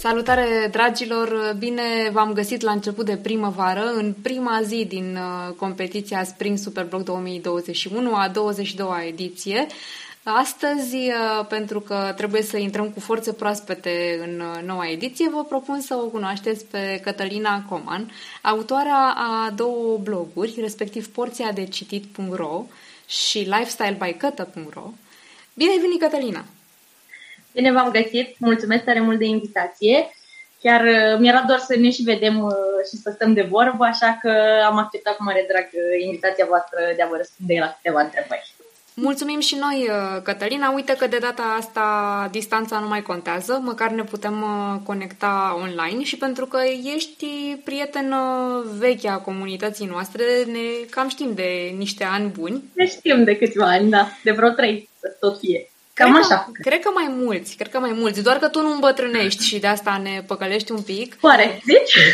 Salutare, 0.00 0.68
dragilor! 0.70 1.54
Bine 1.58 2.10
v-am 2.12 2.32
găsit 2.32 2.60
la 2.60 2.70
început 2.70 3.06
de 3.06 3.16
primăvară, 3.16 3.92
în 3.94 4.14
prima 4.22 4.60
zi 4.62 4.84
din 4.84 5.16
uh, 5.16 5.54
competiția 5.56 6.24
Spring 6.24 6.58
Superblock 6.58 7.04
2021, 7.04 8.14
a 8.14 8.30
22-a 8.30 9.04
ediție. 9.06 9.66
Astăzi, 10.22 10.94
uh, 10.96 11.46
pentru 11.48 11.80
că 11.80 12.14
trebuie 12.16 12.42
să 12.42 12.56
intrăm 12.56 12.90
cu 12.90 13.00
forțe 13.00 13.32
proaspete 13.32 14.20
în 14.22 14.40
uh, 14.40 14.62
noua 14.66 14.90
ediție, 14.90 15.28
vă 15.28 15.44
propun 15.44 15.80
să 15.80 15.94
o 15.94 16.06
cunoașteți 16.06 16.64
pe 16.64 17.00
Cătălina 17.02 17.64
Coman, 17.68 18.10
autoarea 18.42 19.14
a 19.16 19.50
două 19.50 19.98
bloguri, 20.02 20.54
respectiv 20.60 21.08
porția 21.08 21.52
de 21.52 21.64
citit.ro 21.64 22.64
și 23.06 23.38
lifestylebycătă.ro. 23.38 24.90
Bine 25.54 25.70
ai 25.70 25.78
venit, 25.78 26.00
Cătălina! 26.00 26.44
Bine 27.52 27.72
v-am 27.72 27.90
găsit, 27.90 28.38
mulțumesc 28.38 28.84
tare 28.84 29.00
mult 29.00 29.18
de 29.18 29.24
invitație. 29.24 30.10
Chiar 30.62 30.80
uh, 30.84 31.18
mi-era 31.18 31.44
doar 31.46 31.58
să 31.58 31.76
ne 31.78 31.90
și 31.90 32.02
vedem 32.02 32.38
uh, 32.38 32.52
și 32.88 32.96
să 32.96 33.10
stăm 33.14 33.32
de 33.32 33.42
vorbă, 33.42 33.84
așa 33.84 34.18
că 34.20 34.32
am 34.64 34.78
acceptat 34.78 35.16
cu 35.16 35.22
mare 35.22 35.46
drag 35.48 35.68
uh, 35.72 36.04
invitația 36.04 36.46
voastră 36.48 36.78
de 36.96 37.02
a 37.02 37.06
vă 37.06 37.16
răspunde 37.16 37.56
la 37.58 37.74
câteva 37.76 38.00
întrebări. 38.00 38.54
Mulțumim 38.94 39.40
și 39.40 39.56
noi, 39.60 39.88
Cătălina. 40.22 40.70
Uite 40.70 40.96
că 40.98 41.06
de 41.06 41.18
data 41.18 41.42
asta 41.58 42.28
distanța 42.30 42.78
nu 42.78 42.88
mai 42.88 43.02
contează, 43.02 43.60
măcar 43.62 43.90
ne 43.90 44.02
putem 44.02 44.44
conecta 44.84 45.58
online 45.62 46.02
și 46.02 46.16
pentru 46.16 46.46
că 46.46 46.58
ești 46.94 47.26
prieten 47.64 48.14
veche 48.78 49.08
a 49.08 49.16
comunității 49.16 49.86
noastre, 49.86 50.24
ne 50.46 50.86
cam 50.90 51.08
știm 51.08 51.34
de 51.34 51.74
niște 51.76 52.04
ani 52.04 52.28
buni. 52.28 52.62
Ne 52.74 52.86
știm 52.86 53.24
de 53.24 53.36
câțiva 53.36 53.66
ani, 53.66 53.90
da, 53.90 54.08
de 54.24 54.30
vreo 54.30 54.50
trei, 54.50 54.88
să 55.00 55.16
tot 55.20 55.38
fie. 55.38 55.69
Cam 56.00 56.12
cred 56.12 56.24
așa. 56.24 56.44
Că, 56.44 56.50
cred 56.60 56.80
că 56.80 56.90
mai 56.94 57.14
mulți, 57.16 57.56
cred 57.56 57.70
că 57.70 57.78
mai 57.78 57.92
mulți. 57.92 58.22
Doar 58.22 58.36
că 58.36 58.48
tu 58.48 58.62
nu 58.62 58.72
îmbătrânești 58.72 59.44
și 59.44 59.58
de 59.58 59.66
asta 59.66 60.00
ne 60.02 60.22
păcălești 60.26 60.72
un 60.72 60.82
pic. 60.82 61.14
Pare, 61.14 61.62
zici? 61.64 61.94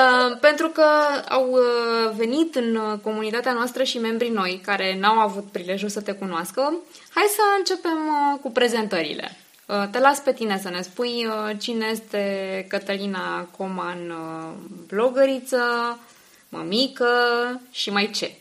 uh, 0.00 0.38
pentru 0.40 0.68
că 0.68 0.84
au 1.28 1.48
uh, 1.50 2.12
venit 2.16 2.54
în 2.54 2.98
comunitatea 3.02 3.52
noastră 3.52 3.82
și 3.82 3.98
membrii 3.98 4.30
noi 4.30 4.60
care 4.64 4.96
n-au 5.00 5.18
avut 5.18 5.44
prilejul 5.52 5.88
să 5.88 6.00
te 6.00 6.12
cunoască. 6.12 6.74
Hai 7.14 7.24
să 7.28 7.42
începem 7.58 7.98
uh, 8.06 8.38
cu 8.40 8.50
prezentările. 8.50 9.36
Uh, 9.66 9.84
te 9.90 9.98
las 9.98 10.18
pe 10.18 10.32
tine 10.32 10.58
să 10.62 10.68
ne 10.68 10.82
spui 10.82 11.26
uh, 11.26 11.56
cine 11.58 11.86
este 11.90 12.66
Cătălina 12.68 13.48
Coman, 13.56 14.10
uh, 14.10 14.52
blogăriță, 14.86 15.98
mămică 16.48 17.06
și 17.70 17.90
mai 17.90 18.10
ce. 18.14 18.39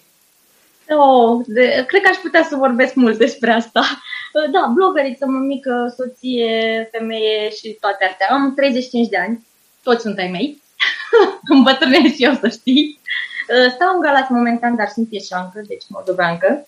Oh, 0.98 1.42
de, 1.46 1.84
cred 1.88 2.02
că 2.02 2.10
aș 2.10 2.18
putea 2.18 2.44
să 2.44 2.56
vorbesc 2.56 2.94
mult 2.94 3.18
despre 3.18 3.52
asta. 3.52 4.02
Da, 4.52 4.72
blogăriță, 4.74 5.26
mămică, 5.26 5.94
soție, 5.98 6.90
femeie 6.92 7.50
și 7.50 7.78
toate 7.80 8.06
astea. 8.06 8.28
Am 8.30 8.54
35 8.54 9.08
de 9.08 9.18
ani, 9.18 9.46
toți 9.84 10.02
sunt 10.02 10.18
ai 10.18 10.28
mei. 10.28 10.62
Îmbătrânesc 11.56 12.16
și 12.16 12.24
eu, 12.24 12.34
să 12.34 12.48
știi. 12.48 13.00
Stau 13.74 13.96
în 13.96 14.02
Galați 14.02 14.32
momentan, 14.32 14.76
dar 14.76 14.88
sunt 14.88 15.08
ieșancă, 15.12 15.62
deci 15.68 15.84
moldoveancă. 15.90 16.68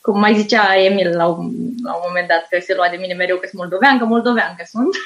Cum 0.00 0.18
mai 0.18 0.38
zicea 0.38 0.76
Emil 0.76 1.16
la 1.16 1.26
un, 1.26 1.50
la 1.82 1.94
un 1.94 2.02
moment 2.06 2.28
dat, 2.28 2.46
că 2.48 2.58
se 2.60 2.74
lua 2.74 2.88
de 2.88 2.96
mine 2.96 3.14
mereu 3.14 3.36
că 3.36 3.46
sunt 3.46 3.60
moldoveancă, 3.60 4.04
moldoveancă 4.04 4.64
sunt. 4.66 4.96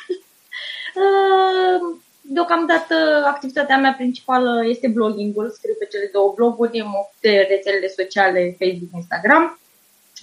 Deocamdată 2.29 2.95
activitatea 3.27 3.79
mea 3.79 3.95
principală 3.97 4.67
este 4.67 4.89
bloggingul, 4.89 5.51
scriu 5.51 5.75
pe 5.79 5.89
cele 5.91 6.11
două 6.13 6.33
bloguri, 6.37 6.85
de 7.21 7.47
rețelele 7.49 7.89
sociale 7.89 8.57
Facebook, 8.59 8.91
Instagram. 8.95 9.59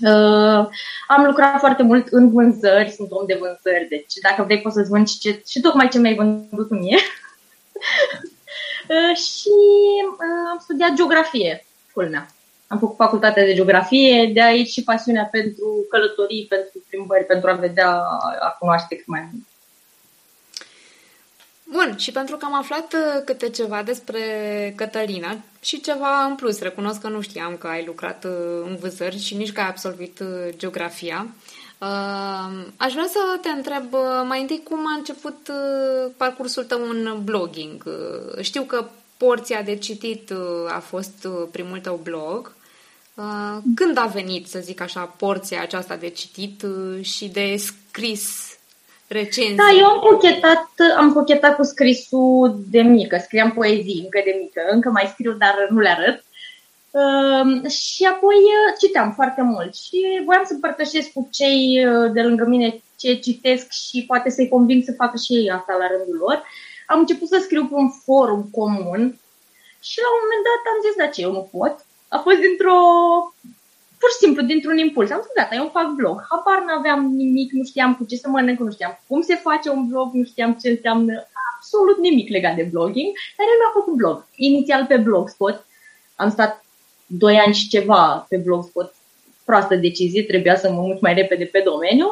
Uh, 0.02 0.68
am 1.08 1.24
lucrat 1.26 1.59
foarte 1.59 1.84
mult 1.84 2.08
în 2.08 2.31
vânzări, 2.31 2.90
sunt 2.90 3.12
om 3.12 3.26
de 3.26 3.40
vânzări, 3.40 3.88
deci 3.90 4.14
dacă 4.22 4.44
vrei 4.44 4.62
poți 4.62 4.76
să-ți 4.76 4.90
vânzi 4.90 5.20
ce, 5.20 5.42
și 5.48 5.59
tocmai 5.62 5.88
ce 5.88 6.00
mi-ai 6.00 6.16
vândut 6.16 6.70
mie. 6.70 6.98
uh, 8.94 9.16
și 9.18 9.56
uh, 10.12 10.50
am 10.52 10.59
studiat 10.59 10.94
geografie, 10.94 11.66
culmea. 11.94 12.28
Am 12.68 12.80
făcut 12.80 12.96
facultatea 12.96 13.46
de 13.46 13.53
geografie, 13.53 14.31
de 14.34 14.42
aici 14.42 14.69
și 14.69 14.84
pasiunea 14.84 15.28
pentru 15.31 15.86
călătorii, 15.90 16.46
pentru 16.50 16.84
plimbări, 16.90 17.25
pentru 17.25 17.50
a 17.50 17.53
vedea, 17.53 17.90
a 18.40 18.56
cunoaște 18.59 18.96
cât 18.96 19.08
mai 19.08 19.28
mult. 19.31 19.47
Bun, 21.73 21.95
și 21.97 22.11
pentru 22.11 22.38
că 22.38 22.45
am 22.45 22.56
aflat 22.56 22.94
uh, 22.94 23.22
câte 23.25 23.50
ceva 23.50 23.84
despre 23.84 24.22
Cătălina 24.75 25.38
și 25.61 25.81
ceva 25.81 26.23
în 26.23 26.35
plus, 26.35 26.59
recunosc 26.59 27.01
că 27.01 27.07
nu 27.07 27.22
știam 27.22 27.57
că 27.57 27.67
ai 27.67 27.85
lucrat 27.85 28.23
uh, 28.23 28.31
în 28.66 28.75
vânzări 28.75 29.19
și 29.19 29.35
nici 29.35 29.51
că 29.51 29.59
ai 29.59 29.67
absolvit 29.67 30.19
uh, 30.19 30.53
geografia, 30.57 31.28
aș 32.78 32.91
vrea 32.91 33.07
să 33.09 33.19
te 33.41 33.50
întreb 33.50 33.83
mai 34.28 34.41
întâi 34.41 34.62
cum 34.63 34.88
a 34.88 34.97
început 34.97 35.51
parcursul 36.17 36.63
tău 36.63 36.89
în 36.89 37.19
blogging. 37.23 37.83
Știu 38.41 38.63
că 38.63 38.85
porția 39.17 39.62
de 39.62 39.75
citit 39.75 40.33
a 40.67 40.79
fost 40.79 41.28
primul 41.51 41.79
tău 41.79 42.00
blog. 42.03 42.53
Când 43.75 43.97
a 43.97 44.06
venit, 44.06 44.47
să 44.47 44.59
zic 44.59 44.81
așa, 44.81 45.01
porția 45.01 45.62
aceasta 45.62 45.95
de 45.95 46.09
citit 46.09 46.66
și 47.01 47.28
de 47.28 47.56
scris 47.57 48.53
recenzii. 49.13 49.56
Da, 49.56 49.69
eu 49.79 49.85
am 49.85 50.00
cochetat, 50.00 50.69
am 50.97 51.13
cochetat 51.13 51.56
cu 51.56 51.63
scrisul 51.63 52.56
de 52.72 52.81
mică, 52.81 53.18
scriam 53.18 53.51
poezii 53.51 54.01
încă 54.03 54.22
de 54.25 54.38
mică, 54.41 54.62
încă 54.72 54.90
mai 54.90 55.12
scriu, 55.13 55.31
dar 55.31 55.56
nu 55.69 55.79
le 55.79 55.90
arăt. 55.90 56.24
Uh, 57.01 57.69
și 57.69 58.03
apoi 58.03 58.35
uh, 58.35 58.74
citeam 58.79 59.12
foarte 59.12 59.41
mult 59.41 59.75
și 59.75 60.22
voiam 60.25 60.44
să 60.46 60.53
împărtășesc 60.53 61.12
cu 61.12 61.28
cei 61.31 61.85
uh, 61.85 62.12
de 62.12 62.22
lângă 62.22 62.46
mine 62.46 62.81
ce 62.97 63.13
citesc 63.13 63.72
și 63.72 64.06
poate 64.07 64.29
să-i 64.29 64.53
conving 64.53 64.84
să 64.84 65.00
facă 65.01 65.18
și 65.18 65.34
ei 65.34 65.51
asta 65.51 65.74
la 65.80 65.88
rândul 65.88 66.18
lor. 66.18 66.44
Am 66.88 67.00
început 67.00 67.28
să 67.28 67.40
scriu 67.41 67.66
pe 67.66 67.74
un 67.74 67.90
forum 67.90 68.41
comun 68.51 69.01
și 69.88 69.97
la 70.03 70.09
un 70.13 70.22
moment 70.24 70.44
dat 70.50 70.62
am 70.72 70.80
zis, 70.85 70.95
da 71.01 71.07
ce, 71.13 71.22
eu 71.22 71.31
nu 71.31 71.50
pot. 71.57 71.75
A 72.07 72.18
fost 72.18 72.40
dintr-o 72.45 72.78
pur 74.03 74.12
și 74.14 74.24
simplu, 74.24 74.41
dintr-un 74.52 74.78
impuls. 74.78 75.09
Am 75.12 75.22
zis, 75.24 75.38
gata, 75.38 75.56
eu 75.56 75.75
fac 75.78 75.88
blog. 76.00 76.16
Habar 76.30 76.59
n-aveam 76.66 77.02
nimic, 77.24 77.50
nu 77.52 77.64
știam 77.64 77.91
cu 77.96 78.03
ce 78.09 78.16
să 78.16 78.28
mănânc, 78.30 78.59
nu 78.59 78.72
știam 78.72 78.94
cum 79.08 79.22
se 79.22 79.36
face 79.36 79.69
un 79.69 79.84
blog, 79.88 80.08
nu 80.14 80.24
știam 80.24 80.52
ce 80.62 80.69
înseamnă 80.69 81.14
absolut 81.52 81.97
nimic 82.08 82.28
legat 82.30 82.56
de 82.56 82.69
blogging, 82.72 83.12
dar 83.38 83.46
el 83.52 83.59
mi-a 83.59 83.74
făcut 83.80 83.96
blog. 84.02 84.18
Inițial 84.36 84.86
pe 84.86 84.97
Blogspot. 84.97 85.66
Am 86.16 86.30
stat 86.30 86.66
doi 87.06 87.36
ani 87.46 87.53
și 87.53 87.68
ceva 87.68 88.25
pe 88.30 88.38
Blogspot. 88.38 88.96
Proastă 89.46 89.75
decizie, 89.75 90.24
trebuia 90.24 90.56
să 90.56 90.72
mă 90.72 90.81
mut 90.81 91.02
mai 91.02 91.13
repede 91.13 91.46
pe 91.46 91.62
domeniu, 91.66 92.08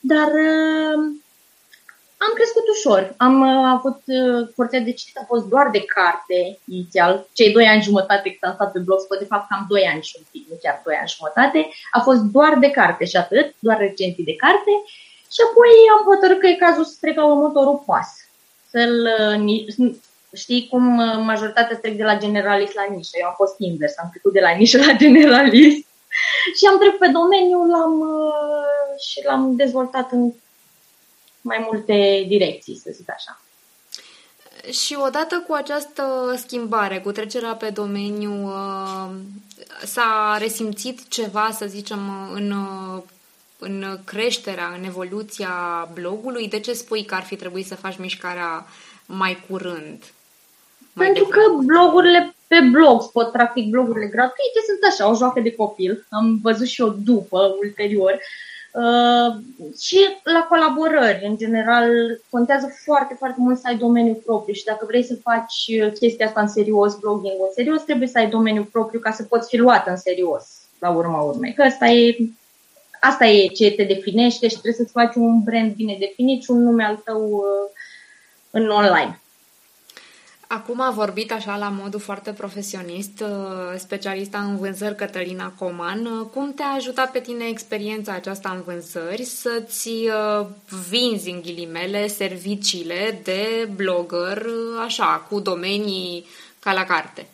dar 0.00 0.28
uh, 0.48 0.98
am 2.26 2.34
crescut 2.38 2.66
ușor. 2.76 3.14
Am 3.16 3.34
uh, 3.40 3.64
avut 3.76 4.00
uh, 4.06 4.48
porția 4.56 4.80
de 4.80 4.92
citit, 4.92 5.16
a 5.16 5.24
fost 5.32 5.44
doar 5.52 5.66
de 5.70 5.82
carte 5.96 6.58
inițial. 6.74 7.12
Cei 7.32 7.52
doi 7.52 7.66
ani 7.66 7.82
jumătate 7.88 8.30
cât 8.30 8.42
am 8.42 8.54
stat 8.54 8.72
pe 8.72 8.78
blogspot, 8.78 9.18
de 9.18 9.30
fapt 9.32 9.48
cam 9.48 9.66
doi 9.68 9.84
ani 9.92 10.02
și 10.02 10.14
un 10.18 10.24
pic, 10.32 10.44
nu 10.50 10.56
chiar 10.62 10.80
doi 10.84 10.96
ani 11.00 11.14
jumătate, 11.16 11.60
a 11.90 12.00
fost 12.00 12.20
doar 12.20 12.52
de 12.58 12.70
carte 12.70 13.04
și 13.04 13.16
atât, 13.16 13.54
doar 13.58 13.78
recenzii 13.78 14.30
de 14.30 14.36
carte. 14.44 14.72
Și 15.34 15.40
apoi 15.46 15.70
am 15.94 16.02
hotărât 16.10 16.38
că 16.40 16.46
e 16.46 16.64
cazul 16.66 16.84
să 16.84 16.96
trec 17.00 17.16
la 17.16 17.26
următorul 17.26 17.82
pas. 17.86 18.08
Să-l, 18.70 18.96
uh, 19.78 19.94
știi 20.42 20.68
cum 20.70 20.98
uh, 20.98 21.16
majoritatea 21.30 21.76
trec 21.76 21.96
de 21.96 22.04
la 22.10 22.18
generalist 22.18 22.74
la 22.74 22.86
nișă. 22.94 23.16
Eu 23.20 23.26
am 23.26 23.34
fost 23.36 23.54
invers, 23.58 23.94
am 23.98 24.08
trecut 24.10 24.32
de 24.32 24.40
la 24.40 24.50
nișă 24.50 24.78
la 24.86 24.92
generalist. 24.92 25.86
și 26.58 26.64
am 26.70 26.78
trecut 26.78 26.98
pe 26.98 27.14
domeniu 27.18 27.58
l-am, 27.72 27.94
uh, 28.00 29.00
și 29.08 29.24
l-am 29.26 29.56
dezvoltat 29.56 30.12
în 30.12 30.32
mai 31.44 31.68
multe 31.70 32.24
direcții, 32.28 32.76
să 32.76 32.90
zic 32.92 33.10
așa. 33.10 33.42
Și 34.70 34.96
odată 35.06 35.44
cu 35.46 35.52
această 35.52 36.34
schimbare, 36.36 36.98
cu 36.98 37.12
trecerea 37.12 37.54
pe 37.54 37.70
domeniu, 37.70 38.46
uh, 38.46 39.10
s-a 39.84 40.36
resimțit 40.38 41.08
ceva, 41.08 41.50
să 41.52 41.66
zicem, 41.66 42.30
în, 42.32 42.50
uh, 42.50 43.02
în 43.58 43.98
creșterea, 44.04 44.74
în 44.78 44.84
evoluția 44.84 45.88
blogului? 45.92 46.48
De 46.48 46.60
ce 46.60 46.72
spui 46.72 47.04
că 47.04 47.14
ar 47.14 47.22
fi 47.22 47.36
trebuit 47.36 47.66
să 47.66 47.74
faci 47.74 47.96
mișcarea 47.96 48.66
mai 49.06 49.44
curând? 49.48 50.02
Mai 50.92 51.06
Pentru 51.06 51.24
că 51.24 51.40
blogurile 51.64 52.34
pe 52.46 52.60
blogspot, 52.70 53.32
practic 53.32 53.70
blogurile 53.70 54.06
gratuite, 54.06 54.60
sunt 54.66 54.78
așa, 54.92 55.10
o 55.10 55.16
joacă 55.16 55.40
de 55.40 55.54
copil. 55.54 56.06
Am 56.10 56.38
văzut 56.42 56.66
și 56.66 56.80
eu 56.80 56.88
după, 56.88 57.56
ulterior. 57.60 58.12
Uh, 58.12 58.18
Uh, 58.18 58.53
și 59.80 59.98
la 60.22 60.46
colaborări, 60.48 61.26
în 61.26 61.36
general, 61.36 61.90
contează 62.30 62.68
foarte, 62.84 63.14
foarte 63.14 63.40
mult 63.40 63.58
să 63.58 63.66
ai 63.66 63.76
domeniul 63.76 64.22
propriu 64.24 64.54
și 64.54 64.64
dacă 64.64 64.84
vrei 64.86 65.04
să 65.04 65.16
faci 65.22 65.70
chestia 65.98 66.26
asta 66.26 66.40
în 66.40 66.48
serios, 66.48 66.98
blogging 66.98 67.34
în 67.38 67.52
serios, 67.54 67.82
trebuie 67.82 68.08
să 68.08 68.18
ai 68.18 68.28
domeniul 68.28 68.64
propriu 68.64 69.00
ca 69.00 69.10
să 69.10 69.22
poți 69.22 69.48
fi 69.48 69.56
luat 69.56 69.86
în 69.86 69.96
serios, 69.96 70.44
la 70.78 70.90
urma 70.90 71.20
urmei. 71.20 71.54
Că 71.54 71.62
asta 71.62 71.86
e, 71.86 72.16
asta 73.00 73.26
e 73.26 73.46
ce 73.46 73.70
te 73.70 73.84
definește 73.84 74.48
și 74.48 74.52
trebuie 74.60 74.86
să-ți 74.86 74.92
faci 74.92 75.14
un 75.14 75.42
brand 75.42 75.74
bine 75.74 75.96
definit 75.98 76.42
și 76.42 76.50
un 76.50 76.62
nume 76.62 76.84
al 76.84 77.00
tău 77.04 77.22
uh, 77.22 77.70
în 78.50 78.68
online. 78.68 79.20
Acum 80.54 80.80
a 80.80 80.90
vorbit 80.90 81.32
așa 81.32 81.56
la 81.56 81.68
modul 81.68 82.00
foarte 82.00 82.32
profesionist, 82.32 83.20
uh, 83.20 83.28
specialista 83.76 84.38
în 84.38 84.56
vânzări 84.56 84.96
Cătălina 84.96 85.52
Coman. 85.58 86.06
Uh, 86.06 86.26
cum 86.32 86.52
te-a 86.54 86.66
ajutat 86.66 87.10
pe 87.10 87.18
tine 87.18 87.44
experiența 87.44 88.12
aceasta 88.12 88.48
în 88.48 88.62
vânzări 88.62 89.24
să-ți 89.24 89.88
uh, 89.88 90.46
vinzi 90.90 91.30
în 91.30 91.40
ghilimele 91.40 92.06
serviciile 92.06 93.20
de 93.22 93.68
blogger 93.74 94.46
așa, 94.84 95.26
cu 95.30 95.40
domenii 95.40 96.26
ca 96.58 96.72
la 96.72 96.84
carte? 96.84 97.26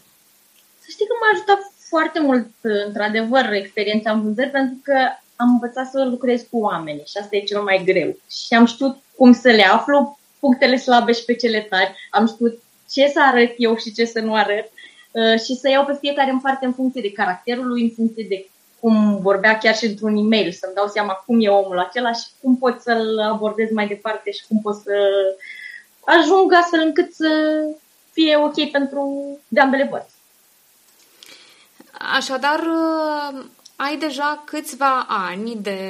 Să 0.78 0.86
știi 0.88 1.06
că 1.06 1.14
m-a 1.20 1.30
ajutat 1.32 1.72
foarte 1.88 2.20
mult, 2.20 2.46
într-adevăr, 2.86 3.52
experiența 3.52 4.10
în 4.10 4.22
vânzări, 4.22 4.50
pentru 4.50 4.78
că 4.82 4.96
am 5.36 5.48
învățat 5.48 5.90
să 5.90 6.04
lucrez 6.04 6.46
cu 6.50 6.58
oameni 6.58 7.02
și 7.06 7.16
asta 7.20 7.36
e 7.36 7.40
cel 7.40 7.62
mai 7.62 7.82
greu. 7.84 8.16
Și 8.30 8.54
am 8.54 8.66
știut 8.66 8.96
cum 9.16 9.32
să 9.32 9.48
le 9.48 9.64
aflu, 9.64 10.18
punctele 10.38 10.76
slabe 10.76 11.12
și 11.12 11.24
pe 11.24 11.34
cele 11.34 11.60
tari. 11.60 11.94
Am 12.10 12.26
știut 12.26 12.62
ce 12.90 13.10
să 13.12 13.20
arăt 13.22 13.54
eu 13.56 13.76
și 13.76 13.92
ce 13.92 14.04
să 14.04 14.20
nu 14.20 14.34
arăt 14.34 14.70
uh, 15.10 15.40
și 15.40 15.54
să 15.54 15.68
iau 15.68 15.84
pe 15.84 15.96
fiecare 16.00 16.30
în 16.30 16.40
parte 16.40 16.66
în 16.66 16.72
funcție 16.72 17.02
de 17.02 17.12
caracterul 17.12 17.66
lui, 17.66 17.82
în 17.82 17.90
funcție 17.90 18.26
de 18.28 18.48
cum 18.80 19.18
vorbea 19.20 19.58
chiar 19.58 19.76
și 19.76 19.86
într-un 19.86 20.16
e-mail, 20.16 20.52
să-mi 20.52 20.74
dau 20.74 20.86
seama 20.86 21.12
cum 21.12 21.38
e 21.40 21.48
omul 21.48 21.78
acela 21.78 22.12
și 22.12 22.26
cum 22.42 22.56
pot 22.56 22.80
să-l 22.80 23.18
abordez 23.18 23.70
mai 23.70 23.86
departe 23.86 24.30
și 24.30 24.44
cum 24.48 24.60
pot 24.60 24.74
să 24.74 24.92
ajung 26.00 26.52
astfel 26.52 26.80
încât 26.80 27.12
să 27.12 27.28
fie 28.12 28.36
ok 28.36 28.70
pentru 28.70 29.38
de 29.48 29.60
ambele 29.60 29.86
părți. 29.86 30.14
Așadar, 32.16 32.58
uh, 32.58 33.44
ai 33.76 33.96
deja 33.96 34.42
câțiva 34.44 35.06
ani 35.08 35.56
de 35.56 35.80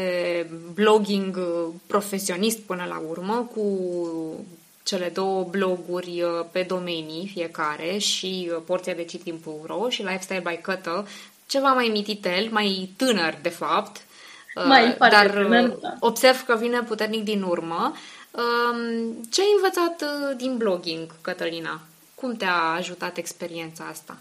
blogging 0.75 1.39
profesionist 1.87 2.59
până 2.59 2.85
la 2.89 3.03
urmă, 3.09 3.49
cu 3.55 3.63
cele 4.91 5.09
două 5.09 5.45
bloguri 5.45 6.23
uh, 6.23 6.47
pe 6.53 6.63
domenii 6.63 7.31
fiecare 7.33 7.99
și 7.99 8.51
uh, 8.51 8.63
porția 8.67 8.95
de 8.95 9.05
citim.ro 9.05 9.89
și 9.89 10.03
Lifestyle 10.03 10.43
by 10.49 10.57
Cătă, 10.63 11.07
ceva 11.47 11.73
mai 11.73 11.89
mititel, 11.93 12.49
mai 12.51 12.91
tânăr 12.97 13.39
de 13.43 13.49
fapt, 13.49 13.97
uh, 14.55 14.65
mai 14.67 14.97
dar 14.99 15.31
tânăr, 15.31 15.69
da. 15.69 15.95
observ 16.01 16.45
că 16.45 16.57
vine 16.57 16.83
puternic 16.83 17.25
din 17.25 17.43
urmă. 17.43 17.95
Um, 18.31 19.13
ce 19.31 19.41
ai 19.41 19.55
învățat 19.57 20.05
din 20.37 20.57
blogging, 20.57 21.15
Cătălina? 21.21 21.81
Cum 22.15 22.37
te-a 22.37 22.61
ajutat 22.77 23.17
experiența 23.17 23.85
asta? 23.91 24.17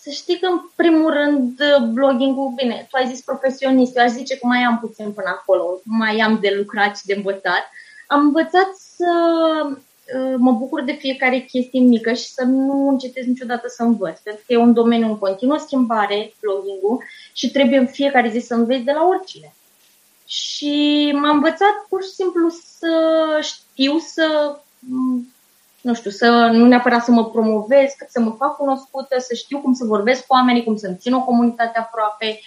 Să 0.00 0.10
știi 0.10 0.38
că, 0.38 0.46
în 0.46 0.60
primul 0.74 1.12
rând, 1.12 1.62
blogging-ul, 1.92 2.52
bine, 2.56 2.86
tu 2.90 2.96
ai 2.96 3.08
zis 3.14 3.20
profesionist, 3.24 3.96
eu 3.96 4.04
aș 4.04 4.10
zice 4.10 4.38
că 4.38 4.46
mai 4.46 4.62
am 4.62 4.78
puțin 4.78 5.12
până 5.12 5.28
acolo, 5.28 5.80
mai 5.84 6.18
am 6.18 6.38
de 6.40 6.54
lucrat 6.56 6.98
și 6.98 7.06
de 7.06 7.14
învățat. 7.14 7.70
Am 8.06 8.20
învățat 8.20 8.68
să 9.00 9.12
uh, 9.66 10.34
mă 10.38 10.52
bucur 10.52 10.82
de 10.82 10.92
fiecare 10.92 11.38
chestie 11.38 11.80
mică 11.80 12.12
și 12.12 12.26
să 12.26 12.44
nu 12.44 12.88
încetez 12.88 13.26
niciodată 13.26 13.68
să 13.68 13.82
învăț. 13.82 14.18
Pentru 14.18 14.42
că 14.46 14.52
e 14.52 14.56
un 14.56 14.72
domeniu 14.72 15.06
în 15.06 15.18
continuă 15.18 15.56
schimbare, 15.56 16.34
blogging-ul, 16.40 17.02
și 17.32 17.50
trebuie 17.50 17.78
în 17.78 17.86
fiecare 17.86 18.28
zi 18.28 18.46
să 18.46 18.54
înveți 18.54 18.84
de 18.84 18.92
la 18.92 19.06
oricine. 19.06 19.54
Și 20.26 21.10
m-am 21.14 21.34
învățat 21.34 21.86
pur 21.88 22.02
și 22.02 22.08
simplu 22.08 22.48
să 22.48 22.94
știu 23.40 23.98
să, 23.98 24.56
mm, 24.78 25.32
nu 25.80 25.94
știu, 25.94 26.10
să 26.10 26.50
nu 26.52 26.66
neapărat 26.66 27.04
să 27.04 27.10
mă 27.10 27.24
promovez, 27.24 27.92
cât 27.98 28.08
să 28.10 28.20
mă 28.20 28.34
fac 28.38 28.56
cunoscută, 28.56 29.18
să 29.18 29.34
știu 29.34 29.58
cum 29.58 29.72
să 29.72 29.84
vorbesc 29.84 30.26
cu 30.26 30.34
oamenii, 30.34 30.64
cum 30.64 30.76
să-mi 30.76 30.96
țin 30.96 31.12
o 31.12 31.24
comunitate 31.24 31.78
aproape. 31.78 32.40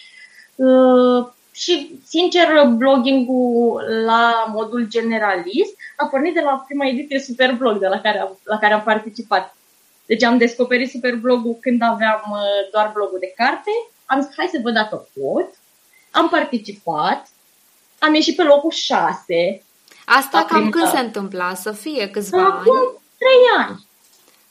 Uh, 1.54 1.60
și, 1.60 2.00
sincer, 2.08 2.66
blogging-ul 2.68 3.84
la 4.06 4.46
modul 4.54 4.88
generalist 4.88 5.76
a 5.96 6.06
pornit 6.06 6.34
de 6.34 6.42
la 6.42 6.64
prima 6.68 6.86
ediție 6.86 7.20
Superblog 7.20 7.80
de 7.80 7.88
la 7.88 8.02
care, 8.02 8.20
am, 8.20 8.38
la 8.44 8.58
care 8.58 8.74
am 8.74 8.84
participat. 8.84 9.56
Deci 10.06 10.24
am 10.24 10.38
descoperit 10.38 10.90
Superblogul 10.90 11.58
când 11.62 11.82
aveam 11.82 12.22
uh, 12.32 12.72
doar 12.72 12.92
blogul 12.94 13.18
de 13.20 13.34
carte. 13.36 13.72
Am 14.06 14.22
zis, 14.22 14.32
hai 14.38 14.50
să 14.52 14.60
văd 14.64 14.74
dacă 14.74 15.08
pot. 15.22 15.50
Am 16.12 16.30
participat. 16.30 17.28
Am 18.00 18.14
ieșit 18.14 18.36
pe 18.36 18.44
locul 18.44 18.72
6. 18.72 19.64
Asta 20.06 20.46
cam 20.46 20.70
când 20.70 20.88
se 20.88 21.00
întâmpla? 21.00 21.54
Să 21.54 21.72
fie 21.72 22.10
câțiva 22.10 22.46
Acum 22.46 22.76
ani? 22.78 23.02
3 23.18 23.30
ani. 23.58 23.86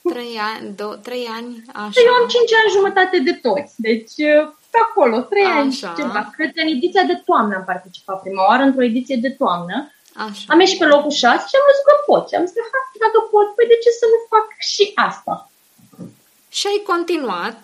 Trei 0.03 0.39
ani, 0.39 0.75
do- 0.75 1.03
trei 1.03 1.27
ani, 1.27 1.63
așa. 1.73 2.01
Eu 2.07 2.13
am 2.13 2.29
5 2.29 2.53
ani 2.55 2.73
jumătate 2.73 3.19
de 3.19 3.33
toți. 3.33 3.75
Deci 3.77 4.17
uh, 4.17 4.53
pe 4.73 4.79
acolo, 4.87 5.17
3 5.21 5.45
ani 5.59 5.73
Așa. 5.75 5.91
ceva. 5.99 6.21
Cred 6.37 6.51
că 6.55 6.61
în 6.65 6.71
ediția 6.77 7.05
de 7.13 7.17
toamnă 7.29 7.53
am 7.57 7.67
participat 7.73 8.17
prima 8.25 8.43
oară, 8.49 8.63
într-o 8.63 8.89
ediție 8.91 9.19
de 9.27 9.33
toamnă. 9.41 9.77
Așa. 10.27 10.47
Am 10.53 10.61
ieșit 10.65 10.79
pe 10.83 10.93
locul 10.95 11.15
6 11.23 11.49
și 11.51 11.59
am 11.59 11.67
văzut 11.71 11.85
că 11.89 11.95
pot. 12.11 12.25
Și 12.29 12.35
am 12.39 12.47
zis, 12.49 12.57
ha, 12.73 12.81
dacă 13.05 13.19
pot, 13.33 13.49
păi 13.57 13.71
de 13.73 13.79
ce 13.83 13.91
să 14.01 14.07
nu 14.13 14.19
fac 14.33 14.47
și 14.73 14.85
asta? 15.09 15.35
Și 16.57 16.65
ai 16.73 16.81
continuat. 16.93 17.61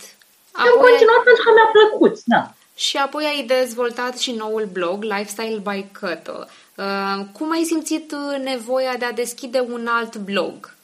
Și 0.61 0.67
am 0.73 0.75
continuat 0.87 1.23
pentru 1.27 1.43
că 1.45 1.51
mi-a 1.53 1.71
plăcut, 1.77 2.15
da. 2.35 2.43
Și 2.87 2.97
apoi 2.97 3.25
ai 3.25 3.43
dezvoltat 3.57 4.15
și 4.25 4.31
noul 4.33 4.65
blog, 4.77 4.99
Lifestyle 5.03 5.63
by 5.69 5.81
Cătă. 5.99 6.49
Uh, 6.77 7.19
cum 7.37 7.51
ai 7.51 7.65
simțit 7.73 8.13
uh, 8.13 8.39
nevoia 8.51 8.95
de 8.99 9.05
a 9.05 9.13
deschide 9.23 9.61
un 9.61 9.87
alt 9.87 10.17
blog? 10.17 10.75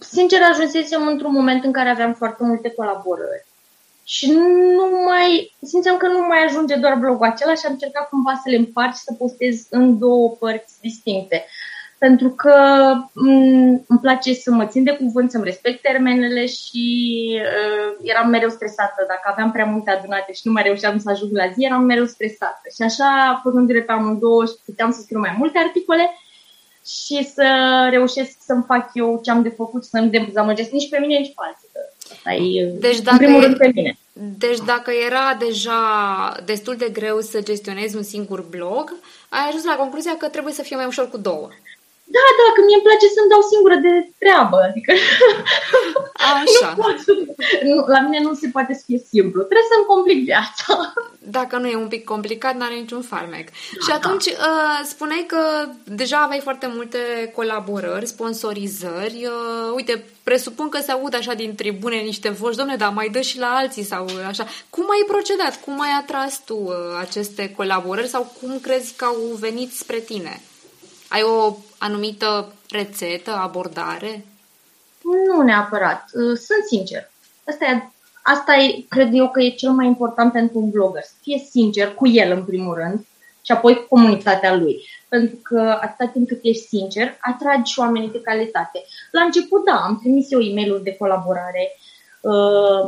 Sincer, 0.00 0.40
ajunsesem 0.42 1.06
într-un 1.06 1.32
moment 1.32 1.64
în 1.64 1.72
care 1.72 1.88
aveam 1.88 2.14
foarte 2.14 2.42
multe 2.44 2.70
colaborări. 2.70 3.46
Și 4.14 4.30
nu 4.76 4.86
mai, 5.06 5.56
simțeam 5.62 5.96
că 5.96 6.06
nu 6.06 6.18
mai 6.28 6.44
ajunge 6.44 6.74
doar 6.76 6.94
blogul 6.94 7.26
acela 7.26 7.54
și 7.54 7.66
am 7.66 7.72
încercat 7.72 8.08
cumva 8.08 8.34
să 8.42 8.50
le 8.50 8.56
împart 8.56 8.96
și 8.96 9.02
să 9.02 9.14
postez 9.18 9.66
în 9.70 9.98
două 9.98 10.30
părți 10.30 10.80
distincte. 10.80 11.44
Pentru 11.98 12.28
că 12.30 12.54
m- 13.04 13.80
îmi 13.86 14.00
place 14.00 14.34
să 14.34 14.50
mă 14.50 14.66
țin 14.66 14.84
de 14.84 14.96
cuvânt, 14.96 15.30
să-mi 15.30 15.44
respect 15.44 15.82
termenele 15.82 16.46
și 16.46 16.84
uh, 17.34 17.96
eram 18.02 18.28
mereu 18.28 18.48
stresată. 18.48 19.04
Dacă 19.08 19.22
aveam 19.24 19.52
prea 19.52 19.64
multe 19.64 19.90
adunate 19.90 20.32
și 20.32 20.40
nu 20.44 20.52
mai 20.52 20.62
reușeam 20.62 20.98
să 20.98 21.10
ajung 21.10 21.36
la 21.36 21.48
zi, 21.48 21.64
eram 21.64 21.82
mereu 21.82 22.04
stresată. 22.04 22.62
Și 22.76 22.82
așa, 22.82 23.40
făcându-le 23.42 23.80
pe 23.80 23.92
amândouă, 23.92 24.44
puteam 24.64 24.90
să 24.92 25.00
scriu 25.00 25.18
mai 25.18 25.34
multe 25.38 25.58
articole 25.58 26.10
și 26.86 27.24
să 27.34 27.46
reușesc 27.90 28.36
să-mi 28.40 28.64
fac 28.66 28.90
eu 28.94 29.20
ce 29.22 29.30
am 29.30 29.42
de 29.42 29.48
făcut, 29.48 29.84
să 29.84 29.98
nu 29.98 30.06
dezamăgesc 30.06 30.70
nici 30.70 30.88
pe 30.88 30.98
mine, 30.98 31.18
nici 31.18 31.34
pe 31.34 31.42
alții. 31.46 31.67
Asta 32.12 32.32
e, 32.32 32.64
Deci 32.64 32.96
în 32.96 33.04
dacă 33.04 33.16
primul 33.16 33.42
e- 33.42 33.44
rând, 33.44 33.56
pe 33.56 33.70
mine. 33.74 33.98
Deci 34.38 34.58
dacă 34.66 34.90
era 35.06 35.34
deja 35.38 35.80
destul 36.44 36.76
de 36.76 36.88
greu 36.92 37.20
să 37.20 37.40
gestionezi 37.42 37.96
un 37.96 38.02
singur 38.02 38.42
blog, 38.50 38.94
ai 39.28 39.46
ajuns 39.48 39.64
la 39.64 39.76
concluzia 39.76 40.16
că 40.16 40.28
trebuie 40.28 40.52
să 40.52 40.62
fie 40.62 40.76
mai 40.76 40.86
ușor 40.86 41.08
cu 41.10 41.16
două. 41.16 41.48
Da, 42.16 42.26
da, 42.38 42.46
că 42.54 42.60
mie 42.62 42.78
îmi 42.78 42.86
place 42.88 43.06
să-mi 43.16 43.32
dau 43.32 43.42
singură 43.52 43.76
de 43.86 43.92
treabă. 44.22 44.58
Adică 44.68 44.90
Așa. 46.32 46.68
nu 46.76 46.82
pot, 46.82 46.98
nu, 47.68 47.74
la 47.94 48.00
mine 48.04 48.20
nu 48.26 48.32
se 48.34 48.48
poate 48.56 48.72
să 48.78 48.82
fie 48.86 49.00
simplu. 49.12 49.40
Trebuie 49.42 49.72
să-mi 49.72 49.90
complic 49.92 50.18
viața. 50.24 50.92
Dacă 51.38 51.56
nu 51.58 51.66
e 51.68 51.76
un 51.76 51.88
pic 51.88 52.04
complicat, 52.04 52.54
n-are 52.56 52.74
niciun 52.74 53.02
farmec. 53.02 53.46
Da, 53.48 53.84
și 53.84 53.90
atunci 53.98 54.26
uh, 54.26 54.80
spuneai 54.84 55.24
că 55.26 55.40
deja 55.84 56.18
aveai 56.18 56.46
foarte 56.48 56.70
multe 56.74 56.98
colaborări, 57.34 58.06
sponsorizări. 58.06 59.18
Uh, 59.24 59.72
uite, 59.74 60.04
presupun 60.22 60.68
că 60.68 60.78
se 60.80 60.92
aud 60.92 61.14
așa 61.14 61.34
din 61.34 61.54
tribune 61.54 61.96
niște 61.96 62.28
voci, 62.28 62.56
domne, 62.56 62.76
dar 62.76 62.92
mai 62.92 63.08
dă 63.08 63.20
și 63.20 63.38
la 63.38 63.50
alții 63.56 63.82
sau 63.92 64.06
așa. 64.26 64.46
Cum 64.70 64.84
ai 64.90 65.04
procedat? 65.06 65.60
Cum 65.64 65.80
ai 65.80 65.92
atras 66.00 66.44
tu 66.44 66.56
uh, 66.56 66.74
aceste 67.00 67.52
colaborări 67.56 68.08
sau 68.08 68.32
cum 68.40 68.58
crezi 68.60 68.94
că 68.96 69.04
au 69.04 69.36
venit 69.40 69.72
spre 69.72 69.98
tine? 69.98 70.40
Ai 71.08 71.22
o 71.22 71.56
anumită 71.78 72.52
rețetă, 72.70 73.30
abordare? 73.30 74.24
Nu 75.02 75.42
neapărat. 75.42 76.04
Uh, 76.12 76.36
Sunt 76.36 76.64
sincer. 76.66 77.10
Asta 77.46 77.64
e, 77.64 77.82
asta 78.22 78.56
e, 78.56 78.84
cred 78.88 79.10
eu 79.12 79.30
că 79.30 79.40
e 79.40 79.50
cel 79.50 79.70
mai 79.70 79.86
important 79.86 80.32
pentru 80.32 80.58
un 80.58 80.70
blogger. 80.70 81.02
Să 81.02 81.12
fie 81.22 81.46
sincer 81.50 81.94
cu 81.94 82.06
el, 82.08 82.32
în 82.32 82.44
primul 82.44 82.74
rând, 82.74 83.06
și 83.42 83.52
apoi 83.52 83.74
cu 83.74 83.86
comunitatea 83.88 84.54
lui. 84.54 84.84
Pentru 85.08 85.36
că 85.42 85.78
atâta 85.80 86.10
timp 86.12 86.28
cât 86.28 86.38
ești 86.42 86.66
sincer, 86.66 87.16
atragi 87.20 87.72
și 87.72 87.78
oamenii 87.78 88.10
de 88.10 88.20
calitate. 88.20 88.84
La 89.10 89.22
început, 89.22 89.64
da, 89.64 89.76
am 89.76 89.98
trimis 89.98 90.30
eu 90.30 90.40
e 90.40 90.54
mail 90.54 90.80
de 90.82 90.96
colaborare. 90.96 91.72
Uh, 92.20 92.80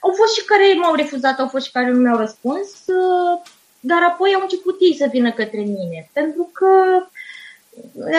au 0.00 0.12
fost 0.16 0.34
și 0.34 0.44
care 0.44 0.74
m-au 0.80 0.94
refuzat, 0.94 1.38
au 1.38 1.48
fost 1.48 1.64
și 1.64 1.72
care 1.72 1.90
nu 1.90 1.98
mi-au 1.98 2.16
răspuns, 2.16 2.68
uh, 2.86 3.50
dar 3.80 4.02
apoi 4.02 4.34
au 4.34 4.40
început 4.40 4.76
ei 4.80 4.94
să 4.94 5.06
vină 5.10 5.30
către 5.32 5.60
mine. 5.60 6.10
Pentru 6.12 6.50
că 6.52 6.68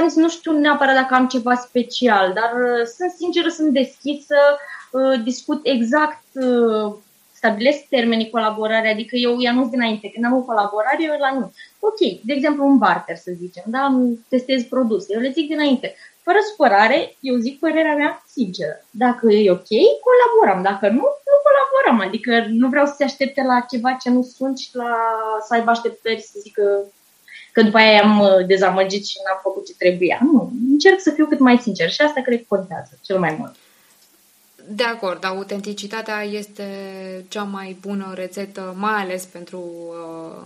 am 0.01 0.07
zis, 0.07 0.17
nu 0.17 0.29
știu 0.29 0.51
neapărat 0.51 0.95
dacă 0.95 1.13
am 1.13 1.27
ceva 1.27 1.55
special, 1.55 2.33
dar 2.33 2.51
uh, 2.61 2.85
sunt 2.97 3.11
sinceră, 3.11 3.49
sunt 3.49 3.73
deschisă, 3.73 4.35
uh, 4.91 5.23
discut 5.23 5.59
exact, 5.63 6.23
uh, 6.33 6.93
stabilesc 7.33 7.79
termenii 7.89 8.29
colaborare, 8.29 8.89
adică 8.91 9.15
eu 9.15 9.39
i 9.39 9.47
anunț 9.47 9.69
dinainte. 9.69 10.11
Când 10.13 10.25
am 10.25 10.37
o 10.37 10.47
colaborare, 10.49 11.01
eu 11.03 11.13
îl 11.17 11.23
anunț. 11.31 11.51
Ok, 11.79 11.99
de 12.25 12.33
exemplu 12.33 12.65
un 12.65 12.77
barter, 12.77 13.15
să 13.15 13.31
zicem, 13.41 13.63
da, 13.67 13.85
îmi 13.85 14.25
testez 14.29 14.63
produse, 14.63 15.13
eu 15.13 15.19
le 15.19 15.31
zic 15.31 15.47
dinainte. 15.47 15.95
Fără 16.25 16.37
supărare, 16.49 17.15
eu 17.19 17.35
zic 17.35 17.59
părerea 17.59 17.95
mea 17.95 18.23
sinceră. 18.35 18.85
Dacă 18.91 19.25
e 19.31 19.51
ok, 19.51 19.71
colaborăm. 20.07 20.59
Dacă 20.69 20.85
nu, 20.87 21.05
nu 21.29 21.37
colaborăm. 21.47 22.07
Adică 22.07 22.45
nu 22.49 22.67
vreau 22.69 22.85
să 22.85 22.93
se 22.97 23.03
aștepte 23.03 23.41
la 23.43 23.59
ceva 23.59 23.91
ce 24.01 24.09
nu 24.09 24.21
sunt 24.23 24.57
și 24.57 24.69
la, 24.71 24.93
să 25.47 25.53
aibă 25.53 25.69
așteptări 25.69 26.21
să 26.21 26.37
zică 26.41 26.63
că 27.59 27.65
că 27.65 27.71
după 27.71 27.77
aia 27.77 28.01
am 28.01 28.19
uh, 28.19 28.45
dezamăgit 28.47 29.05
și 29.05 29.17
n-am 29.25 29.39
făcut 29.41 29.65
ce 29.65 29.73
trebuia. 29.77 30.19
Nu, 30.31 30.51
încerc 30.71 30.99
să 30.99 31.11
fiu 31.11 31.25
cât 31.25 31.39
mai 31.39 31.59
sincer 31.61 31.89
și 31.91 32.01
asta 32.01 32.21
cred 32.21 32.37
că 32.37 32.45
contează 32.47 32.99
cel 33.01 33.19
mai 33.19 33.35
mult. 33.39 33.55
De 34.71 34.83
acord, 34.83 35.25
autenticitatea 35.25 36.23
este 36.23 36.65
cea 37.27 37.43
mai 37.43 37.77
bună 37.81 38.11
rețetă, 38.15 38.75
mai 38.77 39.01
ales 39.01 39.23
pentru 39.23 39.63
uh, 39.89 40.41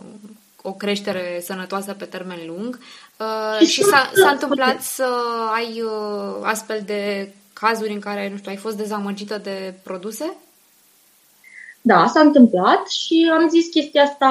o 0.62 0.72
creștere 0.72 1.42
sănătoasă 1.44 1.94
pe 1.94 2.06
termen 2.06 2.40
lung. 2.48 2.80
Uh, 3.18 3.68
și 3.68 3.84
s-a, 3.84 4.12
s-a 4.16 4.30
întâmplat 4.30 4.82
să 4.82 5.08
ai 5.54 5.82
uh, 5.82 6.40
astfel 6.42 6.82
de 6.86 7.34
cazuri 7.54 7.94
în 7.94 8.00
care, 8.00 8.30
nu 8.30 8.38
știu, 8.38 8.52
ai 8.52 8.58
fost 8.58 8.78
dezamăgită 8.78 9.38
de 9.44 9.74
produse? 9.84 10.34
Da, 11.82 12.08
s-a 12.14 12.20
întâmplat 12.20 12.88
și 12.88 13.32
am 13.34 13.50
zis 13.50 13.70
chestia 13.70 14.04
asta 14.04 14.28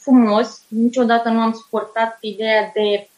frumos. 0.00 0.62
Niciodată 0.68 1.28
nu 1.28 1.40
am 1.40 1.52
suportat 1.52 2.18
ideea 2.20 2.70
de 2.74 3.08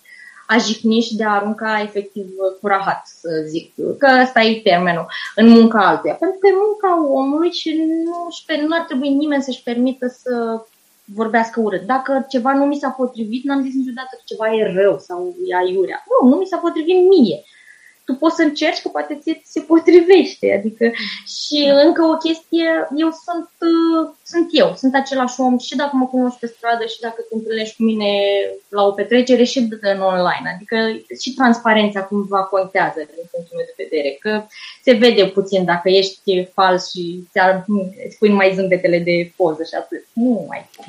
a 0.47 0.59
jicni 0.59 1.01
și 1.01 1.17
de 1.17 1.25
a 1.25 1.35
arunca 1.35 1.81
efectiv 1.81 2.27
curahat, 2.61 3.07
să 3.07 3.29
zic, 3.47 3.75
că 3.99 4.19
ăsta 4.23 4.41
e 4.41 4.61
termenul, 4.61 5.07
în 5.35 5.49
munca 5.49 5.87
altuia. 5.87 6.15
Pentru 6.15 6.39
că 6.39 6.47
e 6.47 6.65
munca 6.67 7.13
omului 7.13 7.51
și 7.51 7.71
nu, 8.05 8.29
nu 8.67 8.77
ar 8.79 8.85
trebui 8.85 9.09
nimeni 9.09 9.43
să-și 9.43 9.63
permită 9.63 10.07
să 10.07 10.65
vorbească 11.05 11.61
urât. 11.61 11.83
Dacă 11.83 12.27
ceva 12.29 12.53
nu 12.53 12.65
mi 12.65 12.77
s-a 12.77 12.89
potrivit, 12.89 13.45
n-am 13.45 13.63
zis 13.63 13.75
niciodată 13.75 14.09
că 14.11 14.23
ceva 14.25 14.55
e 14.55 14.73
rău 14.83 14.99
sau 14.99 15.35
e 15.47 15.57
aiurea. 15.57 16.05
Nu, 16.11 16.29
nu 16.29 16.37
mi 16.37 16.47
s-a 16.47 16.57
potrivit 16.57 17.09
mie 17.09 17.43
tu 18.05 18.15
poți 18.15 18.37
să 18.37 18.43
încerci 18.43 18.83
că 18.83 18.89
poate 18.89 19.19
ți 19.23 19.41
se 19.45 19.61
potrivește. 19.61 20.47
Adică 20.59 20.85
și 21.37 21.71
încă 21.85 22.03
o 22.03 22.17
chestie, 22.17 22.67
eu 22.97 23.11
sunt, 23.25 23.51
uh, 23.71 24.11
sunt 24.25 24.49
eu, 24.51 24.75
sunt 24.77 24.95
același 24.95 25.41
om 25.41 25.59
și 25.59 25.77
dacă 25.77 25.97
mă 25.97 26.07
cunoști 26.07 26.39
pe 26.39 26.47
stradă 26.47 26.85
și 26.87 27.01
dacă 27.01 27.21
te 27.29 27.35
întâlnești 27.35 27.77
cu 27.77 27.83
mine 27.83 28.11
la 28.69 28.83
o 28.87 28.93
petrecere 28.93 29.45
și 29.45 29.59
în 29.81 30.01
online. 30.01 30.47
Adică 30.55 30.77
și 31.21 31.35
transparența 31.35 32.05
cumva 32.05 32.43
contează 32.43 33.01
din 33.15 33.25
punctul 33.31 33.57
meu 33.57 33.67
de 33.69 33.83
vedere, 33.83 34.17
că 34.21 34.47
se 34.83 34.93
vede 34.93 35.25
puțin 35.27 35.65
dacă 35.65 35.89
ești 35.89 36.45
fals 36.45 36.91
și 36.91 37.25
îți 38.07 38.19
pui 38.19 38.29
numai 38.29 38.53
zâmbetele 38.55 38.99
de 38.99 39.33
poză 39.37 39.63
și 39.63 39.75
atât. 39.75 40.05
Nu 40.13 40.45
mai 40.49 40.71
cum. 40.77 40.85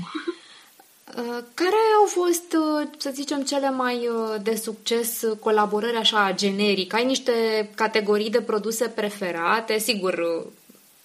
Uh, 1.17 1.38
care 1.53 1.75
au 2.00 2.05
fost, 2.05 2.53
uh, 2.53 2.88
să 2.98 3.10
zicem, 3.13 3.41
cele 3.41 3.70
mai 3.70 4.08
uh, 4.08 4.36
de 4.43 4.55
succes 4.55 5.24
colaborări 5.39 5.98
așa 5.98 6.32
generic? 6.36 6.93
Ai 6.93 7.05
niște 7.05 7.32
categorii 7.75 8.29
de 8.29 8.41
produse 8.41 8.88
preferate? 8.88 9.77
Sigur, 9.77 10.46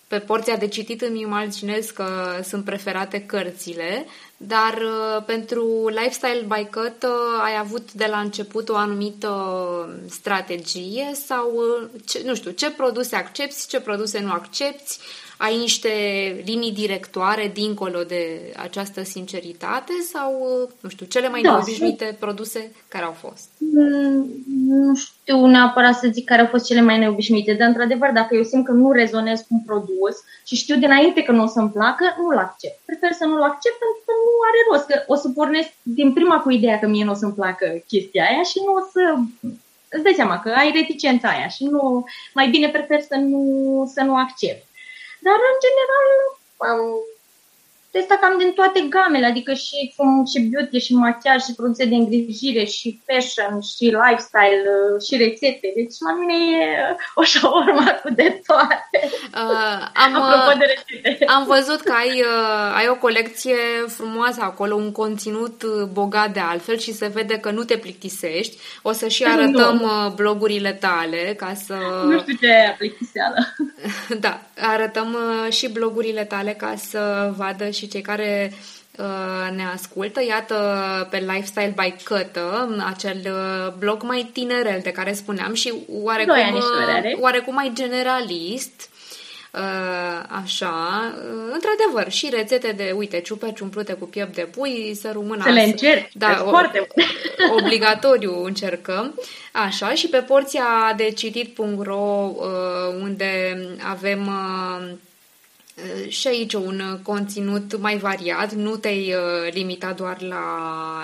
pe 0.06 0.18
porția 0.18 0.56
de 0.56 0.68
citit 0.68 1.02
îmi 1.02 1.20
imaginez 1.20 1.90
că 1.90 2.40
sunt 2.42 2.64
preferate 2.64 3.22
cărțile, 3.26 4.06
dar 4.36 4.82
pentru 5.26 5.88
Lifestyle 5.88 6.46
by 6.48 6.68
Cut 6.70 7.02
ai 7.44 7.56
avut 7.58 7.92
de 7.92 8.06
la 8.10 8.18
început 8.18 8.68
o 8.68 8.76
anumită 8.76 9.32
strategie 10.10 11.10
sau, 11.26 11.52
ce, 12.06 12.22
nu 12.24 12.34
știu, 12.34 12.50
ce 12.50 12.70
produse 12.70 13.16
accepti, 13.16 13.66
ce 13.66 13.80
produse 13.80 14.20
nu 14.20 14.30
accepti? 14.30 14.98
Ai 15.38 15.56
niște 15.56 15.88
linii 16.44 16.72
directoare 16.72 17.50
dincolo 17.54 18.02
de 18.02 18.52
această 18.56 19.02
sinceritate 19.02 19.92
sau, 20.12 20.32
nu 20.80 20.88
știu, 20.88 21.06
cele 21.06 21.28
mai 21.28 21.40
da, 21.40 21.50
neobișnuite 21.50 22.04
sunt... 22.04 22.16
produse 22.16 22.72
care 22.88 23.04
au 23.04 23.12
fost? 23.12 23.48
Mm, 23.58 24.26
nu 24.68 24.94
știu 24.94 25.46
neapărat 25.46 25.94
să 25.94 26.08
zic 26.12 26.24
care 26.24 26.40
au 26.40 26.46
fost 26.46 26.64
cele 26.64 26.80
mai 26.80 26.98
neobișnuite, 26.98 27.52
dar 27.52 27.68
într-adevăr, 27.68 28.10
dacă 28.12 28.34
eu 28.34 28.42
simt 28.42 28.64
că 28.64 28.72
nu 28.72 28.92
rezonez 28.92 29.40
cu 29.40 29.46
un 29.50 29.60
produs 29.66 30.16
și 30.46 30.54
știu 30.56 30.76
dinainte 30.76 31.22
că 31.22 31.32
nu 31.32 31.42
o 31.42 31.46
să-mi 31.46 31.70
placă, 31.70 32.04
nu-l 32.20 32.36
accept. 32.36 32.80
Prefer 32.84 33.12
să 33.12 33.24
nu-l 33.24 33.42
accept 33.42 33.76
pentru 33.78 34.02
că 34.04 34.12
nu 34.24 34.32
are 34.48 34.60
rost, 34.70 34.86
că 34.86 35.12
o 35.12 35.14
să 35.14 35.28
pornesc 35.28 35.70
din 35.82 36.12
prima 36.12 36.38
cu 36.40 36.50
ideea 36.50 36.78
că 36.78 36.86
mie 36.86 37.04
nu 37.04 37.10
o 37.10 37.14
să-mi 37.14 37.32
placă 37.32 37.82
chestia 37.86 38.24
aia 38.24 38.42
și 38.42 38.58
nu 38.66 38.72
o 38.72 38.82
să 38.92 39.02
îți 39.90 40.02
dai 40.02 40.12
seama 40.16 40.40
că 40.40 40.48
ai 40.56 40.70
reticența 40.74 41.28
aia 41.28 41.48
și 41.48 41.64
nu, 41.64 42.04
mai 42.34 42.48
bine 42.48 42.68
prefer 42.68 43.00
să 43.00 43.16
nu, 43.16 43.42
să 43.94 44.02
nu 44.02 44.16
accept. 44.16 44.66
Dar, 45.26 45.38
în 45.50 45.58
general, 45.64 46.08
am 46.70 46.80
testat 47.90 48.18
cam 48.20 48.38
din 48.38 48.52
toate 48.52 48.80
gamele, 48.88 49.26
adică 49.26 49.52
și, 49.52 49.94
și 50.30 50.38
beauty, 50.40 50.78
și 50.78 50.94
machiaj, 50.94 51.42
și 51.42 51.54
produse 51.54 51.84
de 51.84 51.94
îngrijire, 51.94 52.64
și 52.64 53.00
fashion, 53.06 53.60
și 53.60 53.84
lifestyle, 53.84 54.62
uh, 54.74 55.02
și 55.06 55.16
rețete. 55.24 55.72
Deci 55.74 55.96
la 56.06 56.12
mine 56.18 56.36
e 56.58 56.96
o 57.14 57.22
șaurma 57.22 57.90
cu 58.02 58.08
de 58.10 58.40
toate. 58.46 58.98
Uh, 59.34 59.78
am, 59.94 60.14
Apropo 60.14 60.58
de 60.58 60.66
rețete. 60.74 61.24
Am 61.24 61.44
văzut 61.44 61.80
că 61.80 61.92
ai, 61.92 62.20
uh, 62.20 62.76
ai 62.78 62.88
o 62.88 62.94
colecție 62.94 63.56
frumoasă 63.86 64.40
acolo, 64.42 64.74
un 64.74 64.92
conținut 64.92 65.62
uh, 65.62 65.88
bogat 65.92 66.32
de 66.32 66.40
altfel 66.40 66.78
și 66.78 66.92
se 66.92 67.06
vede 67.06 67.38
că 67.38 67.50
nu 67.50 67.64
te 67.64 67.76
plictisești. 67.76 68.56
O 68.82 68.92
să 68.92 69.08
și 69.08 69.24
arătăm 69.24 69.76
nu. 69.76 70.12
blogurile 70.16 70.72
tale 70.72 71.34
ca 71.36 71.52
să... 71.66 71.74
Nu 72.04 72.18
știu 72.18 72.34
ce 72.40 72.46
e 72.46 72.74
plictiseală. 72.78 73.36
Da, 74.20 74.40
arătăm 74.60 75.16
și 75.50 75.68
blogurile 75.68 76.24
tale 76.24 76.52
ca 76.52 76.74
să 76.76 77.32
vadă 77.36 77.70
și 77.78 77.88
cei 77.88 78.00
care 78.00 78.52
uh, 78.98 79.56
ne 79.56 79.64
ascultă. 79.72 80.24
Iată 80.24 80.56
pe 81.10 81.18
Lifestyle 81.18 81.74
by 81.76 81.94
Cătă, 82.02 82.76
acel 82.86 83.20
uh, 83.24 83.72
blog 83.78 84.02
mai 84.02 84.30
tinerel 84.32 84.80
de 84.82 84.90
care 84.90 85.12
spuneam 85.12 85.54
și 85.54 85.72
oarecum, 86.02 86.54
uh, 86.54 87.18
oarecum 87.20 87.54
mai 87.54 87.70
generalist. 87.74 88.90
Așa, 90.44 91.14
într-adevăr, 91.52 92.10
și 92.10 92.28
rețete 92.30 92.72
de, 92.76 92.94
uite, 92.96 93.20
ciuperci 93.20 93.60
umplute 93.60 93.92
cu 93.92 94.04
piept 94.04 94.34
de 94.34 94.48
pui, 94.56 94.98
să 95.00 95.10
rămână... 95.12 95.42
Să 95.42 95.50
le 95.50 95.62
încerci, 95.62 96.10
da, 96.12 96.42
o, 96.46 96.48
foarte 96.48 96.86
Obligatoriu 97.58 98.44
încercăm. 98.44 99.14
Așa, 99.52 99.94
și 99.94 100.08
pe 100.08 100.18
porția 100.18 100.92
de 100.96 101.10
citit.ro, 101.10 102.32
unde 103.02 103.58
avem 103.90 104.30
Eh, 104.78 104.96
și 106.08 106.26
aici 106.26 106.52
un 106.52 106.98
conținut 107.02 107.78
mai 107.78 107.98
variat, 107.98 108.52
nu 108.52 108.76
te-ai 108.76 109.06
eh, 109.06 109.52
limita 109.52 109.92
doar 109.92 110.22
la, 110.22 110.44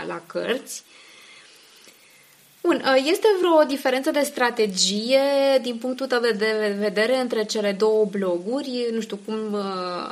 la 0.06 0.22
cărți. 0.26 0.82
Bun, 2.66 2.82
eh, 2.84 3.02
este 3.04 3.26
vreo 3.38 3.64
diferență 3.64 4.10
de 4.10 4.20
strategie 4.20 5.20
din 5.62 5.76
punctul 5.76 6.06
tău 6.06 6.20
de 6.20 6.76
vedere 6.78 7.16
între 7.16 7.44
cele 7.44 7.72
două 7.72 8.04
bloguri? 8.04 8.88
Nu 8.92 9.00
știu, 9.00 9.18
cum 9.26 9.36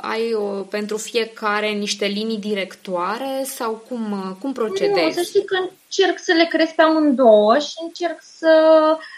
ai 0.01 0.33
o, 0.33 0.45
pentru 0.47 0.97
fiecare 0.97 1.67
niște 1.67 2.05
linii 2.05 2.37
directoare 2.37 3.43
sau 3.43 3.83
cum, 3.87 4.35
cum 4.39 4.51
procedezi? 4.51 5.05
Nu, 5.05 5.11
să 5.11 5.21
știi 5.21 5.45
că 5.45 5.57
încerc 5.97 6.19
să 6.19 6.33
le 6.33 6.45
cresc 6.45 6.73
pe 6.75 6.81
amândouă 6.81 7.57
și 7.57 7.73
încerc 7.83 8.17
să 8.21 8.51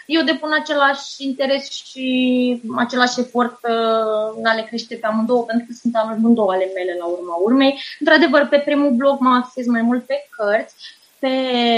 eu 0.06 0.22
depun 0.22 0.50
același 0.60 1.24
interes 1.24 1.70
și 1.70 2.62
același 2.76 3.20
efort 3.20 3.58
uh, 3.62 4.36
în 4.36 4.44
a 4.46 4.54
le 4.54 4.66
crește 4.68 4.94
pe 4.94 5.06
amândouă, 5.06 5.42
pentru 5.44 5.66
că 5.68 5.72
sunt 5.80 5.94
amândouă 5.96 6.52
ale 6.52 6.70
mele 6.74 6.96
la 6.98 7.04
urma 7.04 7.34
urmei. 7.42 7.82
Într-adevăr, 7.98 8.46
pe 8.50 8.58
primul 8.58 8.90
blog 8.90 9.16
mă 9.20 9.40
acces 9.42 9.66
mai 9.66 9.82
mult 9.82 10.06
pe 10.06 10.28
cărți, 10.36 10.74
pe 11.18 11.28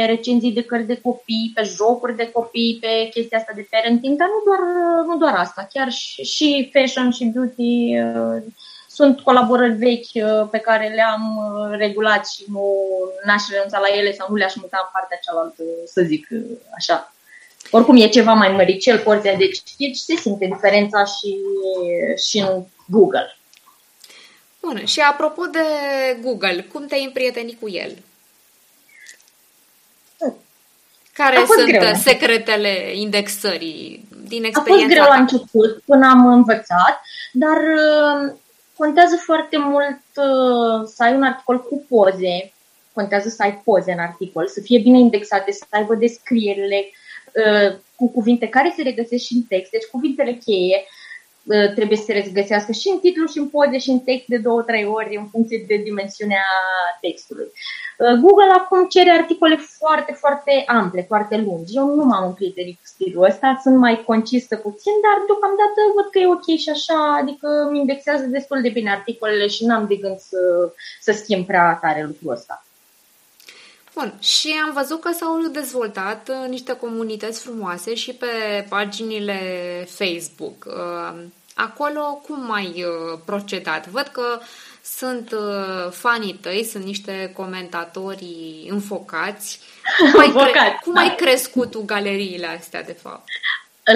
recenzii 0.06 0.52
de 0.52 0.62
cărți 0.62 0.86
de 0.86 1.00
copii, 1.00 1.52
pe 1.54 1.62
jocuri 1.62 2.16
de 2.16 2.30
copii, 2.30 2.78
pe 2.80 3.08
chestia 3.10 3.38
asta 3.38 3.52
de 3.54 3.68
parenting, 3.70 4.18
dar 4.18 4.28
nu 4.28 4.42
doar, 4.44 4.60
nu 5.06 5.16
doar 5.16 5.34
asta, 5.34 5.68
chiar 5.72 5.90
și, 5.90 6.22
și 6.22 6.70
fashion 6.72 7.10
și 7.10 7.24
beauty 7.24 7.98
uh, 7.98 8.42
sunt 8.98 9.20
colaborări 9.20 9.72
vechi 9.72 10.14
uh, 10.14 10.48
pe 10.50 10.58
care 10.58 10.92
le-am 10.94 11.24
uh, 11.36 11.76
regulat 11.78 12.28
și 12.28 12.44
nu 12.46 12.64
n-aș 13.24 13.42
renunța 13.50 13.78
la 13.78 13.96
ele 13.98 14.12
sau 14.12 14.26
nu 14.30 14.36
le-aș 14.36 14.54
muta 14.54 14.78
în 14.82 14.88
partea 14.92 15.18
cealaltă, 15.24 15.62
să 15.84 16.02
zic 16.02 16.26
uh, 16.30 16.40
așa. 16.76 17.12
Oricum 17.70 17.96
e 17.96 18.08
ceva 18.08 18.32
mai 18.32 18.48
măricel 18.48 18.98
porția 18.98 19.34
de 19.34 19.48
citit 19.48 19.96
și 19.96 20.02
se 20.02 20.14
simte 20.14 20.46
diferența 20.46 21.04
și, 21.04 21.36
și 22.26 22.38
în 22.38 22.64
Google. 22.86 23.36
Bun, 24.60 24.84
și 24.84 25.00
apropo 25.00 25.46
de 25.46 25.66
Google, 26.22 26.66
cum 26.72 26.86
te-ai 26.86 27.04
împrietenit 27.04 27.60
cu 27.60 27.68
el? 27.68 27.92
Care 31.22 31.36
sunt 31.56 31.68
greu. 31.68 31.94
secretele 31.94 32.92
indexării 32.94 34.08
din 34.28 34.44
experiența 34.44 34.60
A 34.60 34.78
fost 34.78 34.86
greu 34.86 35.04
ta? 35.04 35.14
la 35.14 35.20
început, 35.20 35.82
până 35.84 36.06
am 36.06 36.26
învățat, 36.26 37.00
dar 37.32 37.58
Contează 38.78 39.16
foarte 39.16 39.56
mult 39.58 40.02
uh, 40.14 40.88
să 40.94 41.02
ai 41.02 41.14
un 41.14 41.22
articol 41.22 41.62
cu 41.62 41.84
poze, 41.88 42.52
contează 42.92 43.28
să 43.28 43.42
ai 43.42 43.60
poze 43.64 43.92
în 43.92 43.98
articol, 43.98 44.46
să 44.46 44.60
fie 44.60 44.78
bine 44.78 44.98
indexate, 44.98 45.52
să 45.52 45.64
aibă 45.70 45.94
descrierile 45.94 46.84
uh, 46.86 47.76
cu 47.94 48.10
cuvinte 48.10 48.48
care 48.48 48.72
se 48.76 48.82
regăsesc 48.82 49.24
și 49.24 49.34
în 49.34 49.42
text, 49.42 49.70
deci 49.70 49.84
cuvintele 49.84 50.32
cheie 50.32 50.76
uh, 50.76 50.97
trebuie 51.74 51.98
să 51.98 52.04
se 52.04 52.12
regăsească 52.12 52.72
și 52.72 52.88
în 52.88 52.98
titlu, 52.98 53.26
și 53.26 53.38
în 53.38 53.48
poze, 53.48 53.78
și 53.78 53.90
în 53.90 53.98
text 53.98 54.26
de 54.26 54.36
două, 54.36 54.62
trei 54.62 54.86
ori, 54.86 55.16
în 55.16 55.26
funcție 55.32 55.64
de 55.66 55.76
dimensiunea 55.76 56.46
textului. 57.00 57.48
Uh, 57.98 58.14
Google 58.22 58.52
acum 58.60 58.80
cere 58.94 59.10
articole 59.10 59.56
foarte, 59.78 60.12
foarte 60.12 60.62
ample, 60.66 61.02
foarte 61.02 61.36
lungi. 61.36 61.76
Eu 61.76 61.94
nu 61.94 62.04
m-am 62.04 62.26
împrietenit 62.26 62.74
cu 62.74 62.86
stilul 62.94 63.24
ăsta, 63.24 63.60
sunt 63.62 63.76
mai 63.76 64.02
concisă 64.04 64.56
puțin, 64.56 64.92
dar 65.04 65.16
deocamdată 65.26 65.78
văd 65.96 66.06
că 66.10 66.18
e 66.18 66.36
ok 66.36 66.48
și 66.64 66.70
așa, 66.76 66.98
adică 67.20 67.48
îmi 67.68 67.78
indexează 67.78 68.24
destul 68.24 68.60
de 68.62 68.68
bine 68.68 68.90
articolele 68.90 69.46
și 69.46 69.64
n-am 69.64 69.86
de 69.86 69.94
gând 69.94 70.18
să, 70.18 70.38
să 71.00 71.12
schimb 71.12 71.46
prea 71.46 71.78
tare 71.82 72.02
lucrul 72.06 72.32
ăsta. 72.32 72.62
Bun, 73.94 74.18
și 74.20 74.54
am 74.64 74.72
văzut 74.72 75.00
că 75.00 75.10
s-au 75.12 75.48
dezvoltat 75.52 76.28
uh, 76.28 76.48
niște 76.48 76.72
comunități 76.72 77.40
frumoase 77.40 77.94
și 77.94 78.12
pe 78.14 78.26
paginile 78.68 79.38
Facebook. 79.88 80.66
Uh, 81.58 81.64
acolo 81.64 82.22
cum 82.26 82.46
mai 82.46 82.84
uh, 82.84 83.18
procedat? 83.24 83.88
Văd 83.88 84.06
că 84.06 84.40
sunt 84.82 85.34
fanii 85.90 86.34
tăi, 86.34 86.64
sunt 86.64 86.84
niște 86.84 87.32
comentatori 87.36 88.66
înfocați. 88.70 89.60
Cum 90.12 90.20
ai, 90.20 90.50
cre- 90.50 90.78
cum 90.84 90.96
ai 90.96 91.14
crescut 91.14 91.70
tu 91.70 91.82
galeriile 91.84 92.46
astea, 92.46 92.82
de 92.82 92.92
fapt? 92.92 93.28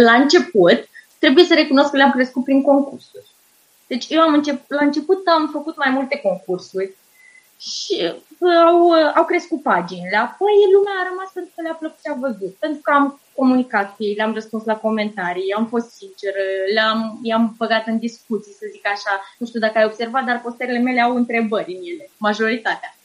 La 0.05 0.13
început, 0.13 0.89
trebuie 1.19 1.45
să 1.45 1.55
recunosc 1.55 1.91
că 1.91 1.97
le-am 1.97 2.11
crescut 2.13 2.45
prin 2.45 2.63
concursuri. 2.63 3.27
Deci 3.87 4.07
eu 4.09 4.21
am 4.21 4.35
încep, 4.35 4.61
la 4.69 4.85
început 4.85 5.27
am 5.27 5.49
făcut 5.53 5.77
mai 5.77 5.91
multe 5.91 6.17
concursuri 6.17 6.97
și 7.61 8.13
uh, 8.39 8.57
au, 8.67 8.79
uh, 8.81 9.13
au 9.15 9.25
crescut 9.25 9.63
paginile. 9.63 10.17
Apoi 10.17 10.53
lumea 10.73 10.93
a 11.01 11.09
rămas 11.09 11.31
pentru 11.33 11.53
că 11.55 11.63
le-a 11.63 11.75
plăcut 11.81 11.99
ce 12.03 12.11
a 12.11 12.15
văzut. 12.15 12.55
Pentru 12.59 12.81
că 12.83 12.91
am 12.91 13.21
comunicat 13.35 13.97
cu 13.97 14.03
ei, 14.05 14.15
le-am 14.15 14.35
răspuns 14.35 14.65
la 14.65 14.77
comentarii, 14.77 15.53
am 15.53 15.67
fost 15.67 15.91
sinceră, 15.91 16.45
le-am, 16.75 17.19
i-am 17.23 17.55
băgat 17.59 17.87
în 17.87 17.99
discuții, 17.99 18.53
să 18.53 18.67
zic 18.71 18.87
așa. 18.87 19.21
Nu 19.39 19.47
știu 19.47 19.61
dacă 19.61 19.79
ai 19.79 19.85
observat, 19.85 20.25
dar 20.25 20.41
posterele 20.41 20.79
mele 20.79 21.01
au 21.01 21.17
întrebări 21.17 21.73
în 21.73 21.83
ele, 21.93 22.11
majoritatea. 22.17 22.97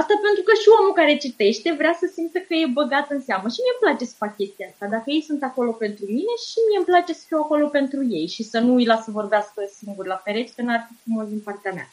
Asta 0.00 0.14
pentru 0.26 0.42
că 0.46 0.52
și 0.60 0.68
omul 0.78 0.94
care 1.00 1.22
citește 1.24 1.68
vrea 1.80 1.94
să 2.00 2.06
simtă 2.16 2.38
că 2.38 2.54
e 2.54 2.76
băgat 2.80 3.06
în 3.10 3.20
seamă. 3.28 3.46
Și 3.48 3.60
mie 3.60 3.74
îmi 3.74 3.84
place 3.84 4.04
să 4.10 4.20
fac 4.22 4.32
chestia 4.36 4.66
asta. 4.70 4.86
Dacă 4.96 5.08
ei 5.16 5.22
sunt 5.28 5.42
acolo 5.42 5.72
pentru 5.84 6.04
mine 6.18 6.34
și 6.46 6.58
mie 6.66 6.78
îmi 6.78 6.90
place 6.92 7.12
să 7.12 7.24
fiu 7.26 7.38
acolo 7.44 7.66
pentru 7.78 8.00
ei 8.18 8.26
și 8.34 8.42
să 8.42 8.58
nu 8.58 8.72
îi 8.74 8.90
las 8.90 9.04
să 9.04 9.10
vorbească 9.20 9.60
singur 9.80 10.06
la 10.06 10.22
pereți, 10.24 10.54
că 10.54 10.62
n-ar 10.62 10.82
fi 10.88 10.94
frumos 11.02 11.26
din 11.28 11.42
partea 11.48 11.72
mea. 11.72 11.88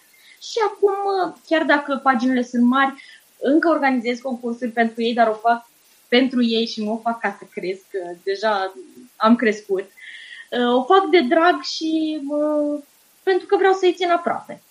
Și 0.50 0.58
acum, 0.70 0.96
chiar 1.48 1.64
dacă 1.74 2.00
paginile 2.04 2.44
sunt 2.44 2.64
mari, 2.64 2.94
încă 3.40 3.68
organizez 3.70 4.20
concursuri 4.20 4.72
pentru 4.72 5.02
ei, 5.02 5.14
dar 5.14 5.28
o 5.28 5.42
fac 5.48 5.70
pentru 6.18 6.44
ei 6.44 6.66
și 6.66 6.84
nu 6.84 6.92
o 6.92 6.98
fac 6.98 7.20
ca 7.20 7.36
să 7.40 7.46
cresc, 7.52 7.82
că 7.92 8.00
deja 8.24 8.74
am 9.16 9.36
crescut. 9.36 9.86
O 10.78 10.84
fac 10.84 11.10
de 11.12 11.22
drag 11.22 11.62
și 11.62 12.22
pentru 13.24 13.46
că 13.46 13.56
vreau 13.58 13.74
să-i 13.74 13.94
țin 13.94 14.10
aproape. 14.10 14.62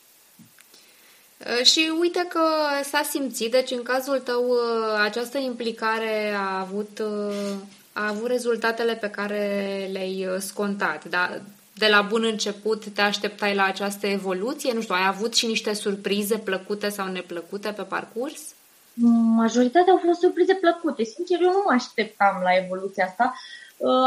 Uh, 1.47 1.65
și 1.65 1.93
uite 2.01 2.27
că 2.29 2.41
s-a 2.83 3.03
simțit, 3.11 3.51
deci 3.51 3.71
în 3.71 3.83
cazul 3.83 4.19
tău 4.19 4.49
uh, 4.49 5.01
această 5.03 5.39
implicare 5.39 6.35
a 6.37 6.59
avut, 6.61 6.99
uh, 6.99 7.55
a 7.93 8.09
avut 8.09 8.29
rezultatele 8.29 8.95
pe 8.95 9.11
care 9.11 9.89
le-ai 9.93 10.29
scontat. 10.39 11.05
Da? 11.05 11.41
De 11.75 11.87
la 11.87 12.03
bun 12.03 12.25
început 12.25 12.85
te 12.87 13.01
așteptai 13.01 13.55
la 13.55 13.65
această 13.65 14.07
evoluție? 14.07 14.73
Nu 14.73 14.81
știu, 14.81 14.95
ai 14.95 15.07
avut 15.07 15.35
și 15.35 15.47
niște 15.47 15.75
surprize 15.75 16.39
plăcute 16.39 16.89
sau 16.89 17.07
neplăcute 17.07 17.71
pe 17.71 17.83
parcurs? 17.83 18.41
Majoritatea 19.35 19.93
au 19.93 20.01
fost 20.05 20.21
surprize 20.21 20.55
plăcute. 20.55 21.05
Sincer, 21.05 21.41
eu 21.41 21.51
nu 21.51 21.63
mă 21.67 21.73
așteptam 21.73 22.41
la 22.43 22.51
evoluția 22.65 23.05
asta. 23.05 23.35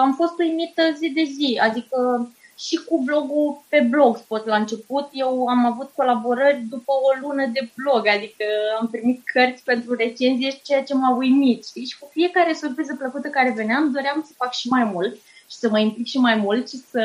Am 0.02 0.14
fost 0.14 0.40
uimită 0.40 0.82
zi 0.98 1.10
de 1.10 1.24
zi, 1.24 1.60
adică 1.62 2.30
și 2.58 2.76
cu 2.76 3.02
blogul 3.04 3.64
pe 3.70 3.88
Blogspot 3.90 4.46
la 4.46 4.56
început. 4.56 5.08
Eu 5.12 5.48
am 5.48 5.66
avut 5.66 5.90
colaborări 5.96 6.66
după 6.70 6.92
o 6.92 7.28
lună 7.28 7.46
de 7.46 7.72
blog, 7.76 8.08
adică 8.08 8.46
am 8.80 8.88
primit 8.88 9.22
cărți 9.26 9.64
pentru 9.64 9.96
recenzie, 9.96 10.60
ceea 10.64 10.84
ce 10.84 10.94
m-a 10.94 11.16
uimit. 11.16 11.66
Știi? 11.66 11.86
Și 11.86 12.00
cu 12.00 12.10
fiecare 12.12 12.54
surpriză 12.54 12.96
plăcută 12.96 13.28
care 13.28 13.54
veneam, 13.56 13.92
doream 13.92 14.24
să 14.28 14.34
fac 14.38 14.54
și 14.54 14.68
mai 14.68 14.84
mult 14.84 15.16
și 15.50 15.58
să 15.58 15.70
mă 15.70 15.80
implic 15.80 16.06
și 16.06 16.18
mai 16.18 16.36
mult 16.36 16.70
și 16.70 16.78
să 16.78 17.02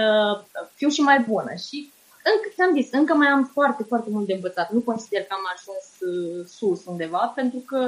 fiu 0.74 0.88
și 0.88 1.00
mai 1.00 1.20
bună. 1.20 1.54
Și 1.68 1.92
încă 2.34 2.48
ți-am 2.54 2.72
zis, 2.78 2.88
încă 2.92 3.14
mai 3.14 3.28
am 3.28 3.50
foarte, 3.52 3.82
foarte 3.82 4.10
mult 4.10 4.26
de 4.26 4.32
învățat. 4.34 4.70
Nu 4.70 4.80
consider 4.80 5.22
că 5.22 5.34
am 5.38 5.46
ajuns 5.54 5.86
uh, 6.00 6.46
sus 6.56 6.80
undeva, 6.84 7.32
pentru 7.34 7.58
că 7.58 7.80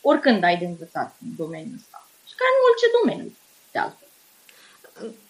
oricând 0.00 0.44
ai 0.44 0.56
de 0.56 0.66
învățat 0.66 1.16
în 1.22 1.30
domeniul 1.36 1.78
ăsta. 1.80 2.08
Și 2.28 2.34
ca 2.34 2.44
în 2.52 2.58
orice 2.68 2.86
domeniu, 2.98 3.36
de 3.72 3.78
altfel. 3.78 4.08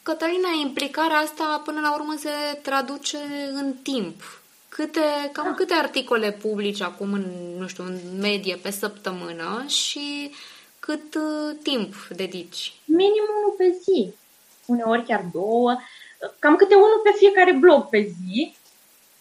Cătălina, 0.02 0.48
implicarea 0.62 1.16
asta 1.16 1.62
până 1.64 1.80
la 1.80 1.94
urmă 1.94 2.14
se 2.18 2.58
traduce 2.62 3.18
în 3.52 3.72
timp. 3.82 4.22
Câte, 4.68 5.30
cam 5.32 5.54
câte 5.54 5.74
articole 5.74 6.32
publici 6.32 6.80
acum 6.80 7.12
în, 7.12 7.24
nu 7.58 7.66
știu, 7.66 7.84
în 7.84 7.98
medie 8.20 8.56
pe 8.56 8.70
săptămână 8.70 9.64
și 9.66 10.30
cât 10.80 11.14
uh, 11.14 11.56
timp 11.62 11.94
dedici? 12.16 12.74
Minim 12.84 13.24
unul 13.38 13.54
pe 13.56 13.78
zi, 13.82 14.14
uneori 14.66 15.04
chiar 15.04 15.24
două, 15.32 15.76
cam 16.38 16.56
câte 16.56 16.74
unul 16.74 17.00
pe 17.04 17.10
fiecare 17.16 17.52
blog 17.52 17.88
pe 17.88 18.00
zi. 18.00 18.54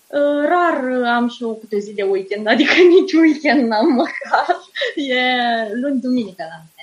Uh, 0.08 0.48
rar 0.48 1.04
am 1.16 1.30
și 1.30 1.44
o 1.44 1.54
câte 1.54 1.80
zi 1.80 1.94
de 1.94 2.04
weekend, 2.04 2.48
adică 2.48 2.74
nici 3.00 3.14
weekend 3.14 3.68
n-am 3.68 3.88
măcar. 3.88 4.62
E 4.96 5.22
luni, 5.74 6.02
duminică 6.02 6.44
la 6.50 6.75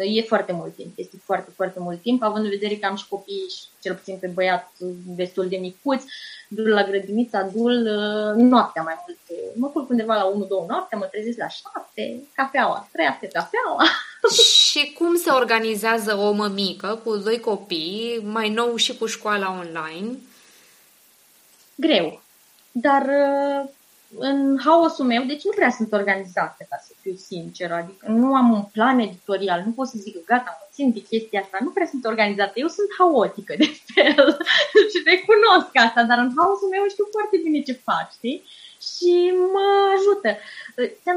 e 0.00 0.22
foarte 0.22 0.52
mult 0.52 0.74
timp, 0.74 0.92
este 0.94 1.16
foarte, 1.24 1.50
foarte 1.56 1.80
mult 1.80 2.02
timp, 2.02 2.22
având 2.22 2.44
în 2.44 2.50
vedere 2.50 2.76
că 2.76 2.86
am 2.86 2.96
și 2.96 3.08
copii, 3.08 3.46
cel 3.80 3.94
puțin 3.94 4.16
pe 4.20 4.26
băiat, 4.26 4.72
destul 5.16 5.48
de 5.48 5.56
micuți, 5.56 6.06
dul 6.48 6.68
la 6.68 6.84
grădinița, 6.84 7.42
dul 7.42 7.72
uh, 7.72 8.42
noaptea 8.42 8.82
mai 8.82 8.94
mult. 9.06 9.18
Mă 9.54 9.68
culc 9.68 9.90
undeva 9.90 10.14
la 10.14 10.32
1-2 10.32 10.66
noaptea, 10.68 10.98
mă 10.98 11.04
trezesc 11.04 11.38
la 11.38 11.48
7, 11.48 12.22
cafeaua, 12.34 12.88
trăiască 12.92 13.26
cafeaua. 13.32 13.84
și 14.70 14.92
cum 14.98 15.16
se 15.16 15.30
organizează 15.30 16.16
o 16.16 16.32
mămică 16.32 17.00
cu 17.04 17.16
doi 17.16 17.40
copii, 17.40 18.20
mai 18.22 18.48
nou 18.48 18.76
și 18.76 18.96
cu 18.96 19.06
școala 19.06 19.58
online? 19.58 20.18
Greu. 21.74 22.22
Dar 22.72 23.02
uh, 23.02 23.70
în 24.18 24.58
haosul 24.64 25.04
meu, 25.04 25.22
deci 25.22 25.44
nu 25.44 25.52
prea 25.54 25.70
sunt 25.70 25.92
organizată, 25.92 26.66
ca 26.68 26.76
să 26.86 26.92
fiu 27.00 27.14
sinceră, 27.14 27.74
adică 27.74 28.06
nu 28.08 28.34
am 28.34 28.52
un 28.52 28.62
plan 28.62 28.98
editorial, 28.98 29.62
nu 29.66 29.72
pot 29.72 29.88
să 29.88 29.96
zic 29.98 30.24
gata, 30.24 30.58
mă 30.60 30.66
țin 30.72 30.92
de 30.92 31.00
chestia 31.00 31.40
asta, 31.40 31.58
nu 31.60 31.70
prea 31.70 31.86
sunt 31.86 32.04
organizată, 32.04 32.52
eu 32.54 32.68
sunt 32.68 32.88
haotică 32.98 33.54
de 33.62 33.68
fel 33.92 34.26
și 34.90 34.98
recunosc 35.10 35.72
asta, 35.86 36.02
dar 36.10 36.18
în 36.18 36.32
haosul 36.36 36.68
meu 36.68 36.84
știu 36.88 37.06
foarte 37.10 37.36
bine 37.44 37.60
ce 37.62 37.72
fac, 37.72 38.06
știi? 38.18 38.38
Și 38.90 39.32
mă 39.54 39.66
ajută. 39.96 40.30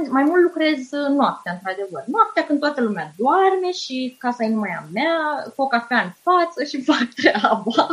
Mai 0.09 0.23
mult 0.23 0.41
lucrez 0.41 0.79
noaptea, 1.19 1.51
într-adevăr. 1.53 2.03
Noaptea 2.15 2.45
când 2.45 2.59
toată 2.59 2.81
lumea 2.81 3.13
doarme 3.17 3.71
și 3.71 4.15
casa 4.19 4.43
e 4.43 4.49
numai 4.49 4.73
a 4.79 4.83
mea, 4.93 5.15
cu 5.55 5.61
o 5.61 5.67
cafea 5.67 6.01
în 6.01 6.11
față 6.27 6.63
și 6.63 6.83
fac 6.89 7.07
treaba. 7.15 7.87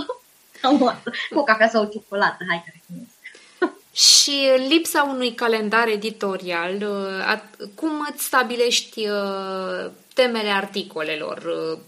cu 1.31 1.39
o 1.39 1.43
cafea 1.43 1.69
sau 1.69 1.83
o 1.83 1.87
ciocolată, 1.87 2.45
hai 2.49 2.63
că 2.65 2.71
recunosc. 2.75 3.12
Și 3.93 4.51
lipsa 4.69 5.03
unui 5.03 5.35
calendar 5.35 5.89
editorial, 5.89 6.75
uh, 6.75 7.41
cum 7.75 8.07
îți 8.11 8.25
stabilești 8.25 9.09
uh, 9.09 9.91
temele 10.15 10.49
articolelor? 10.49 11.37
Uh, 11.37 11.79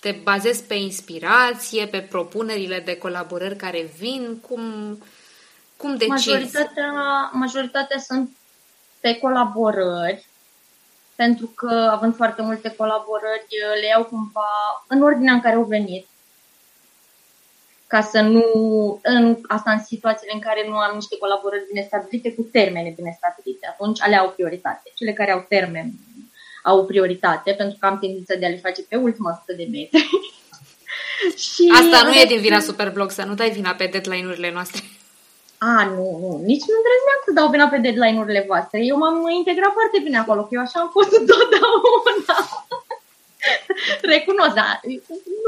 te 0.00 0.20
bazezi 0.22 0.64
pe 0.64 0.74
inspirație, 0.74 1.86
pe 1.86 2.00
propunerile 2.00 2.80
de 2.80 2.96
colaborări 2.96 3.56
care 3.56 3.90
vin? 3.98 4.40
Cum, 4.48 4.62
cum 5.76 5.96
decizi? 5.96 6.28
Majoritatea, 6.28 7.30
majoritatea 7.32 7.98
sunt 7.98 8.36
pe 9.00 9.14
colaborări, 9.14 10.26
pentru 11.14 11.46
că 11.46 11.88
având 11.92 12.16
foarte 12.16 12.42
multe 12.42 12.74
colaborări, 12.76 13.46
le 13.80 13.86
iau 13.86 14.04
cumva 14.04 14.84
în 14.86 15.02
ordinea 15.02 15.32
în 15.32 15.40
care 15.40 15.54
au 15.54 15.64
venit 15.64 16.06
ca 17.92 18.00
să 18.12 18.20
nu, 18.20 18.44
în, 19.02 19.36
asta 19.56 19.70
în 19.70 19.82
situațiile 19.92 20.32
în 20.34 20.40
care 20.40 20.62
nu 20.68 20.76
am 20.76 20.92
niște 20.94 21.16
colaborări 21.22 21.68
bine 21.70 21.84
stabilite 21.90 22.34
cu 22.34 22.42
termene 22.56 22.92
bine 22.96 23.12
stabilite, 23.20 23.66
atunci 23.72 24.02
ale 24.02 24.16
au 24.16 24.28
prioritate. 24.36 24.86
Cele 24.94 25.12
care 25.12 25.30
au 25.32 25.44
termen 25.48 25.88
au 26.62 26.86
prioritate, 26.90 27.50
pentru 27.52 27.76
că 27.80 27.86
am 27.86 27.98
tendința 27.98 28.34
de 28.34 28.46
a 28.46 28.48
le 28.48 28.64
face 28.66 28.82
pe 28.88 28.96
ultima 28.96 29.30
100 29.30 29.52
de 29.60 29.66
metri. 29.74 30.10
și 31.44 31.62
Asta 31.80 31.98
nu 32.06 32.12
e 32.20 32.32
din 32.32 32.40
vina 32.40 32.60
Superblog, 32.60 33.10
să 33.10 33.22
nu 33.24 33.34
dai 33.34 33.50
vina 33.50 33.72
pe 33.74 33.86
deadline-urile 33.92 34.50
noastre. 34.52 34.82
A, 35.58 35.84
nu, 35.94 36.04
nu, 36.22 36.30
nici 36.50 36.66
nu 36.70 36.76
îndrăzneam 36.80 37.20
să 37.26 37.30
dau 37.38 37.48
vina 37.54 37.66
pe 37.68 37.78
deadline-urile 37.84 38.44
voastre. 38.50 38.78
Eu 38.90 38.96
m-am 38.96 39.16
integrat 39.40 39.72
foarte 39.78 39.98
bine 40.04 40.18
acolo, 40.18 40.40
că 40.42 40.52
eu 40.52 40.60
așa 40.60 40.78
am 40.80 40.90
fost 40.96 41.12
întotdeauna. 41.20 42.36
Recunosc, 44.02 44.54
dar 44.54 44.80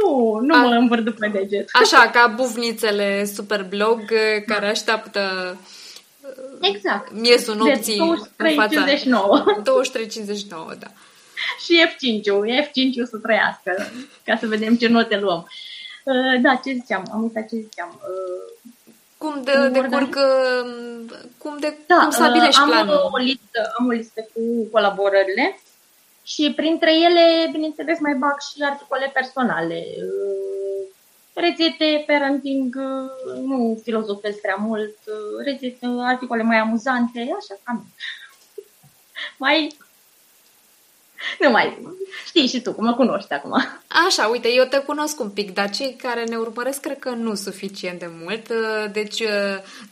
nu, 0.00 0.38
nu 0.40 0.54
A, 0.54 0.62
mă 0.62 0.74
învăr 0.74 1.00
după 1.00 1.26
deget. 1.26 1.68
Așa, 1.72 2.10
ca 2.10 2.32
bufnițele 2.36 3.24
Superblog 3.24 4.00
eh, 4.10 4.44
care 4.46 4.66
așteaptă 4.66 5.56
eh, 6.60 6.68
Exact. 6.74 7.12
Miezul 7.12 7.56
nopții 7.56 7.98
în 8.36 8.54
fața... 8.54 8.84
23.59. 8.86 8.94
23.59, 10.74 10.78
da. 10.78 10.86
Și 11.64 11.86
F5-ul, 11.86 12.64
F5-ul 12.64 13.06
să 13.10 13.16
trăiască, 13.22 13.92
ca 14.24 14.36
să 14.40 14.46
vedem 14.46 14.76
ce 14.76 14.88
note 14.88 15.18
luăm. 15.18 15.48
Uh, 16.04 16.40
da, 16.40 16.60
ce 16.64 16.72
ziceam? 16.72 17.08
Am 17.12 17.22
uitat 17.22 17.48
ce 17.48 17.56
ziceam. 17.56 18.00
Uh, 18.00 18.72
cum 19.18 19.42
de, 19.42 19.68
de 19.72 19.80
curg, 19.80 20.16
cum, 21.38 21.56
de, 21.60 21.76
da, 21.86 21.96
cum 21.96 22.10
stabilești 22.10 22.60
am 22.60 22.68
planul? 22.68 23.08
O 23.12 23.16
listă, 23.16 23.72
am 23.78 23.86
o 23.86 23.90
listă 23.90 24.28
cu 24.32 24.40
colaborările 24.70 25.60
și 26.22 26.52
printre 26.56 26.94
ele, 26.94 27.48
bineînțeles, 27.52 27.98
mai 28.00 28.14
bag 28.14 28.40
și 28.40 28.62
articole 28.62 29.10
personale. 29.14 29.84
Uh, 29.96 30.88
rețete, 31.34 32.04
parenting, 32.06 32.74
uh, 32.78 33.36
nu 33.42 33.80
filozofez 33.82 34.36
prea 34.36 34.54
mult, 34.54 34.96
uh, 35.06 35.44
rețete, 35.44 35.86
articole 36.00 36.42
mai 36.42 36.56
amuzante, 36.56 37.20
așa, 37.20 37.60
cam. 37.62 37.86
mai 39.36 39.76
nu 41.38 41.50
mai... 41.50 41.78
Știi 42.26 42.46
și 42.46 42.60
tu, 42.60 42.72
cum 42.72 42.84
mă 42.84 42.94
cunoști 42.94 43.32
acum. 43.32 43.52
Așa, 44.06 44.26
uite, 44.26 44.48
eu 44.52 44.64
te 44.64 44.78
cunosc 44.78 45.20
un 45.20 45.30
pic, 45.30 45.54
dar 45.54 45.70
cei 45.70 45.96
care 46.02 46.24
ne 46.24 46.36
urmăresc 46.36 46.80
cred 46.80 46.98
că 46.98 47.10
nu 47.10 47.34
suficient 47.34 47.98
de 47.98 48.10
mult. 48.22 48.52
Deci, 48.92 49.22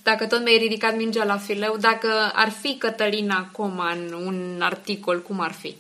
dacă 0.03 0.27
tot 0.27 0.43
mi-ai 0.43 0.59
ridicat 0.59 0.97
mingea 0.97 1.25
la 1.25 1.37
fileu, 1.37 1.77
dacă 1.77 2.31
ar 2.35 2.49
fi 2.49 2.77
Cătălina 2.79 3.49
Coman 3.53 4.12
un 4.12 4.61
articol, 4.61 5.23
cum 5.23 5.40
ar 5.40 5.53
fi? 5.53 5.77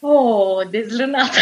Oh, 0.00 0.68
dezlânată. 0.70 1.38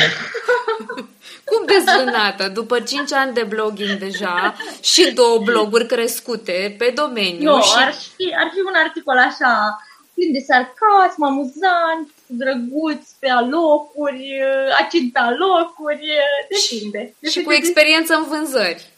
Cum 1.49 1.67
dezlânată? 1.67 2.49
După 2.49 2.81
5 2.81 3.13
ani 3.13 3.35
de 3.35 3.43
blogging 3.43 3.99
deja 3.99 4.57
și 4.83 5.13
două 5.13 5.39
bloguri 5.39 5.87
crescute 5.87 6.75
pe 6.79 6.93
domeniu. 6.95 7.51
Nu, 7.51 7.63
și... 7.63 7.73
ar, 7.77 7.93
fi, 7.93 8.35
ar 8.39 8.51
fi 8.53 8.61
un 8.61 8.75
articol 8.75 9.19
așa 9.19 9.81
plin 10.15 10.33
de 10.33 10.39
sarcasm, 10.39 11.23
amuzant, 11.23 12.11
drăguț, 12.27 13.11
pe 13.19 13.29
alocuri, 13.29 14.43
acid 14.79 15.13
pe 15.13 15.19
alocuri, 15.19 16.07
depinde. 16.49 17.15
Și, 17.23 17.31
și 17.31 17.43
cu 17.43 17.53
experiență 17.53 18.15
în 18.15 18.25
vânzări. 18.25 18.91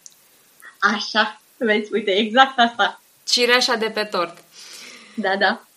Așa, 0.79 1.41
vezi, 1.57 1.93
uite, 1.93 2.11
exact 2.11 2.59
asta. 2.59 3.01
Cireașa 3.25 3.75
de 3.75 3.91
pe 3.91 4.05
tort. 4.05 4.37
Da, 5.15 5.37
da. 5.37 5.68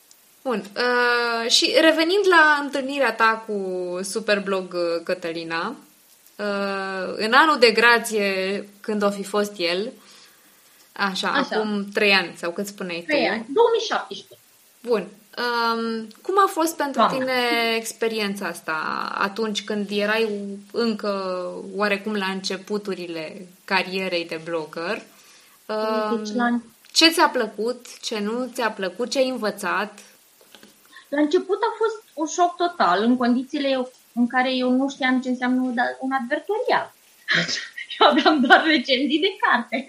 Bun. 0.44 0.64
Uh, 0.76 1.50
și 1.50 1.76
revenind 1.82 2.26
la 2.30 2.60
întâlnirea 2.62 3.14
ta 3.14 3.44
cu 3.48 4.00
Superblog 4.04 4.74
uh, 4.74 5.02
Cătălina, 5.04 5.76
uh, 6.36 7.14
în 7.16 7.34
anul 7.34 7.60
de 7.60 7.72
grație, 7.72 8.68
când 8.80 9.04
o 9.04 9.10
fi 9.10 9.24
fost 9.24 9.54
el, 9.58 9.92
așa, 10.92 11.28
așa. 11.28 11.56
acum 11.56 11.86
trei 11.94 12.12
ani, 12.14 12.34
sau 12.38 12.52
cât 12.52 12.68
spuneai 12.68 13.04
trei 13.08 13.26
tu? 13.26 13.32
ani, 13.32 13.46
2017. 13.54 14.38
Bun. 14.82 15.08
Um, 15.38 16.08
cum 16.22 16.36
a 16.46 16.48
fost 16.48 16.76
pentru 16.76 17.00
Doamne. 17.00 17.18
tine 17.18 17.76
experiența 17.76 18.46
asta 18.46 19.10
atunci 19.18 19.64
când 19.64 19.90
erai 19.92 20.30
încă 20.72 21.44
oarecum 21.76 22.16
la 22.16 22.26
începuturile 22.26 23.48
carierei 23.66 24.26
de 24.26 24.42
blogger? 24.44 25.02
Deci, 25.66 26.36
la... 26.36 26.60
Ce 26.92 27.10
ți-a 27.10 27.28
plăcut, 27.28 28.00
ce 28.00 28.20
nu 28.20 28.50
ți-a 28.54 28.70
plăcut, 28.70 29.10
ce 29.10 29.18
ai 29.18 29.30
învățat? 29.30 30.00
La 31.14 31.22
început 31.22 31.60
a 31.62 31.76
fost 31.78 32.04
un 32.14 32.28
șoc 32.28 32.56
total, 32.56 33.04
în 33.04 33.18
condițiile 33.18 33.88
în 34.14 34.28
care 34.28 34.56
eu 34.56 34.70
nu 34.70 34.90
știam 34.90 35.22
ce 35.22 35.30
înseamnă 35.30 35.62
un 36.00 36.12
advertorial. 36.12 36.94
eu 38.00 38.08
aveam 38.08 38.42
doar 38.42 38.64
recenzii 38.64 39.20
de 39.20 39.36
carte. 39.42 39.86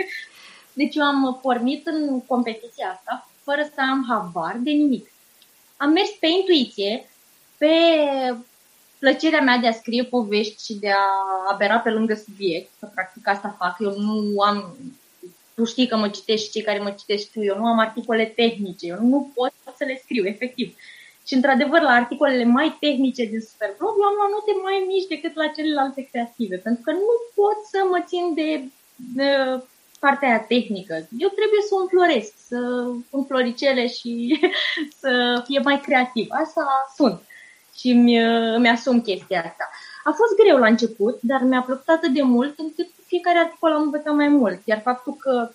Deci 0.72 0.94
eu 0.94 1.04
am 1.04 1.38
pornit 1.42 1.86
în 1.86 2.26
competiția 2.26 2.90
asta 2.90 3.28
fără 3.42 3.62
să 3.74 3.80
am 3.80 4.04
habar 4.08 4.56
de 4.58 4.70
nimic. 4.70 5.12
Am 5.76 5.90
mers 5.90 6.10
pe 6.10 6.26
intuiție, 6.26 7.10
pe 7.58 7.68
plăcerea 8.98 9.40
mea 9.40 9.56
de 9.56 9.66
a 9.66 9.72
scrie 9.72 10.04
povești 10.04 10.64
și 10.64 10.74
de 10.74 10.90
a 10.90 11.06
abera 11.52 11.78
pe 11.78 11.90
lângă 11.90 12.14
subiect, 12.14 12.70
că 12.78 12.90
practic 12.94 13.28
asta 13.28 13.56
fac. 13.58 13.76
Eu 13.80 13.98
nu 13.98 14.40
am, 14.40 14.76
tu 15.54 15.64
știi 15.64 15.86
că 15.86 15.96
mă 15.96 16.08
citești, 16.08 16.50
cei 16.50 16.62
care 16.62 16.78
mă 16.78 16.90
citești 16.90 17.30
tu, 17.32 17.42
eu 17.42 17.58
nu 17.58 17.66
am 17.66 17.78
articole 17.78 18.24
tehnice, 18.24 18.86
eu 18.86 19.00
nu 19.00 19.32
pot 19.34 19.52
să 19.76 19.84
le 19.84 20.00
scriu, 20.02 20.24
efectiv. 20.24 20.76
Și, 21.26 21.34
într-adevăr, 21.34 21.80
la 21.80 21.98
articolele 22.02 22.44
mai 22.44 22.76
tehnice 22.80 23.24
din 23.24 23.40
Superblog, 23.40 23.92
eu 23.98 24.06
am 24.08 24.18
luat 24.18 24.30
note 24.30 24.52
mai 24.62 24.84
mici 24.86 25.10
decât 25.14 25.34
la 25.34 25.46
celelalte 25.56 26.08
creative, 26.10 26.56
pentru 26.56 26.82
că 26.84 26.90
nu 26.90 27.14
pot 27.38 27.58
să 27.72 27.78
mă 27.90 28.02
țin 28.06 28.34
de, 28.34 28.48
de 29.16 29.28
partea 30.04 30.28
aia 30.28 30.40
tehnică. 30.40 30.94
Eu 31.24 31.28
trebuie 31.38 31.62
să 31.68 31.74
o 31.74 31.82
înfloresc, 31.82 32.32
să 32.50 32.58
înfloricele 33.10 33.86
și 33.86 34.12
să 35.00 35.42
fie 35.46 35.60
mai 35.68 35.80
creativ. 35.80 36.26
Asta 36.30 36.64
sunt 36.96 37.20
și 37.78 37.88
îmi, 37.88 38.18
îmi 38.56 38.68
asum 38.68 39.00
chestia 39.00 39.40
asta. 39.48 39.70
A 40.04 40.10
fost 40.10 40.36
greu 40.42 40.56
la 40.58 40.66
început, 40.66 41.18
dar 41.20 41.42
mi-a 41.42 41.62
plăcut 41.62 41.88
atât 41.88 42.12
de 42.12 42.22
mult 42.22 42.58
încât 42.58 42.88
fiecare 43.06 43.38
articol 43.38 43.72
am 43.72 43.82
învățat 43.82 44.14
mai 44.14 44.28
mult. 44.28 44.60
Iar 44.64 44.80
faptul 44.80 45.14
că 45.14 45.50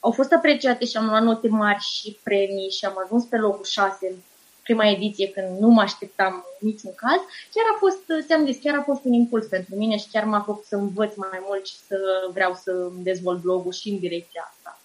au 0.00 0.10
fost 0.10 0.32
apreciate 0.32 0.84
și 0.84 0.96
am 0.96 1.06
luat 1.06 1.22
note 1.22 1.48
mari 1.48 1.80
și 1.80 2.18
premii 2.22 2.70
și 2.70 2.84
am 2.84 3.02
ajuns 3.04 3.24
pe 3.24 3.36
locul 3.36 3.64
6 3.64 4.14
prima 4.62 4.86
ediție 4.88 5.28
când 5.28 5.58
nu 5.58 5.68
mă 5.68 5.80
așteptam 5.80 6.44
niciun 6.60 6.94
caz, 6.94 7.20
chiar 7.54 7.64
a 7.74 7.76
fost, 7.78 8.26
ți-am 8.26 8.44
zis, 8.44 8.58
chiar 8.62 8.74
a 8.74 8.82
fost 8.82 9.04
un 9.04 9.12
impuls 9.12 9.46
pentru 9.46 9.74
mine 9.76 9.96
și 9.96 10.06
chiar 10.12 10.24
m-a 10.24 10.40
făcut 10.40 10.64
să 10.64 10.76
învăț 10.76 11.14
mai 11.16 11.42
mult 11.46 11.66
și 11.66 11.74
să 11.86 11.96
vreau 12.32 12.60
să 12.62 12.72
dezvolt 12.92 13.40
blogul 13.40 13.72
și 13.72 13.88
în 13.88 13.98
direcția 13.98 14.50
asta. 14.50 14.76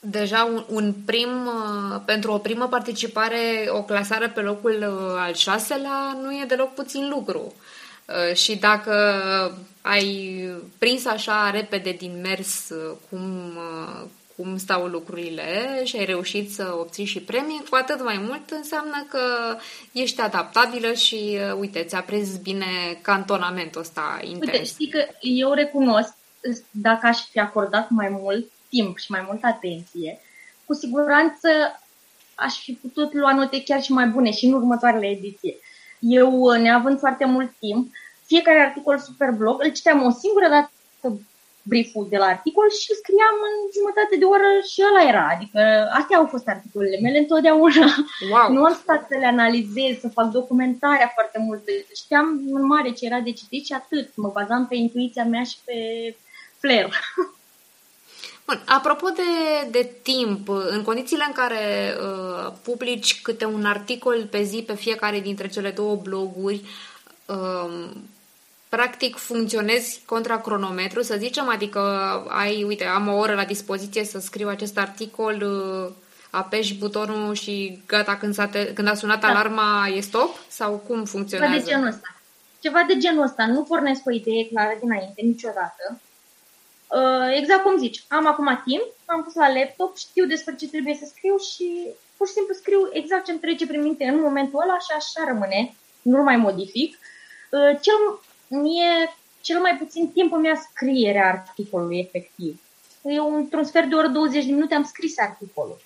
Deja 0.00 0.44
un, 0.44 0.64
un 0.68 0.94
prim, 1.06 1.46
uh, 1.46 2.00
pentru 2.04 2.32
o 2.32 2.38
primă 2.38 2.68
participare, 2.68 3.68
o 3.68 3.82
clasare 3.82 4.28
pe 4.28 4.40
locul 4.40 4.76
uh, 4.76 5.14
al 5.16 5.34
șaselea 5.34 6.18
nu 6.22 6.32
e 6.32 6.44
deloc 6.48 6.74
puțin 6.74 7.08
lucru. 7.08 7.54
Uh, 8.04 8.34
și 8.34 8.56
dacă 8.56 8.92
ai 9.82 10.40
prins 10.78 11.06
așa 11.06 11.50
repede 11.50 11.90
din 11.90 12.20
mers 12.20 12.68
cum, 13.10 13.58
cum 14.38 14.56
stau 14.56 14.86
lucrurile 14.86 15.80
și 15.84 15.96
ai 15.96 16.04
reușit 16.04 16.52
să 16.52 16.76
obții 16.78 17.04
și 17.04 17.20
premii, 17.20 17.62
cu 17.70 17.76
atât 17.76 18.04
mai 18.04 18.18
mult 18.26 18.50
înseamnă 18.50 19.06
că 19.08 19.20
ești 19.92 20.20
adaptabilă 20.20 20.92
și, 20.92 21.38
uite, 21.58 21.82
ți-a 21.82 22.00
prins 22.00 22.36
bine 22.36 22.98
cantonamentul 23.02 23.80
ăsta 23.80 24.18
intens. 24.22 24.52
Uite, 24.52 24.64
știi 24.64 24.88
că 24.88 25.06
eu 25.20 25.52
recunosc, 25.52 26.14
dacă 26.70 27.06
aș 27.06 27.18
fi 27.30 27.38
acordat 27.38 27.90
mai 27.90 28.08
mult 28.08 28.50
timp 28.68 28.98
și 28.98 29.10
mai 29.10 29.24
multă 29.26 29.46
atenție, 29.46 30.20
cu 30.64 30.74
siguranță 30.74 31.48
aș 32.34 32.54
fi 32.54 32.72
putut 32.72 33.12
lua 33.12 33.34
note 33.34 33.62
chiar 33.62 33.82
și 33.82 33.92
mai 33.92 34.06
bune 34.06 34.30
și 34.30 34.44
în 34.44 34.52
următoarele 34.52 35.06
ediție. 35.06 35.56
Eu, 35.98 36.50
neavând 36.50 36.98
foarte 36.98 37.24
mult 37.24 37.52
timp, 37.58 37.90
fiecare 38.26 38.60
articol 38.60 38.98
Superblog 38.98 39.62
îl 39.64 39.72
citeam 39.72 40.02
o 40.02 40.10
singură 40.10 40.48
dată 40.48 40.70
brieful 41.62 42.06
de 42.10 42.16
la 42.16 42.26
articol 42.34 42.68
și 42.80 42.98
scriam 43.00 43.36
în 43.48 43.56
jumătate 43.76 44.14
de 44.18 44.26
oră 44.34 44.50
și 44.70 44.84
ăla 44.88 45.02
era. 45.12 45.26
Adică 45.34 45.60
astea 45.98 46.18
au 46.18 46.26
fost 46.34 46.46
articolele 46.48 46.98
mele 47.02 47.18
întotdeauna. 47.18 47.86
Wow. 48.32 48.48
Nu 48.54 48.64
am 48.64 48.74
stat 48.82 49.00
să 49.10 49.16
le 49.18 49.26
analizez, 49.26 49.92
să 50.00 50.08
fac 50.18 50.26
documentarea 50.40 51.10
foarte 51.16 51.38
mult. 51.46 51.62
Știam 52.02 52.26
în 52.58 52.64
mare 52.66 52.90
ce 52.90 53.06
era 53.06 53.20
de 53.20 53.32
citit 53.32 53.64
și 53.66 53.72
atât. 53.72 54.06
Mă 54.16 54.30
bazam 54.34 54.66
pe 54.66 54.74
intuiția 54.76 55.24
mea 55.24 55.42
și 55.42 55.56
pe 55.64 55.76
flair. 56.60 56.88
Bun, 58.48 58.62
apropo 58.66 59.08
de, 59.08 59.22
de 59.70 59.92
timp, 60.02 60.48
în 60.48 60.82
condițiile 60.82 61.24
în 61.26 61.32
care 61.32 61.94
uh, 62.00 62.52
publici 62.62 63.20
câte 63.22 63.44
un 63.44 63.64
articol 63.64 64.26
pe 64.30 64.42
zi 64.42 64.62
pe 64.62 64.74
fiecare 64.74 65.20
dintre 65.20 65.48
cele 65.48 65.70
două 65.70 65.96
bloguri, 65.96 66.62
uh, 67.26 67.90
practic 68.68 69.16
funcționezi 69.16 70.02
contra 70.06 70.40
cronometru, 70.40 71.02
să 71.02 71.16
zicem, 71.18 71.48
adică 71.48 71.80
ai, 72.28 72.62
uite, 72.62 72.84
am 72.84 73.08
o 73.08 73.16
oră 73.16 73.34
la 73.34 73.44
dispoziție 73.44 74.04
să 74.04 74.18
scriu 74.18 74.48
acest 74.48 74.78
articol, 74.78 75.42
uh, 75.42 75.94
apeși 76.30 76.74
butonul 76.74 77.34
și 77.34 77.82
gata, 77.86 78.16
când, 78.16 78.34
s-a 78.34 78.46
te, 78.46 78.72
când 78.72 78.88
a 78.88 78.94
sunat 78.94 79.20
da. 79.20 79.28
alarma 79.28 79.86
e 79.94 80.00
stop? 80.00 80.36
Sau 80.48 80.82
cum 80.86 81.04
funcționează? 81.04 81.54
Ceva 81.54 81.64
de 81.64 81.70
genul 81.70 81.86
ăsta. 81.86 82.08
Ceva 82.60 82.84
de 82.86 82.96
genul 82.96 83.22
ăsta. 83.22 83.46
Nu 83.46 83.62
pornesc 83.62 84.06
o 84.06 84.10
idee 84.10 84.48
clară 84.48 84.76
dinainte, 84.80 85.22
niciodată. 85.22 86.00
Uh, 86.86 87.36
exact 87.36 87.62
cum 87.62 87.78
zici, 87.78 88.04
am 88.08 88.26
acum 88.26 88.62
timp, 88.64 88.84
am 89.04 89.22
pus 89.22 89.34
la 89.34 89.52
laptop, 89.52 89.96
știu 89.96 90.26
despre 90.26 90.54
ce 90.54 90.68
trebuie 90.68 90.94
să 90.94 91.10
scriu 91.14 91.36
și 91.36 91.66
pur 92.16 92.26
și 92.26 92.32
simplu 92.32 92.54
scriu 92.54 92.88
exact 92.92 93.24
ce 93.24 93.30
îmi 93.30 93.40
trece 93.40 93.66
prin 93.66 93.82
minte 93.82 94.04
în 94.04 94.20
momentul 94.20 94.62
ăla 94.62 94.78
și 94.78 94.92
așa 94.96 95.30
rămâne, 95.30 95.74
nu 96.02 96.22
mai 96.22 96.36
modific. 96.36 96.98
Uh, 97.50 97.78
cel 97.80 97.98
mie 98.48 99.14
cel 99.40 99.60
mai 99.60 99.76
puțin 99.78 100.10
timp 100.12 100.32
îmi 100.32 100.46
ia 100.46 100.54
scrierea 100.70 101.28
articolului 101.28 101.98
efectiv. 101.98 102.60
Eu 103.02 103.34
într-un 103.34 103.64
sfert 103.64 103.88
de 103.88 103.94
oră, 103.94 104.08
20 104.08 104.44
de 104.44 104.52
minute 104.52 104.74
am 104.74 104.84
scris 104.84 105.18
articolul. 105.18 105.78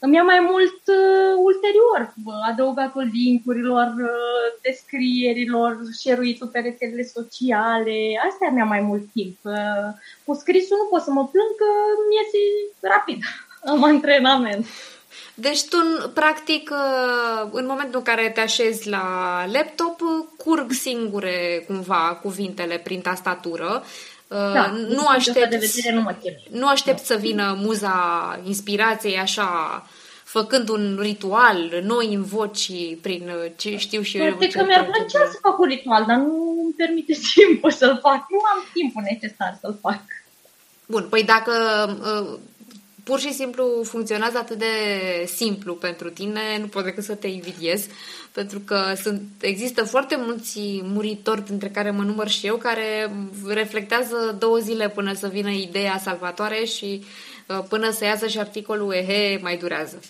Îmi 0.00 0.14
ia 0.14 0.22
mai 0.22 0.40
mult 0.50 0.80
uh, 0.86 1.32
ulterior 1.48 2.14
adăugatul 2.50 3.10
linkurilor, 3.12 3.86
uh, 3.86 4.46
descrierilor, 4.62 5.78
șeruitul 6.00 6.46
pe 6.46 6.58
rețelele 6.58 7.02
sociale. 7.02 7.96
Astea 8.28 8.50
mi-a 8.50 8.64
mai 8.64 8.80
mult 8.80 9.06
timp. 9.12 9.38
Uh, 9.42 9.88
cu 10.24 10.34
scrisul 10.34 10.76
nu 10.80 10.88
pot 10.90 11.02
să 11.02 11.10
mă 11.10 11.24
plâng 11.32 11.52
că 11.60 11.70
mi 12.08 12.16
iese 12.18 12.42
rapid. 12.80 13.20
Am 13.70 13.82
antrenament. 13.82 14.66
Deci 15.40 15.64
tu, 15.64 15.76
practic, 16.14 16.70
uh, 16.70 17.48
în 17.52 17.66
momentul 17.66 17.98
în 17.98 18.02
care 18.02 18.30
te 18.30 18.40
așezi 18.40 18.88
la 18.88 19.44
laptop, 19.52 20.00
curg 20.36 20.72
singure, 20.72 21.64
cumva, 21.66 22.18
cuvintele 22.22 22.78
prin 22.78 23.00
tastatură. 23.00 23.84
Uh, 24.28 24.52
da, 24.52 24.66
nu 24.88 25.06
aștept, 25.06 25.50
de 25.50 25.56
vedere, 25.56 25.94
nu, 25.94 26.00
mă 26.00 26.14
nu 26.50 26.68
aștept 26.68 27.04
să 27.04 27.16
vină 27.16 27.58
muza 27.62 28.40
inspirației 28.44 29.18
așa, 29.18 29.86
făcând 30.24 30.68
un 30.68 30.98
ritual, 31.00 31.82
noi 31.82 32.14
în 32.14 32.22
voci 32.22 32.70
prin 33.02 33.28
uh, 33.28 33.50
ce 33.56 33.76
știu 33.76 34.02
și 34.02 34.18
eu. 34.18 34.36
că 34.36 34.64
mi-ar 34.64 34.84
plăcea 34.84 35.28
să 35.30 35.38
fac 35.42 35.58
un 35.58 35.66
ritual, 35.68 36.04
dar 36.06 36.16
nu 36.16 36.58
îmi 36.64 36.72
permite 36.76 37.12
timpul 37.34 37.70
să-l 37.70 37.98
fac. 38.02 38.26
Nu 38.30 38.38
am 38.52 38.64
timpul 38.72 39.02
necesar 39.10 39.58
să-l 39.60 39.78
fac. 39.80 40.02
Bun, 40.86 41.06
păi 41.10 41.24
dacă 41.24 41.52
pur 43.08 43.20
și 43.20 43.32
simplu 43.32 43.82
funcționează 43.82 44.38
atât 44.38 44.58
de 44.58 44.74
simplu 45.26 45.74
pentru 45.74 46.10
tine, 46.10 46.40
nu 46.60 46.66
pot 46.66 46.84
decât 46.84 47.04
să 47.04 47.14
te 47.14 47.26
invidiez, 47.26 47.86
pentru 48.32 48.60
că 48.66 48.92
sunt, 49.02 49.22
există 49.40 49.84
foarte 49.84 50.16
mulți 50.16 50.60
muritori, 50.82 51.44
dintre 51.44 51.68
care 51.68 51.90
mă 51.90 52.02
număr 52.02 52.28
și 52.28 52.46
eu, 52.46 52.56
care 52.56 53.10
reflectează 53.46 54.36
două 54.38 54.56
zile 54.58 54.88
până 54.88 55.12
să 55.12 55.28
vină 55.28 55.50
ideea 55.50 55.98
salvatoare 55.98 56.64
și 56.64 57.04
uh, 57.46 57.64
până 57.68 57.90
să 57.90 58.04
iasă 58.04 58.26
și 58.26 58.38
articolul 58.38 58.92
ehe, 58.92 59.38
mai 59.42 59.56
durează. 59.56 60.00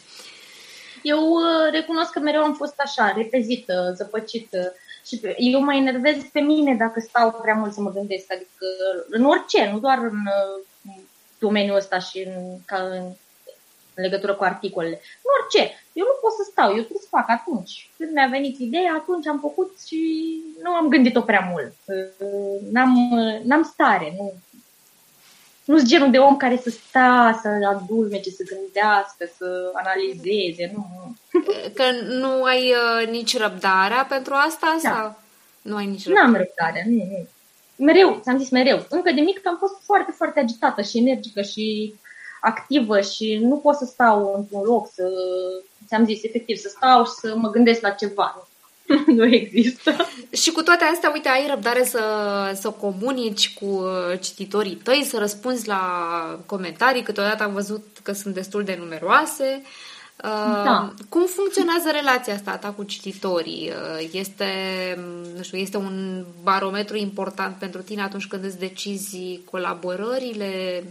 Eu 1.02 1.18
uh, 1.18 1.70
recunosc 1.72 2.10
că 2.10 2.18
mereu 2.18 2.42
am 2.42 2.54
fost 2.54 2.74
așa, 2.78 3.12
repezită, 3.16 3.92
zăpăcită. 3.96 4.74
Și 5.06 5.20
eu 5.36 5.60
mă 5.60 5.74
enervez 5.74 6.16
pe 6.32 6.40
mine 6.40 6.74
dacă 6.74 7.00
stau 7.00 7.38
prea 7.42 7.54
mult 7.54 7.72
să 7.72 7.80
mă 7.80 7.92
gândesc, 7.92 8.32
adică 8.32 8.66
în 9.08 9.24
orice, 9.24 9.70
nu 9.72 9.78
doar 9.78 9.98
în 9.98 10.18
domeniul 11.38 11.76
ăsta 11.76 11.98
și 11.98 12.18
în, 12.26 12.58
ca 12.64 12.76
în, 12.76 13.02
în 13.94 14.02
legătură 14.04 14.34
cu 14.34 14.44
articolele. 14.44 15.00
În 15.22 15.30
orice. 15.40 15.74
Eu 15.92 16.04
nu 16.04 16.18
pot 16.20 16.32
să 16.32 16.48
stau, 16.50 16.68
eu 16.68 16.82
trebuie 16.82 17.02
să 17.08 17.16
fac 17.16 17.28
atunci. 17.28 17.90
Când 17.96 18.12
mi-a 18.12 18.28
venit 18.30 18.58
ideea, 18.58 18.92
atunci 18.92 19.26
am 19.26 19.38
făcut 19.38 19.80
și 19.86 20.00
nu 20.62 20.70
am 20.70 20.88
gândit-o 20.88 21.20
prea 21.20 21.48
mult. 21.50 21.74
N-am, 22.72 22.92
n-am 23.44 23.62
stare, 23.62 24.14
nu, 24.16 24.32
nu 25.64 25.76
sunt 25.76 25.88
genul 25.88 26.10
de 26.10 26.18
om 26.18 26.36
care 26.36 26.56
să 26.56 26.70
sta, 26.70 27.38
să 27.42 27.48
adulmece, 27.48 28.30
să 28.30 28.42
gândească, 28.42 29.30
să 29.36 29.70
analizeze. 29.72 30.72
Nu, 30.74 30.86
nu. 30.96 31.16
Că 31.74 31.84
nu 32.06 32.42
ai 32.42 32.72
uh, 32.72 33.08
nici 33.08 33.36
răbdarea 33.36 34.06
pentru 34.08 34.34
asta? 34.34 34.78
Da. 34.82 34.88
Sau? 34.90 35.18
Nu 35.62 35.76
ai 35.76 35.86
nici 35.86 36.06
răbdare? 36.06 36.26
N-am 36.26 36.36
răbdare, 36.36 36.84
nu, 36.88 36.94
nu. 36.96 37.28
Mereu, 37.78 38.18
ți-am 38.22 38.38
zis 38.38 38.50
mereu. 38.50 38.86
Încă 38.88 39.12
de 39.12 39.20
mic 39.20 39.46
am 39.46 39.56
fost 39.58 39.74
foarte, 39.84 40.12
foarte 40.16 40.40
agitată 40.40 40.82
și 40.82 40.98
energică 40.98 41.42
și 41.42 41.94
activă 42.40 43.00
și 43.00 43.38
nu 43.42 43.56
pot 43.56 43.74
să 43.74 43.84
stau 43.84 44.34
într-un 44.36 44.62
loc, 44.62 44.88
să, 44.92 45.04
ți-am 45.86 46.04
zis, 46.04 46.22
efectiv, 46.22 46.56
să 46.56 46.68
stau 46.68 47.04
și 47.04 47.10
să 47.20 47.34
mă 47.36 47.50
gândesc 47.50 47.80
la 47.80 47.90
ceva. 47.90 48.48
nu 49.16 49.26
există. 49.26 49.96
Și 50.30 50.52
cu 50.52 50.62
toate 50.62 50.84
astea, 50.84 51.10
uite, 51.12 51.28
ai 51.28 51.46
răbdare 51.50 51.84
să, 51.84 52.02
să 52.60 52.70
comunici 52.70 53.54
cu 53.54 53.64
uh, 53.64 54.20
cititorii 54.20 54.80
tăi, 54.84 55.04
să 55.04 55.18
răspunzi 55.18 55.68
la 55.68 55.82
comentarii, 56.46 57.02
câteodată 57.02 57.42
am 57.42 57.52
văzut 57.52 57.86
că 58.02 58.12
sunt 58.12 58.34
destul 58.34 58.64
de 58.64 58.76
numeroase. 58.78 59.62
Uh, 59.62 59.68
da. 60.22 60.94
Cum 61.08 61.26
funcționează 61.26 61.90
relația 61.90 62.34
asta 62.34 62.56
ta 62.56 62.70
cu 62.70 62.82
cititorii? 62.82 63.70
Uh, 63.70 64.08
este, 64.12 64.44
nu 65.36 65.42
știu, 65.42 65.58
este 65.58 65.76
un 65.76 66.24
barometru 66.42 66.96
important 66.96 67.56
pentru 67.56 67.82
tine 67.82 68.02
atunci 68.02 68.26
când 68.26 68.44
îți 68.44 68.58
decizi 68.58 69.40
colaborările? 69.50 70.84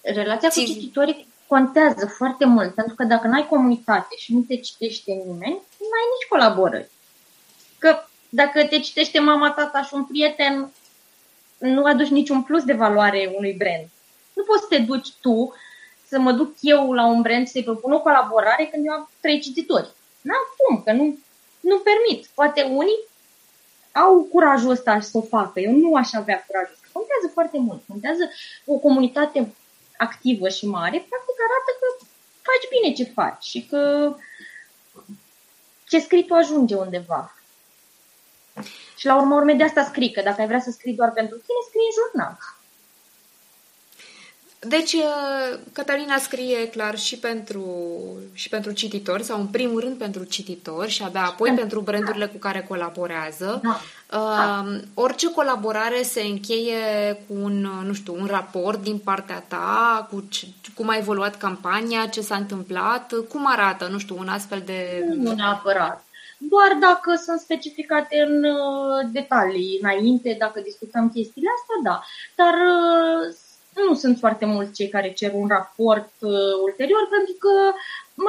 Relația 0.00 0.48
Ți... 0.48 0.60
cu 0.60 0.66
cititorii 0.66 1.26
contează 1.46 2.06
foarte 2.06 2.44
mult, 2.44 2.74
pentru 2.74 2.94
că 2.94 3.04
dacă 3.04 3.26
n-ai 3.26 3.46
comunitate 3.46 4.14
și 4.16 4.34
nu 4.34 4.40
te 4.40 4.56
citește 4.56 5.12
nimeni, 5.12 5.62
nu 5.78 5.88
ai 5.98 6.06
nici 6.14 6.28
colaborări. 6.28 6.90
Că 7.78 7.98
dacă 8.28 8.66
te 8.66 8.78
citește 8.78 9.20
mama, 9.20 9.50
tata 9.50 9.82
și 9.82 9.94
un 9.94 10.04
prieten, 10.04 10.72
nu 11.58 11.84
aduci 11.84 12.08
niciun 12.08 12.42
plus 12.42 12.64
de 12.64 12.72
valoare 12.72 13.32
unui 13.36 13.52
brand. 13.52 13.88
Nu 14.32 14.42
poți 14.42 14.60
să 14.60 14.66
te 14.68 14.78
duci 14.78 15.12
tu, 15.20 15.54
să 16.08 16.18
mă 16.18 16.32
duc 16.32 16.54
eu 16.60 16.92
la 16.92 17.06
un 17.06 17.22
brand 17.22 17.46
să-i 17.48 17.64
propun 17.64 17.92
o 17.92 18.00
colaborare 18.00 18.64
când 18.72 18.86
eu 18.86 18.92
am 18.92 19.10
trei 19.20 19.40
cititori. 19.40 19.88
N-am 20.20 20.44
cum, 20.56 20.82
că 20.82 20.92
nu, 20.92 21.18
nu 21.60 21.78
permit. 21.78 22.26
Poate 22.34 22.62
unii 22.62 23.00
au 23.92 24.28
curajul 24.32 24.70
ăsta 24.70 25.00
să 25.00 25.16
o 25.18 25.20
facă. 25.20 25.60
Eu 25.60 25.72
nu 25.72 25.94
aș 25.94 26.12
avea 26.12 26.44
curajul 26.46 26.72
ăsta. 26.74 26.88
Contează 26.92 27.26
foarte 27.32 27.58
mult. 27.58 27.82
Contează 27.88 28.30
o 28.64 28.74
comunitate 28.74 29.54
activă 29.96 30.48
și 30.48 30.66
mare, 30.66 31.06
practic 31.08 31.36
arată 31.46 31.70
că 31.80 32.04
faci 32.48 32.66
bine 32.74 32.94
ce 32.94 33.04
faci 33.04 33.44
și 33.44 33.66
că 33.70 33.80
ce 35.88 35.98
scrii 35.98 36.24
tu 36.24 36.34
ajunge 36.34 36.74
undeva. 36.74 37.32
Și 38.96 39.06
la 39.06 39.16
urmă 39.16 39.34
urme 39.34 39.54
de 39.54 39.62
asta 39.62 39.84
scrii, 39.84 40.12
că 40.12 40.20
dacă 40.22 40.40
ai 40.40 40.46
vrea 40.46 40.60
să 40.60 40.70
scrii 40.70 40.94
doar 40.94 41.10
pentru 41.12 41.36
tine, 41.36 41.60
scrii 41.68 41.88
în 41.88 41.96
jurnal. 41.98 42.38
Deci, 44.60 44.92
uh, 44.92 45.58
Cătălina 45.72 46.16
scrie 46.16 46.68
clar 46.68 46.98
și 46.98 47.18
pentru, 47.18 47.64
și 48.32 48.48
pentru 48.48 48.72
cititori, 48.72 49.22
sau 49.22 49.40
în 49.40 49.46
primul 49.46 49.80
rând 49.80 49.96
pentru 49.96 50.24
cititori 50.24 50.90
și 50.90 51.02
abia 51.02 51.24
apoi 51.24 51.52
pentru 51.56 51.80
brandurile 51.80 52.26
cu 52.26 52.36
care 52.36 52.66
colaborează. 52.68 53.60
Da. 53.62 53.80
Uh, 54.18 54.80
orice 54.94 55.30
colaborare 55.30 56.02
se 56.02 56.20
încheie 56.20 57.12
cu 57.26 57.34
un, 57.42 57.68
nu 57.84 57.92
știu, 57.92 58.14
un 58.14 58.26
raport 58.26 58.82
din 58.82 58.98
partea 58.98 59.44
ta, 59.48 60.08
cu 60.10 60.24
ce, 60.28 60.46
cum 60.74 60.88
a 60.88 60.96
evoluat 60.96 61.36
campania, 61.36 62.06
ce 62.06 62.20
s-a 62.20 62.36
întâmplat, 62.36 63.14
cum 63.28 63.42
arată, 63.46 63.88
nu 63.90 63.98
știu, 63.98 64.16
un 64.18 64.28
astfel 64.28 64.62
de... 64.64 65.04
Nu 65.16 65.32
neapărat. 65.32 66.04
Doar 66.38 66.76
dacă 66.80 67.20
sunt 67.24 67.40
specificate 67.40 68.26
în 68.28 68.44
uh, 68.44 69.08
detalii 69.12 69.78
înainte, 69.82 70.36
dacă 70.38 70.60
discutăm 70.60 71.10
chestiile 71.10 71.48
astea, 71.58 71.76
da. 71.82 72.02
Dar 72.34 72.54
uh, 72.54 73.36
nu 73.88 73.94
sunt 73.94 74.18
foarte 74.18 74.44
mulți 74.44 74.72
cei 74.72 74.88
care 74.88 75.12
cer 75.12 75.32
un 75.34 75.48
raport 75.48 76.12
uh, 76.20 76.52
ulterior, 76.66 77.04
pentru 77.16 77.34
că 77.38 77.52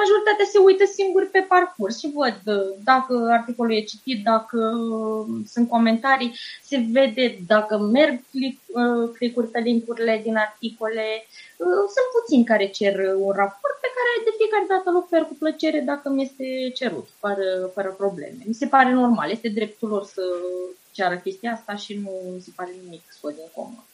majoritatea 0.00 0.46
se 0.52 0.58
uită 0.58 0.84
singuri 0.96 1.26
pe 1.34 1.42
parcurs 1.54 1.94
și 1.98 2.12
văd 2.20 2.40
uh, 2.46 2.70
dacă 2.90 3.14
articolul 3.38 3.76
e 3.76 3.90
citit, 3.92 4.18
dacă 4.32 4.58
uh, 4.96 5.26
sunt 5.52 5.68
comentarii, 5.68 6.32
se 6.70 6.76
vede 6.96 7.26
dacă 7.46 7.74
merg 7.78 8.16
click, 8.30 8.58
uh, 8.80 9.04
click-uri 9.16 9.52
pe 9.54 9.60
linkurile 9.68 10.20
din 10.26 10.36
articole. 10.36 11.06
Uh, 11.64 11.84
sunt 11.94 12.08
puțini 12.16 12.50
care 12.50 12.66
cer 12.78 12.94
un 13.26 13.32
raport 13.42 13.76
pe 13.80 13.90
care 13.96 14.12
de 14.26 14.36
fiecare 14.40 14.66
dată 14.72 14.86
îl 14.90 14.96
ofer 15.02 15.22
cu 15.26 15.34
plăcere 15.42 15.80
dacă 15.80 16.06
mi 16.08 16.22
este 16.22 16.46
cerut, 16.78 17.06
fără, 17.22 17.70
fără 17.74 17.90
probleme. 18.02 18.40
Mi 18.50 18.60
se 18.62 18.66
pare 18.66 18.90
normal, 18.92 19.30
este 19.30 19.48
dreptul 19.48 19.88
lor 19.88 20.04
să 20.04 20.22
ceară 20.90 21.16
chestia 21.16 21.52
asta 21.52 21.74
și 21.74 21.92
nu 22.04 22.10
mi 22.34 22.40
se 22.40 22.52
pare 22.56 22.70
nimic 22.82 23.02
scos 23.08 23.34
din 23.34 23.50
comă. 23.54 23.84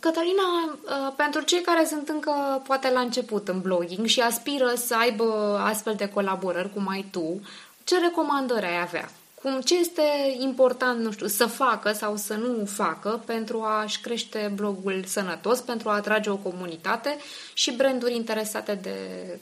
Cătălina, 0.00 0.78
uh, 0.84 1.12
pentru 1.16 1.40
cei 1.40 1.60
care 1.60 1.84
sunt 1.84 2.08
încă 2.08 2.62
poate 2.66 2.90
la 2.90 3.00
început 3.00 3.48
în 3.48 3.60
blogging 3.60 4.06
și 4.06 4.20
aspiră 4.20 4.72
să 4.74 4.96
aibă 4.96 5.58
astfel 5.64 5.94
de 5.94 6.08
colaborări 6.08 6.72
cum 6.72 6.88
ai 6.88 7.06
tu, 7.10 7.40
ce 7.84 7.98
recomandări 7.98 8.66
ai 8.66 8.80
avea? 8.80 9.10
Cum, 9.42 9.60
ce 9.60 9.78
este 9.78 10.02
important, 10.38 11.00
nu 11.00 11.10
știu, 11.10 11.26
să 11.26 11.46
facă 11.46 11.92
sau 11.92 12.16
să 12.16 12.34
nu 12.34 12.64
facă 12.64 13.22
pentru 13.26 13.62
a-și 13.62 14.00
crește 14.00 14.52
blogul 14.54 15.04
sănătos, 15.06 15.60
pentru 15.60 15.88
a 15.88 15.94
atrage 15.94 16.30
o 16.30 16.36
comunitate 16.36 17.16
și 17.54 17.76
branduri 17.76 18.14
interesate 18.14 18.74
de 18.74 18.96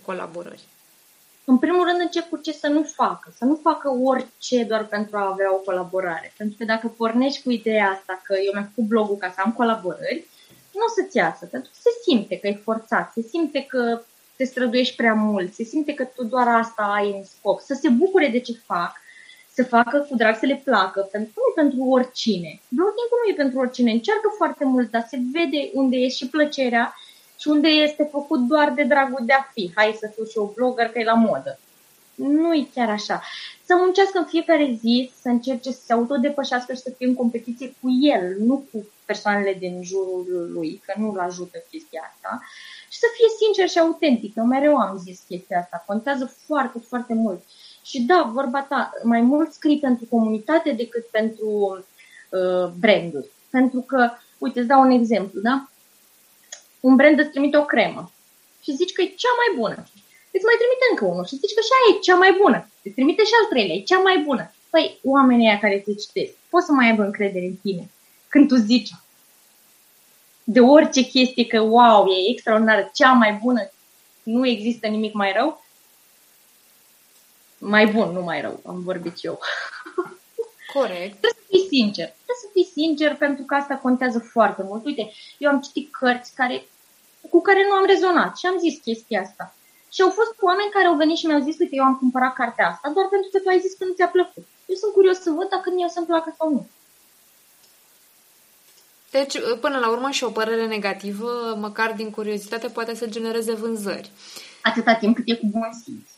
colaborări? 0.04 0.64
În 1.44 1.58
primul 1.58 1.84
rând 1.84 2.00
încep 2.00 2.28
cu 2.28 2.36
ce 2.36 2.52
să 2.52 2.66
nu 2.66 2.82
facă. 2.82 3.32
Să 3.36 3.44
nu 3.44 3.60
facă 3.62 3.88
orice 3.88 4.64
doar 4.64 4.86
pentru 4.86 5.16
a 5.16 5.28
avea 5.32 5.54
o 5.54 5.56
colaborare. 5.56 6.32
Pentru 6.36 6.56
că 6.58 6.64
dacă 6.64 6.86
pornești 6.88 7.42
cu 7.42 7.50
ideea 7.50 7.88
asta 7.88 8.20
că 8.24 8.34
eu 8.44 8.52
mi-am 8.52 8.70
făcut 8.74 8.88
blogul 8.88 9.16
ca 9.16 9.32
să 9.34 9.40
am 9.44 9.52
colaborări, 9.52 10.26
nu 10.74 10.80
o 10.88 10.92
să-ți 10.94 11.16
iasă. 11.16 11.46
Pentru 11.46 11.70
că 11.72 11.78
se 11.80 11.90
simte 12.02 12.38
că 12.38 12.46
e 12.46 12.60
forțat, 12.64 13.12
se 13.12 13.22
simte 13.22 13.64
că 13.68 14.02
te 14.36 14.44
străduiești 14.44 14.96
prea 14.96 15.14
mult, 15.14 15.54
se 15.54 15.64
simte 15.64 15.94
că 15.94 16.04
tu 16.04 16.24
doar 16.24 16.48
asta 16.48 16.82
ai 16.82 17.10
în 17.16 17.24
scop. 17.24 17.60
Să 17.60 17.78
se 17.80 17.88
bucure 17.88 18.28
de 18.28 18.40
ce 18.40 18.52
fac, 18.64 18.92
să 19.52 19.64
facă 19.64 20.06
cu 20.08 20.16
drag 20.16 20.36
să 20.36 20.46
le 20.46 20.60
placă, 20.64 21.00
pentru 21.12 21.32
că 21.32 21.40
nu 21.40 21.46
e 21.50 21.62
pentru 21.62 21.80
oricine. 21.96 22.60
Blogging 22.68 23.10
nu 23.10 23.30
e 23.30 23.42
pentru 23.42 23.58
oricine. 23.58 23.90
Încearcă 23.92 24.28
foarte 24.36 24.64
mult, 24.64 24.90
dar 24.90 25.06
se 25.08 25.18
vede 25.32 25.70
unde 25.72 25.96
e 25.96 26.08
și 26.08 26.28
plăcerea 26.28 26.94
și 27.38 27.48
unde 27.48 27.68
este 27.68 28.08
făcut 28.10 28.40
doar 28.40 28.72
de 28.72 28.82
dragul 28.82 29.22
de 29.26 29.32
a 29.32 29.42
fi. 29.52 29.72
Hai 29.74 29.96
să 30.00 30.10
fiu 30.14 30.24
și 30.24 30.38
o 30.38 30.52
blogger 30.54 30.88
că 30.88 30.98
e 30.98 31.04
la 31.04 31.14
modă. 31.14 31.58
Nu 32.14 32.54
e 32.54 32.68
chiar 32.74 32.90
așa. 32.90 33.22
Să 33.64 33.74
muncească 33.76 34.18
în 34.18 34.24
fiecare 34.24 34.76
zi, 34.80 35.12
să 35.20 35.28
încerce 35.28 35.70
să 35.70 35.80
se 35.84 35.92
autodepășească 35.92 36.72
și 36.72 36.80
să 36.80 36.90
fie 36.96 37.06
în 37.06 37.14
competiție 37.14 37.74
cu 37.80 37.88
el, 38.00 38.36
nu 38.38 38.64
cu 38.72 38.86
persoanele 39.10 39.54
din 39.54 39.82
jurul 39.82 40.50
lui, 40.54 40.82
că 40.86 40.92
nu-l 40.96 41.18
ajută 41.18 41.58
chestia 41.70 42.02
asta. 42.10 42.30
Și 42.92 42.98
să 42.98 43.06
fie 43.16 43.28
sincer 43.40 43.68
și 43.68 43.78
autentic. 43.78 44.32
Eu 44.36 44.44
mereu 44.44 44.76
am 44.76 44.96
zis 45.06 45.18
chestia 45.28 45.58
asta. 45.58 45.84
Contează 45.86 46.24
foarte, 46.46 46.78
foarte 46.90 47.14
mult. 47.14 47.40
Și 47.82 47.98
da, 48.10 48.30
vorba 48.32 48.60
ta, 48.62 48.90
mai 49.02 49.20
mult 49.20 49.52
scrii 49.52 49.78
pentru 49.78 50.04
comunitate 50.10 50.70
decât 50.82 51.04
pentru 51.18 51.48
uh, 52.30 52.66
branduri. 52.82 53.28
Pentru 53.50 53.80
că, 53.80 54.10
uite, 54.38 54.58
îți 54.58 54.68
dau 54.68 54.80
un 54.80 54.90
exemplu, 54.90 55.40
da? 55.40 55.56
un 56.80 56.96
brand 56.96 57.18
îți 57.18 57.30
trimite 57.30 57.56
o 57.56 57.64
cremă 57.64 58.12
și 58.62 58.78
zici 58.80 58.92
că 58.92 59.00
e 59.02 59.20
cea 59.22 59.34
mai 59.40 59.50
bună. 59.60 59.80
Îți 60.34 60.46
mai 60.48 60.58
trimite 60.60 60.86
încă 60.90 61.04
unul 61.12 61.26
și 61.30 61.40
zici 61.42 61.56
că 61.56 61.62
și 61.68 61.74
aia 61.76 61.88
e 61.90 62.06
cea 62.06 62.18
mai 62.24 62.32
bună. 62.42 62.58
Îți 62.84 62.94
trimite 62.94 63.22
și 63.24 63.36
al 63.38 63.46
treilea, 63.52 63.76
e 63.76 63.90
cea 63.92 64.02
mai 64.08 64.18
bună. 64.26 64.44
Păi, 64.70 64.84
oamenii 65.14 65.48
aia 65.48 65.64
care 65.64 65.78
te 65.84 65.94
citesc, 66.02 66.32
pot 66.52 66.62
să 66.62 66.72
mai 66.72 66.86
aibă 66.88 67.02
încredere 67.02 67.46
în 67.52 67.58
tine 67.64 67.84
când 68.30 68.48
tu 68.48 68.54
zici 68.54 68.90
de 70.44 70.60
orice 70.60 71.02
chestie 71.02 71.46
că, 71.46 71.60
wow, 71.60 72.06
e 72.06 72.30
extraordinară, 72.30 72.90
cea 72.94 73.12
mai 73.12 73.32
bună, 73.42 73.70
nu 74.22 74.46
există 74.46 74.86
nimic 74.86 75.12
mai 75.12 75.32
rău? 75.32 75.64
Mai 77.58 77.86
bun, 77.86 78.12
nu 78.12 78.22
mai 78.22 78.40
rău, 78.40 78.60
am 78.66 78.82
vorbit 78.82 79.24
eu. 79.24 79.38
Corect. 80.72 81.20
Trebuie 81.20 81.40
să 81.40 81.46
fii 81.50 81.66
sincer. 81.76 82.08
Trebuie 82.24 82.42
să 82.44 82.48
fii 82.52 82.68
sincer 82.72 83.16
pentru 83.16 83.44
că 83.44 83.54
asta 83.54 83.74
contează 83.74 84.18
foarte 84.18 84.62
mult. 84.62 84.84
Uite, 84.84 85.12
eu 85.38 85.50
am 85.50 85.60
citit 85.60 85.92
cărți 85.94 86.34
care, 86.34 86.66
cu 87.30 87.40
care 87.40 87.66
nu 87.68 87.74
am 87.74 87.86
rezonat 87.86 88.36
și 88.36 88.46
am 88.46 88.58
zis 88.58 88.80
chestia 88.80 89.20
asta. 89.20 89.54
Și 89.92 90.02
au 90.02 90.10
fost 90.10 90.34
oameni 90.40 90.70
care 90.70 90.86
au 90.86 90.96
venit 90.96 91.16
și 91.16 91.26
mi-au 91.26 91.40
zis, 91.40 91.58
uite, 91.58 91.76
eu 91.76 91.84
am 91.84 91.96
cumpărat 91.96 92.34
cartea 92.34 92.68
asta 92.68 92.90
doar 92.94 93.06
pentru 93.08 93.28
că 93.32 93.38
tu 93.38 93.48
ai 93.48 93.60
zis 93.60 93.72
că 93.78 93.84
nu 93.84 93.92
ți-a 93.92 94.08
plăcut. 94.08 94.46
Eu 94.66 94.76
sunt 94.82 94.92
curios 94.92 95.18
să 95.20 95.30
văd 95.30 95.48
dacă 95.48 95.70
mie 95.70 95.84
o 95.84 95.94
să-mi 95.94 96.06
placă 96.06 96.34
sau 96.38 96.48
nu. 96.50 96.68
Deci, 99.10 99.34
până 99.60 99.78
la 99.78 99.90
urmă, 99.90 100.10
și 100.10 100.24
o 100.24 100.30
părere 100.30 100.66
negativă, 100.66 101.56
măcar 101.60 101.92
din 101.92 102.10
curiozitate, 102.10 102.68
poate 102.68 102.94
să 102.94 103.06
genereze 103.06 103.54
vânzări. 103.54 104.10
Atâta 104.62 104.94
timp 104.94 105.16
cât 105.16 105.28
e 105.28 105.34
cu 105.34 105.46
bun 105.46 105.68
simț. 105.84 106.08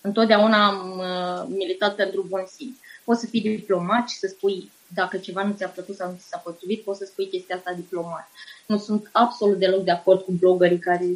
Întotdeauna 0.00 0.66
am 0.66 0.98
uh, 0.98 1.56
militat 1.56 1.94
pentru 1.94 2.26
bun 2.28 2.44
simț. 2.56 2.76
Poți 3.04 3.20
să 3.20 3.26
fii 3.26 3.40
diplomat 3.40 4.08
și 4.08 4.18
să 4.18 4.26
spui 4.26 4.70
dacă 4.94 5.16
ceva 5.16 5.42
nu 5.42 5.54
ți-a 5.56 5.68
plăcut 5.68 5.96
sau 5.96 6.10
nu 6.10 6.16
ți 6.16 6.28
s-a 6.28 6.36
potrivit, 6.36 6.82
poți 6.82 6.98
să 6.98 7.04
spui 7.04 7.28
chestia 7.28 7.56
asta 7.56 7.72
diplomat. 7.72 8.28
Nu 8.66 8.78
sunt 8.78 9.08
absolut 9.12 9.58
deloc 9.58 9.84
de 9.84 9.90
acord 9.90 10.20
cu 10.20 10.32
blogării 10.32 10.78
care 10.78 11.06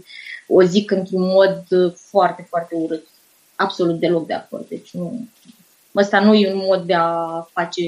o 0.46 0.62
zic 0.62 0.90
într-un 0.90 1.22
mod 1.22 1.64
uh, 1.70 1.92
foarte, 1.94 2.46
foarte 2.48 2.74
urât. 2.74 3.06
Absolut 3.56 3.98
deloc 3.98 4.26
de 4.26 4.34
acord. 4.34 4.68
Deci 4.68 4.90
nu, 4.90 5.28
ăsta 5.96 6.20
nu 6.20 6.34
e 6.34 6.52
un 6.52 6.62
mod 6.66 6.82
de 6.86 6.94
a 6.94 7.40
face 7.52 7.82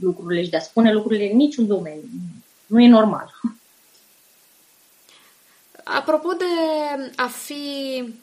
lucrurile 0.00 0.42
și 0.42 0.50
de 0.50 0.56
a 0.56 0.60
spune 0.60 0.92
lucrurile 0.92 1.30
în 1.30 1.36
niciun 1.36 1.66
domeniu. 1.66 2.08
Nu 2.68 2.80
e 2.82 2.88
normal. 2.88 3.40
Apropo 5.84 6.32
de 6.32 6.44
a 7.16 7.26
fi 7.26 7.64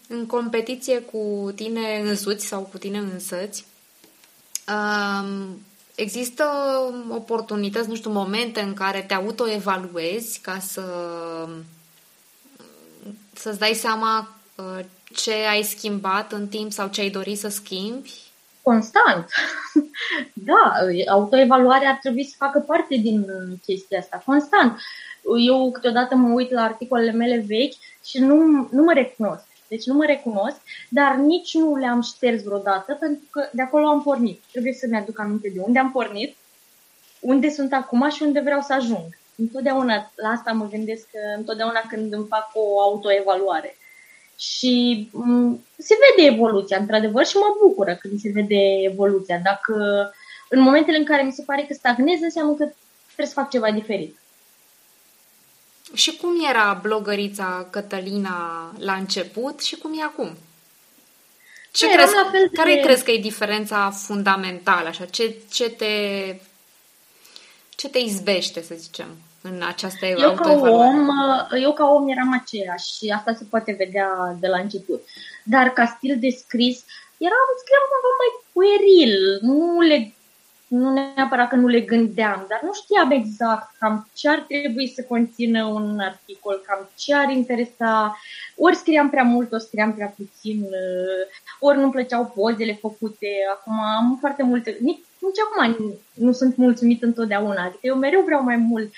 în 0.08 0.25
competiție 0.25 0.99
cu 0.99 1.51
tine 1.55 1.99
însuți 1.99 2.45
sau 2.45 2.62
cu 2.62 2.77
tine 2.77 2.97
însăți, 2.97 3.65
um, 4.67 5.62
există 5.95 6.45
oportunități, 7.10 7.89
nu 7.89 7.95
știu, 7.95 8.12
momente 8.12 8.62
în 8.62 8.73
care 8.73 9.01
te 9.01 9.13
autoevaluezi 9.13 10.39
ca 10.39 10.60
să 10.60 10.84
să-ți 13.34 13.60
dai 13.60 13.73
seama 13.73 14.36
uh, 14.55 14.86
ce 15.15 15.34
ai 15.34 15.63
schimbat 15.63 16.31
în 16.31 16.47
timp 16.47 16.71
sau 16.71 16.88
ce 16.88 17.01
ai 17.01 17.10
dori 17.10 17.36
să 17.36 17.47
schimbi? 17.47 18.24
Constant. 18.65 19.30
da, 20.49 20.73
autoevaluarea 21.08 21.89
ar 21.89 21.97
trebui 22.01 22.23
să 22.23 22.36
facă 22.38 22.60
parte 22.60 22.95
din 22.95 23.25
chestia 23.65 23.99
asta, 23.99 24.23
constant. 24.25 24.80
Eu 25.47 25.71
câteodată 25.71 26.15
mă 26.15 26.34
uit 26.34 26.51
la 26.51 26.62
articolele 26.62 27.12
mele 27.12 27.43
vechi 27.47 27.73
și 28.04 28.19
nu, 28.19 28.36
nu 28.71 28.84
mă 28.84 28.93
recunosc. 28.93 29.45
Deci 29.67 29.86
nu 29.86 29.93
mă 29.93 30.06
recunosc, 30.06 30.58
dar 30.89 31.15
nici 31.15 31.54
nu 31.54 31.75
le-am 31.75 32.01
șters 32.01 32.43
vreodată 32.43 32.93
pentru 32.93 33.23
că 33.30 33.49
de 33.51 33.62
acolo 33.62 33.88
am 33.88 34.04
pornit. 34.04 34.41
Trebuie 34.51 34.73
să-mi 34.73 34.97
aduc 34.97 35.19
aminte 35.19 35.51
de 35.54 35.60
unde 35.60 35.80
am 35.80 35.91
pornit, 35.91 36.36
unde 37.19 37.49
sunt 37.49 37.73
acum 37.73 38.10
și 38.10 38.23
unde 38.23 38.39
vreau 38.39 38.62
să 38.62 38.73
ajung. 38.73 39.06
Întotdeauna 39.36 40.12
la 40.15 40.30
asta 40.30 40.51
mă 40.51 40.67
gândesc 40.67 41.08
întotdeauna 41.38 41.82
când 41.89 42.13
îmi 42.13 42.28
fac 42.28 42.49
o 42.54 42.82
autoevaluare. 42.82 43.75
Și 44.38 45.08
m- 45.10 45.12
mm, 45.12 45.65
se 45.78 45.95
vede 46.15 46.28
evoluția, 46.28 46.78
într-adevăr, 46.78 47.26
și 47.26 47.38
mă 47.38 47.56
bucură 47.62 47.95
când 47.95 48.19
se 48.19 48.32
vede 48.34 48.62
evoluția. 48.91 49.38
Dacă 49.43 49.74
în 50.50 50.60
momentele 50.60 50.98
în 50.98 51.06
care 51.06 51.24
mi 51.24 51.32
se 51.32 51.43
pare 51.43 51.65
că 51.67 51.74
stagnez, 51.74 52.21
înseamnă 52.21 52.54
că 52.54 52.71
trebuie 53.06 53.28
să 53.28 53.34
fac 53.34 53.50
ceva 53.50 53.71
diferit. 53.71 54.19
Și 55.93 56.15
cum 56.15 56.45
era 56.50 56.80
blogărița 56.82 57.67
Cătălina 57.69 58.71
la 58.78 58.93
început 58.93 59.62
și 59.62 59.76
cum 59.76 60.00
e 60.00 60.04
acum? 60.04 60.38
Ce 61.71 61.89
crezi, 61.89 62.13
la 62.13 62.30
fel 62.32 62.48
de... 62.52 62.56
Care 62.56 62.76
crezi 62.76 63.04
că 63.04 63.12
e 63.12 63.17
diferența 63.17 63.91
fundamentală? 63.91 64.88
Așa? 64.88 65.06
Ce, 65.06 65.36
ce, 65.52 65.69
te, 65.69 65.86
ce 67.69 67.89
te 67.89 67.98
izbește, 67.98 68.62
să 68.62 68.76
zicem, 68.78 69.08
în 69.49 69.62
această 69.62 70.05
eu 70.05 70.34
ca 70.34 70.51
om, 70.51 71.10
Eu 71.62 71.73
ca 71.73 71.86
om 71.86 72.10
eram 72.10 72.31
aceeași 72.41 72.95
și 72.95 73.13
asta 73.17 73.34
se 73.34 73.45
poate 73.49 73.71
vedea 73.77 74.10
de 74.39 74.47
la 74.47 74.60
început. 74.60 75.01
Dar 75.43 75.67
ca 75.69 75.86
stil 75.86 76.17
de 76.19 76.29
scris, 76.29 76.77
eram, 77.17 77.49
scriam 77.62 77.86
cumva 77.91 78.12
mai 78.21 78.31
pueril, 78.53 79.15
nu 79.41 79.79
le 79.81 80.15
nu 80.67 80.93
neapărat 80.93 81.49
că 81.49 81.55
nu 81.55 81.67
le 81.67 81.79
gândeam, 81.79 82.45
dar 82.49 82.60
nu 82.63 82.73
știam 82.73 83.12
exact 83.12 83.75
cam 83.79 84.10
ce 84.13 84.29
ar 84.29 84.45
trebui 84.47 84.88
să 84.88 85.03
conțină 85.03 85.65
un 85.65 85.99
articol, 85.99 86.62
cam 86.65 86.89
ce 86.95 87.15
ar 87.15 87.29
interesa. 87.29 88.17
Ori 88.55 88.75
scriam 88.75 89.10
prea 89.10 89.23
mult, 89.23 89.51
ori 89.51 89.63
scriam 89.63 89.93
prea 89.93 90.13
puțin, 90.17 90.62
uh, 90.62 91.25
ori 91.60 91.77
nu-mi 91.77 91.91
plăceau 91.91 92.25
pozele 92.36 92.73
făcute. 92.81 93.27
Acum 93.51 93.79
am 93.79 94.17
foarte 94.19 94.43
multe, 94.43 94.77
nici, 94.79 95.03
nici 95.19 95.39
acum 95.45 95.93
nu 96.13 96.31
sunt 96.31 96.55
mulțumit 96.55 97.03
întotdeauna. 97.03 97.63
Adică 97.63 97.79
eu 97.81 97.95
mereu 97.95 98.21
vreau 98.21 98.43
mai 98.43 98.55
mult 98.55 98.93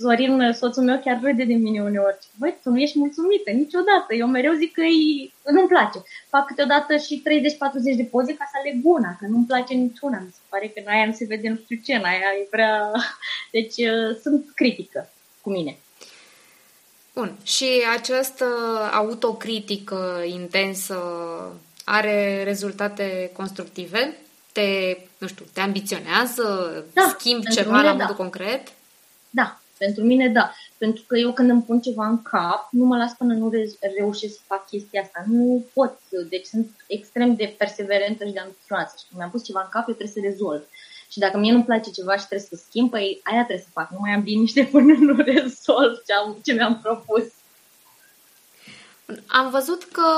Zorin, 0.00 0.52
soțul 0.52 0.82
meu, 0.82 0.98
chiar 1.04 1.20
râde 1.22 1.44
de 1.44 1.54
mine 1.54 1.82
uneori. 1.82 2.18
Băi, 2.38 2.58
tu 2.62 2.70
nu 2.70 2.78
ești 2.78 2.98
mulțumită 2.98 3.50
niciodată. 3.50 4.14
Eu 4.14 4.26
mereu 4.26 4.52
zic 4.52 4.72
că 4.72 4.82
nu-mi 5.50 5.68
place. 5.68 5.98
Fac 6.28 6.46
câteodată 6.46 6.96
și 6.96 7.22
30-40 7.92 7.96
de 7.96 8.08
poze 8.10 8.34
ca 8.34 8.44
să 8.50 8.56
aleg 8.58 8.80
una, 8.82 9.16
că 9.18 9.26
nu-mi 9.26 9.46
place 9.46 9.74
niciuna. 9.74 10.18
Mi 10.18 10.30
se 10.32 10.40
pare 10.48 10.66
că 10.66 10.80
în 10.84 10.92
aia 10.92 11.06
nu 11.06 11.12
se 11.12 11.24
vede 11.24 11.48
nu 11.48 11.56
știu 11.64 11.78
ce, 11.84 11.94
în 11.94 12.04
aia 12.04 12.30
e 12.40 12.46
prea... 12.50 12.90
Deci 13.56 13.76
uh, 13.76 14.16
sunt 14.22 14.44
critică 14.54 15.10
cu 15.40 15.50
mine. 15.50 15.78
Bun. 17.14 17.36
Și 17.42 17.68
această 17.98 18.44
autocritică 18.92 20.22
intensă 20.26 20.98
are 21.84 22.42
rezultate 22.44 23.30
constructive? 23.32 24.16
Te, 24.52 24.96
nu 25.18 25.26
știu, 25.26 25.44
te 25.52 25.60
ambiționează? 25.60 26.44
Da, 26.92 27.14
schimbi 27.18 27.50
ceva 27.50 27.80
la 27.80 27.92
modul 27.92 28.06
da. 28.08 28.14
concret? 28.14 28.72
Da, 29.30 29.60
pentru 29.84 30.02
mine, 30.04 30.28
da. 30.28 30.52
Pentru 30.78 31.02
că 31.06 31.16
eu 31.16 31.32
când 31.32 31.50
îmi 31.50 31.62
pun 31.62 31.80
ceva 31.80 32.06
în 32.06 32.22
cap, 32.22 32.68
nu 32.70 32.84
mă 32.84 32.96
las 32.96 33.12
până 33.12 33.34
nu 33.34 33.50
re- 33.50 33.92
reușesc 33.96 34.34
să 34.34 34.40
fac 34.46 34.66
chestia 34.66 35.02
asta. 35.02 35.24
Nu 35.26 35.64
pot. 35.74 35.98
Deci 36.28 36.46
sunt 36.46 36.68
extrem 36.86 37.34
de 37.34 37.54
perseverentă 37.58 38.24
și 38.24 38.32
de 38.32 38.40
ambițioasă. 38.40 38.94
Și 38.98 39.04
când 39.08 39.18
mi-am 39.18 39.30
pus 39.30 39.44
ceva 39.44 39.60
în 39.62 39.68
cap, 39.70 39.88
eu 39.88 39.94
trebuie 39.94 40.16
să 40.16 40.28
rezolv. 40.30 40.62
Și 41.12 41.18
dacă 41.18 41.38
mie 41.38 41.52
nu-mi 41.52 41.64
place 41.64 41.90
ceva 41.90 42.16
și 42.16 42.26
trebuie 42.26 42.48
să 42.52 42.64
schimb, 42.66 42.90
păi 42.90 43.20
aia 43.22 43.44
trebuie 43.44 43.66
să 43.66 43.72
fac. 43.72 43.90
Nu 43.90 43.98
mai 44.00 44.12
am 44.12 44.22
liniște 44.22 44.68
până 44.72 44.92
nu 44.98 45.14
rezolv 45.22 45.92
ce, 46.06 46.12
am, 46.12 46.36
ce 46.44 46.52
mi-am 46.52 46.80
propus. 46.82 47.24
Am 49.26 49.50
văzut 49.50 49.82
că 49.84 50.08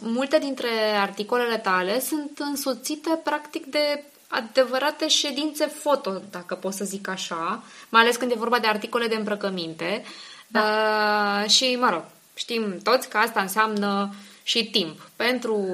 multe 0.00 0.38
dintre 0.38 0.70
articolele 1.00 1.58
tale 1.58 2.00
sunt 2.00 2.38
însoțite 2.38 3.20
practic 3.24 3.66
de 3.66 4.04
adevărate 4.28 5.08
ședințe 5.08 5.66
foto, 5.66 6.22
dacă 6.30 6.54
pot 6.54 6.72
să 6.72 6.84
zic 6.84 7.08
așa, 7.08 7.62
mai 7.88 8.02
ales 8.02 8.16
când 8.16 8.30
e 8.30 8.34
vorba 8.34 8.58
de 8.58 8.66
articole 8.66 9.06
de 9.06 9.14
îmbrăcăminte. 9.14 10.04
Da. 10.46 10.60
Uh, 10.60 11.50
și, 11.50 11.76
mă 11.80 11.88
rog, 11.90 12.04
știm 12.34 12.78
toți 12.82 13.08
că 13.08 13.16
asta 13.16 13.40
înseamnă 13.40 14.14
și 14.42 14.70
timp 14.70 15.10
pentru 15.16 15.66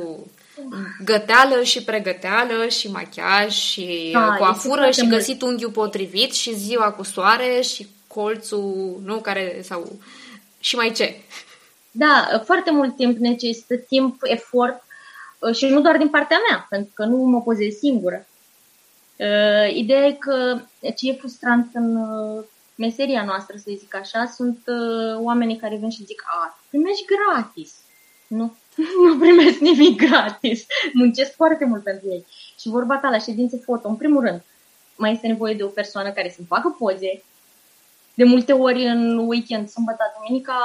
găteală 1.05 1.63
și 1.63 1.83
pregăteală 1.83 2.69
și 2.69 2.91
machiaj 2.91 3.53
și 3.53 4.11
da, 4.13 4.35
coafură 4.39 4.91
și 4.91 5.07
găsit 5.07 5.41
mult. 5.41 5.53
unghiul 5.53 5.71
potrivit 5.71 6.33
și 6.33 6.55
ziua 6.55 6.91
cu 6.91 7.03
soare 7.03 7.61
și 7.61 7.89
colțul, 8.07 9.01
nu, 9.05 9.21
care 9.21 9.61
sau 9.63 9.99
și 10.61 10.77
mai 10.77 10.93
ce. 10.93 11.17
Da, 11.91 12.43
foarte 12.45 12.71
mult 12.71 12.97
timp 12.97 13.19
necesită, 13.19 13.77
timp, 13.77 14.17
efort 14.23 14.85
uh, 15.39 15.55
și 15.55 15.67
nu 15.67 15.81
doar 15.81 15.97
din 15.97 16.09
partea 16.09 16.39
mea, 16.49 16.67
pentru 16.71 16.91
că 16.95 17.05
nu 17.05 17.17
mă 17.17 17.41
pozez 17.43 17.75
singură. 17.75 18.27
Uh, 19.17 19.75
ideea 19.75 20.07
e 20.07 20.13
că 20.13 20.61
ce 20.97 21.09
e 21.09 21.13
frustrant 21.13 21.71
în 21.75 21.97
uh, 21.97 22.45
meseria 22.75 23.25
noastră, 23.25 23.57
să 23.57 23.71
zic 23.77 23.95
așa, 23.95 24.27
sunt 24.27 24.59
uh, 24.67 25.19
oamenii 25.23 25.57
care 25.57 25.77
vin 25.77 25.91
și 25.91 26.05
zic, 26.05 26.23
a, 26.27 26.59
primești 26.69 27.05
gratis. 27.05 27.75
Nu, 28.27 28.57
nu 29.07 29.19
primesc 29.19 29.59
nimic 29.59 30.03
gratis. 30.03 30.67
Muncesc 30.93 31.35
foarte 31.35 31.65
mult 31.65 31.83
pentru 31.83 32.09
ei. 32.09 32.27
Și 32.59 32.69
vorba 32.69 32.97
ta 32.97 33.09
la 33.09 33.19
ședințe 33.19 33.57
foto, 33.57 33.89
în 33.89 33.97
primul 33.97 34.25
rând, 34.25 34.43
mai 34.97 35.13
este 35.13 35.27
nevoie 35.27 35.55
de 35.55 35.63
o 35.63 35.69
persoană 35.69 36.11
care 36.11 36.31
să 36.37 36.43
facă 36.47 36.77
poze, 36.79 37.23
de 38.15 38.25
multe 38.25 38.53
ori 38.53 38.85
în 38.85 39.19
weekend, 39.19 39.69
sâmbătă, 39.69 40.13
duminica, 40.17 40.59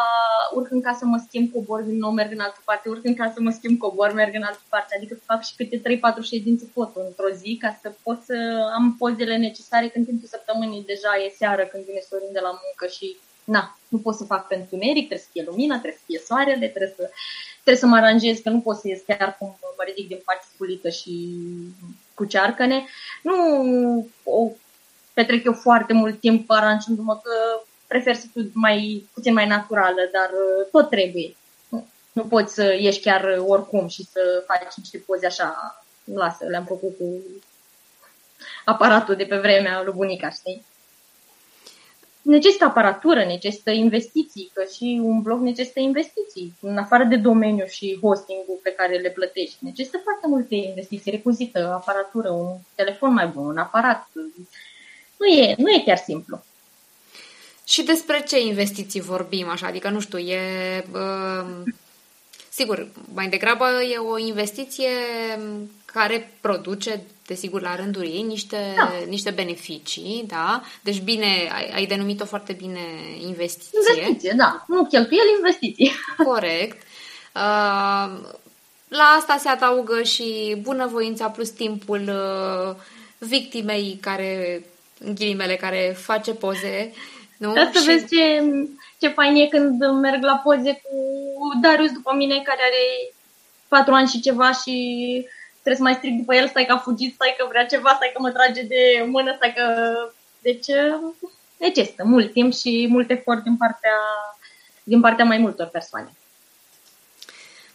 urc 0.54 0.72
în 0.72 0.82
casă, 0.82 1.06
mă 1.06 1.24
schimb 1.28 1.52
cobor, 1.52 1.82
din 1.82 1.98
nou 1.98 2.12
merg 2.12 2.32
în 2.32 2.40
altă 2.40 2.62
parte, 2.66 2.90
urc 2.90 3.06
în 3.06 3.16
casă, 3.16 3.42
mă 3.42 3.52
schimb 3.52 3.78
cobor, 3.78 4.14
merg 4.14 4.36
în 4.36 4.44
altă 4.44 4.62
parte. 4.70 4.96
Adică 4.98 5.16
fac 5.26 5.44
și 5.44 5.56
câte 5.56 5.78
3-4 5.78 5.82
ședințe 6.22 6.66
foto 6.74 7.00
într-o 7.08 7.36
zi 7.36 7.58
ca 7.62 7.80
să 7.82 7.94
pot 8.04 8.22
să 8.22 8.36
am 8.78 8.96
pozele 8.98 9.38
necesare 9.38 9.88
când 9.88 10.06
timpul 10.06 10.28
săptămânii 10.28 10.84
deja 10.86 11.12
e 11.26 11.36
seară, 11.38 11.64
când 11.64 11.84
vine 11.84 12.02
Sorin 12.10 12.34
de 12.34 12.40
la 12.48 12.60
muncă 12.64 12.86
și 12.96 13.18
na, 13.44 13.78
nu 13.88 13.98
pot 13.98 14.16
să 14.16 14.24
fac 14.24 14.48
pentru 14.48 14.76
neric, 14.76 15.08
trebuie 15.08 15.28
să 15.28 15.32
fie 15.32 15.44
lumina, 15.48 15.80
trebuie 15.80 16.00
să 16.00 16.08
fie 16.10 16.22
soarele, 16.28 16.68
trebuie 16.68 16.94
să, 16.98 17.10
trebuie 17.64 17.84
să 17.84 17.86
mă 17.86 17.96
aranjez, 17.96 18.38
că 18.40 18.50
nu 18.50 18.60
pot 18.60 18.78
să 18.78 18.88
ies 18.88 19.02
chiar 19.08 19.36
cum 19.40 19.58
mă 19.78 19.84
ridic 19.86 20.08
din 20.08 20.22
pat 20.26 20.40
sculită 20.54 20.90
și 20.90 21.14
cu 22.14 22.26
cearcăne. 22.26 22.86
Nu 23.24 23.36
o 24.24 24.52
petrec 25.20 25.46
eu 25.46 25.54
foarte 25.54 25.94
mult 25.94 26.20
timp 26.20 26.52
aranjându-mă 26.52 27.16
că 27.24 27.62
prefer 27.88 28.16
să 28.16 28.26
fiu 28.32 28.52
mai, 28.54 29.08
puțin 29.14 29.34
mai 29.34 29.48
naturală, 29.48 30.02
dar 30.12 30.30
uh, 30.30 30.68
tot 30.72 30.90
trebuie. 30.90 31.36
Nu 32.12 32.24
poți 32.24 32.54
să 32.54 32.76
ieși 32.80 33.00
chiar 33.00 33.42
oricum 33.48 33.88
și 33.88 34.04
să 34.04 34.44
faci 34.48 34.74
niște 34.76 35.04
poze 35.06 35.26
așa, 35.26 35.82
lasă, 36.04 36.46
le-am 36.46 36.66
făcut 36.66 36.98
cu 36.98 37.06
aparatul 38.66 39.16
de 39.16 39.24
pe 39.24 39.38
vremea 39.38 39.84
lui 39.84 39.94
bunica, 39.94 40.30
știi? 40.30 40.66
necesită 42.22 42.66
aparatură, 42.66 43.26
necesită 43.26 43.72
investiții, 43.72 44.52
că 44.54 44.64
și 44.76 45.00
un 45.04 45.22
blog 45.22 45.42
necesită 45.42 45.80
investiții, 45.80 46.54
în 46.62 46.78
afară 46.78 47.04
de 47.04 47.16
domeniu 47.16 47.66
și 47.66 48.00
hosting-ul 48.02 48.60
pe 48.64 48.72
care 48.72 48.98
le 48.98 49.10
plătești. 49.10 49.58
Necesită 49.60 50.00
foarte 50.04 50.28
multe 50.28 50.56
investiții, 50.56 51.12
recuzită, 51.12 51.74
aparatură, 51.74 52.30
un 52.30 52.56
telefon 52.76 53.14
mai 53.14 53.28
bun, 53.28 53.46
un 53.46 53.58
aparat. 53.58 54.08
Nu 55.20 55.26
e, 55.26 55.56
nu 55.58 55.70
e 55.70 55.84
chiar 55.86 55.98
simplu. 55.98 56.44
Și 57.68 57.84
despre 57.84 58.24
ce 58.28 58.40
investiții 58.40 59.02
vorbim 59.02 59.50
așa? 59.50 59.68
Adică, 59.68 59.90
nu 59.90 60.00
știu, 60.00 60.18
e... 60.18 60.86
Uh, 60.94 61.64
sigur, 62.50 62.88
mai 63.14 63.30
degrabă 63.30 63.66
e 63.94 63.98
o 63.98 64.18
investiție 64.18 64.90
care 65.86 66.32
produce 66.42 67.02
desigur, 67.26 67.62
la 67.62 67.76
rândul 67.76 68.04
ei, 68.04 68.22
niște, 68.22 68.74
da. 68.76 68.94
niște 69.08 69.30
beneficii, 69.30 70.24
da? 70.28 70.64
Deci 70.82 71.02
bine, 71.02 71.50
ai, 71.54 71.72
ai 71.74 71.86
denumit-o 71.86 72.26
foarte 72.26 72.54
bine 72.54 72.80
investiție. 73.22 73.80
Investiție, 73.80 74.34
da. 74.38 74.66
Nu 74.68 74.86
cheltuieli, 74.86 75.36
investiție. 75.38 75.92
Corect. 76.26 76.82
Uh, 77.36 78.36
la 78.88 79.04
asta 79.18 79.38
se 79.40 79.50
adaugă 79.50 80.04
și 80.04 80.58
bunăvoința 80.62 81.30
plus 81.30 81.50
timpul 81.50 82.02
uh, 82.08 82.76
victimei 83.18 83.98
care, 84.02 84.64
în 85.00 85.16
ghilimele, 85.16 85.56
care 85.56 85.96
face 85.98 86.34
poze. 86.34 86.94
Nu? 87.38 87.54
Da, 87.54 87.70
să 87.74 87.80
și... 87.80 87.86
vezi 87.86 88.08
ce, 88.16 88.44
ce 89.00 89.08
fain 89.08 89.36
e 89.36 89.48
când 89.48 89.86
merg 90.02 90.24
la 90.24 90.42
poze 90.44 90.82
cu 90.84 90.98
Darius 91.62 91.92
după 91.92 92.14
mine, 92.16 92.42
care 92.42 92.62
are 92.62 93.14
patru 93.68 93.94
ani 93.94 94.08
și 94.08 94.22
ceva 94.22 94.52
și 94.52 94.76
trebuie 95.52 95.76
să 95.76 95.82
mai 95.82 95.94
stric 95.94 96.18
după 96.18 96.36
el, 96.36 96.48
stai 96.48 96.66
că 96.66 96.74
a 96.74 96.78
fugit, 96.78 97.14
stai 97.14 97.36
că 97.38 97.46
vrea 97.50 97.66
ceva, 97.66 97.94
stai 97.96 98.12
că 98.14 98.22
mă 98.22 98.32
trage 98.32 98.62
de 98.62 99.06
mână, 99.08 99.34
stai 99.36 99.54
că... 99.54 99.94
Deci 100.42 100.66
necesită 101.60 102.04
mult 102.06 102.34
timp 102.34 102.54
și 102.54 102.88
mult 102.90 103.10
efort 103.10 103.44
din 103.44 103.58
partea, 103.58 103.98
din 104.84 105.00
partea 105.00 105.26
mai 105.26 105.38
multor 105.38 105.66
persoane. 105.66 106.14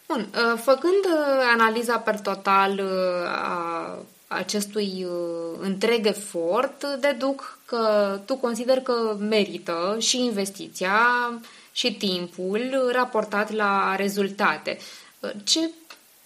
Bun, 0.06 0.28
uh, 0.34 0.58
făcând 0.62 1.04
uh, 1.04 1.52
analiza 1.52 1.98
per 1.98 2.20
total 2.20 2.72
uh, 2.72 3.28
a 3.28 3.98
acestui 4.34 5.06
întreg 5.60 6.06
efort, 6.06 6.84
deduc 7.00 7.58
că 7.66 8.20
tu 8.26 8.36
consider 8.36 8.80
că 8.80 9.16
merită 9.18 9.96
și 9.98 10.24
investiția 10.24 10.98
și 11.72 11.94
timpul 11.94 12.90
raportat 12.92 13.52
la 13.52 13.96
rezultate. 13.96 14.78
Ce 15.44 15.70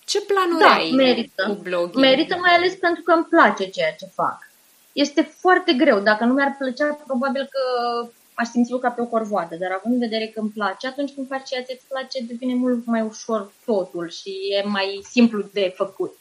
ce 0.08 0.20
planuri 0.20 0.58
da, 0.58 0.74
ai 0.74 0.90
merită. 0.90 1.44
cu 1.46 1.54
blogging? 1.62 2.04
Merită 2.04 2.36
mai 2.36 2.54
ales 2.54 2.74
pentru 2.74 3.02
că 3.02 3.12
îmi 3.12 3.24
place 3.24 3.64
ceea 3.68 3.92
ce 3.92 4.06
fac. 4.14 4.38
Este 4.92 5.22
foarte 5.22 5.72
greu. 5.72 5.98
Dacă 6.00 6.24
nu 6.24 6.32
mi-ar 6.34 6.54
plăcea, 6.58 6.98
probabil 7.06 7.48
că 7.50 7.62
aș 8.34 8.48
simți 8.48 8.78
ca 8.80 8.90
pe 8.90 9.00
o 9.00 9.04
corvoadă, 9.04 9.56
dar 9.56 9.70
având 9.70 9.94
în 9.94 10.00
vedere 10.00 10.26
că 10.26 10.40
îmi 10.40 10.50
place, 10.50 10.86
atunci 10.86 11.14
când 11.14 11.26
faci 11.26 11.48
ceea 11.48 11.62
ce 11.62 11.72
îți 11.72 11.88
place, 11.88 12.24
devine 12.26 12.54
mult 12.54 12.86
mai 12.86 13.02
ușor 13.02 13.52
totul 13.64 14.10
și 14.10 14.30
e 14.50 14.68
mai 14.68 15.00
simplu 15.10 15.42
de 15.52 15.72
făcut. 15.76 16.14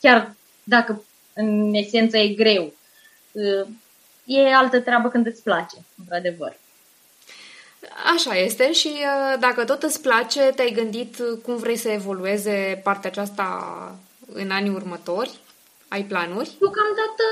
Chiar 0.00 0.34
dacă 0.64 1.04
în 1.34 1.74
esență 1.74 2.16
e 2.16 2.28
greu, 2.28 2.72
e 4.24 4.54
altă 4.54 4.80
treabă 4.80 5.08
când 5.08 5.26
îți 5.26 5.42
place, 5.42 5.76
într-adevăr. 5.98 6.56
Așa 8.14 8.34
este 8.34 8.72
și 8.72 8.88
uh, 8.88 9.38
dacă 9.40 9.64
tot 9.64 9.82
îți 9.82 10.02
place, 10.02 10.40
te-ai 10.40 10.72
gândit 10.72 11.16
cum 11.42 11.56
vrei 11.56 11.76
să 11.76 11.88
evolueze 11.88 12.80
partea 12.82 13.10
aceasta 13.10 13.44
în 14.32 14.50
anii 14.50 14.70
următori? 14.70 15.30
Ai 15.88 16.02
planuri? 16.02 16.50
Deocamdată, 16.58 17.24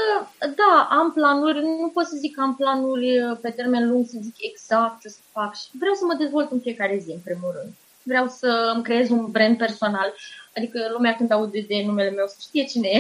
da, 0.57 0.89
am 0.91 1.13
planuri. 1.13 1.63
Nu 1.63 1.91
pot 1.95 2.05
să 2.05 2.17
zic 2.17 2.35
că 2.35 2.41
am 2.41 2.57
planuri 2.57 3.23
uh, 3.23 3.39
pe 3.41 3.51
termen 3.51 3.89
lung, 3.89 4.07
să 4.07 4.17
zic 4.23 4.35
exact 4.39 5.01
ce 5.01 5.09
să 5.09 5.19
fac. 5.33 5.55
Și 5.57 5.67
vreau 5.79 5.95
să 5.95 6.05
mă 6.05 6.15
dezvolt 6.15 6.51
în 6.51 6.61
fiecare 6.61 6.99
zi, 6.99 7.11
în 7.11 7.21
primul 7.25 7.53
rând. 7.61 7.73
Vreau 8.03 8.29
să 8.29 8.73
îmi 8.75 8.83
creez 8.83 9.11
un 9.11 9.31
brand 9.31 9.57
personal. 9.57 10.15
Adică 10.57 10.89
lumea 10.93 11.15
când 11.17 11.31
aude 11.31 11.65
de 11.69 11.83
numele 11.87 12.11
meu 12.11 12.27
să 12.27 12.37
știe 12.41 12.65
cine 12.65 12.89
e. 12.89 12.99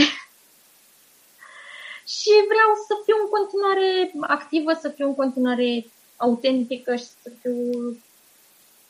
și 2.14 2.32
vreau 2.52 2.70
să 2.86 2.94
fiu 3.04 3.16
în 3.24 3.28
continuare 3.36 3.88
activă, 4.36 4.72
să 4.80 4.88
fiu 4.88 5.06
în 5.06 5.14
continuare 5.14 5.86
autentică 6.16 6.96
și 6.96 7.09
să 7.22 7.30
fiu 7.40 7.54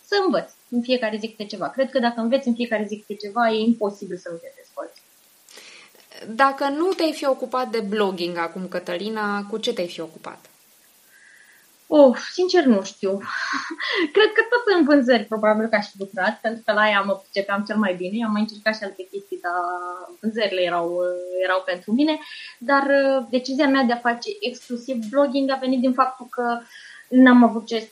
să 0.04 0.14
învăț 0.24 0.50
în 0.70 0.80
fiecare 0.82 1.16
zi 1.16 1.28
câte 1.28 1.44
ceva. 1.44 1.68
Cred 1.68 1.90
că 1.90 1.98
dacă 1.98 2.20
înveți 2.20 2.48
în 2.48 2.54
fiecare 2.54 2.84
zi 2.88 2.96
câte 2.96 3.14
ceva, 3.14 3.50
e 3.50 3.58
imposibil 3.58 4.16
să 4.16 4.28
nu 4.30 4.36
te 4.36 4.52
dezvolți. 4.56 5.00
Dacă 6.34 6.68
nu 6.68 6.92
te-ai 6.92 7.12
fi 7.12 7.26
ocupat 7.26 7.68
de 7.70 7.80
blogging 7.80 8.36
acum, 8.36 8.68
Cătălina, 8.68 9.46
cu 9.50 9.58
ce 9.58 9.72
te-ai 9.72 9.88
fi 9.88 10.00
ocupat? 10.00 10.50
Oh, 11.90 12.16
sincer 12.32 12.64
nu 12.64 12.82
știu. 12.82 13.10
Cred 14.14 14.30
că 14.34 14.42
tot 14.50 14.78
în 14.78 14.84
vânzări 14.84 15.24
probabil 15.24 15.66
că 15.66 15.76
aș 15.76 15.86
fi 15.90 15.98
lucrat, 15.98 16.40
pentru 16.40 16.62
că 16.64 16.72
la 16.72 16.88
ea 16.88 17.00
mă 17.00 17.14
pricepeam 17.14 17.64
cel 17.66 17.76
mai 17.76 17.94
bine. 17.94 18.24
Am 18.24 18.32
mai 18.32 18.40
încercat 18.40 18.76
și 18.76 18.82
alte 18.82 19.08
chestii, 19.10 19.40
dar 19.42 19.52
vânzările 20.20 20.62
erau, 20.62 21.00
erau 21.44 21.62
pentru 21.66 21.92
mine. 21.92 22.18
Dar 22.58 22.82
uh, 22.82 23.26
decizia 23.30 23.68
mea 23.68 23.82
de 23.82 23.92
a 23.92 23.96
face 24.08 24.30
exclusiv 24.40 24.96
blogging 25.10 25.50
a 25.50 25.58
venit 25.60 25.80
din 25.80 25.92
faptul 25.92 26.26
că 26.30 26.58
uh, 26.60 26.66
n-am 27.08 27.44
avut 27.44 27.66
ce, 27.66 27.90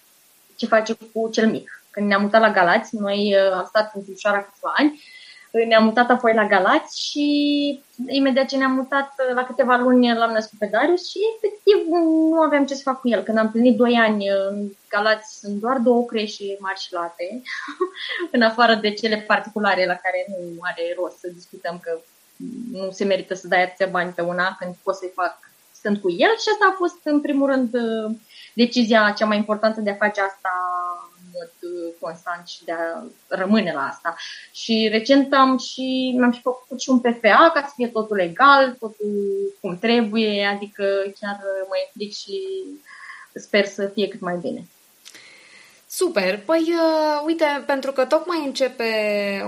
ce 0.57 0.67
face 0.67 0.97
cu 1.13 1.29
cel 1.31 1.51
mic. 1.51 1.83
Când 1.91 2.07
ne-am 2.07 2.23
mutat 2.23 2.41
la 2.41 2.53
Galați, 2.53 2.97
noi 2.97 3.35
uh, 3.35 3.53
am 3.53 3.65
stat 3.69 3.91
în 3.95 4.03
Timișoara 4.03 4.43
câțiva 4.43 4.73
ani, 4.77 4.91
uh, 4.93 5.01
ne-am 5.65 5.85
mutat 5.85 6.11
apoi 6.11 6.35
la 6.35 6.47
Galați 6.47 7.01
și 7.11 7.25
imediat 8.07 8.47
ce 8.47 8.57
ne-am 8.57 8.73
mutat 8.73 9.15
uh, 9.29 9.35
la 9.35 9.45
câteva 9.45 9.77
luni 9.77 10.15
l-am 10.15 10.33
născut 10.33 10.59
pe 10.59 10.69
Darius 10.73 11.09
și 11.11 11.19
efectiv 11.37 11.93
nu 12.33 12.41
aveam 12.41 12.67
ce 12.67 12.75
să 12.75 12.83
fac 12.83 13.01
cu 13.01 13.09
el. 13.09 13.23
Când 13.23 13.39
am 13.39 13.51
plinit 13.51 13.77
2 13.77 13.95
ani 13.95 14.29
în 14.29 14.69
Galați 14.89 15.39
sunt 15.39 15.61
doar 15.61 15.79
două 15.79 16.05
creșe 16.05 16.57
mari 16.59 16.81
și 16.81 16.93
late, 16.93 17.43
în 18.37 18.43
afară 18.43 18.75
de 18.75 18.91
cele 18.93 19.17
particulare 19.17 19.87
la 19.87 19.95
care 19.95 20.27
nu 20.29 20.61
are 20.61 20.95
rost 20.97 21.19
să 21.19 21.29
discutăm 21.35 21.79
că 21.83 21.99
nu 22.73 22.91
se 22.91 23.05
merită 23.05 23.35
să 23.35 23.49
dai 23.49 23.63
atâția 23.63 23.87
bani 23.87 24.13
pe 24.13 24.23
una 24.23 24.57
când 24.59 24.75
poți 24.83 24.99
să-i 24.99 25.13
fac 25.15 25.39
stând 25.73 25.99
cu 25.99 26.11
el 26.11 26.33
și 26.43 26.49
asta 26.53 26.67
a 26.71 26.77
fost 26.77 27.01
în 27.03 27.21
primul 27.21 27.49
rând 27.49 27.71
decizia 28.55 29.15
cea 29.17 29.27
mai 29.27 29.37
importantă 29.37 29.81
de 29.81 29.91
a 29.91 29.95
face 30.05 30.21
asta 30.21 30.51
în 30.76 30.76
mod 31.37 31.53
uh, 31.73 31.95
constant 32.01 32.47
și 32.47 32.65
de 32.65 32.73
a 32.73 33.03
rămâne 33.29 33.73
la 33.73 33.81
asta. 33.81 34.17
Și 34.53 34.89
recent 34.91 35.33
am 35.33 35.59
și, 35.59 36.15
mi-am 36.17 36.33
și 36.33 36.41
făcut 36.41 36.81
și 36.81 36.91
un 36.91 37.01
PFA 37.01 37.51
ca 37.55 37.65
să 37.67 37.73
fie 37.75 37.89
totul 37.89 38.17
legal, 38.17 38.77
totul 38.79 39.15
cum 39.61 39.79
trebuie, 39.79 40.45
adică 40.55 40.85
chiar 41.21 41.41
mă 41.69 41.77
implic 41.87 42.13
și 42.17 42.39
sper 43.35 43.65
să 43.65 43.87
fie 43.87 44.09
cât 44.09 44.21
mai 44.21 44.37
bine. 44.37 44.67
Super! 45.89 46.39
Păi, 46.45 46.61
uh, 46.61 47.23
uite, 47.27 47.63
pentru 47.67 47.93
că 47.93 48.05
tocmai 48.05 48.45
începe 48.45 48.91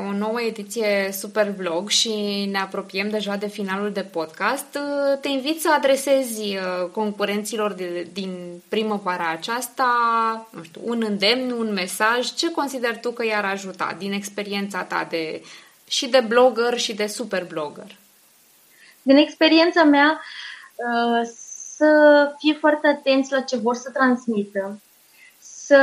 o 0.09 0.13
nouă 0.13 0.41
ediție 0.41 1.11
Super 1.13 1.51
Vlog 1.51 1.89
și 1.89 2.45
ne 2.51 2.59
apropiem 2.59 3.11
deja 3.11 3.37
de 3.37 3.49
finalul 3.49 3.93
de 3.93 4.03
podcast, 4.03 4.75
uh, 4.75 5.19
te 5.21 5.29
invit 5.29 5.61
să 5.61 5.73
adresezi 5.73 6.41
uh, 6.41 6.89
concurenților 6.93 7.73
de, 7.73 8.09
din 8.13 8.63
primăvara 8.69 9.31
aceasta, 9.31 9.91
nu 10.51 10.63
știu, 10.63 10.81
un 10.85 11.05
îndemn, 11.07 11.51
un 11.51 11.73
mesaj, 11.73 12.35
ce 12.35 12.51
consideri 12.51 13.01
tu 13.01 13.11
că 13.11 13.25
i-ar 13.25 13.45
ajuta 13.45 13.95
din 13.99 14.13
experiența 14.13 14.83
ta 14.83 15.07
de, 15.11 15.43
și 15.89 16.09
de 16.09 16.21
blogger 16.21 16.79
și 16.79 16.95
de 16.95 17.07
super 17.07 17.45
blogger? 17.45 17.97
Din 19.03 19.17
experiența 19.17 19.85
mea, 19.85 20.21
uh, 20.75 21.29
să 21.77 22.33
fie 22.39 22.53
foarte 22.53 22.87
atenți 22.87 23.33
la 23.33 23.41
ce 23.41 23.57
vor 23.57 23.75
să 23.75 23.91
transmită 23.91 24.81
să 25.69 25.81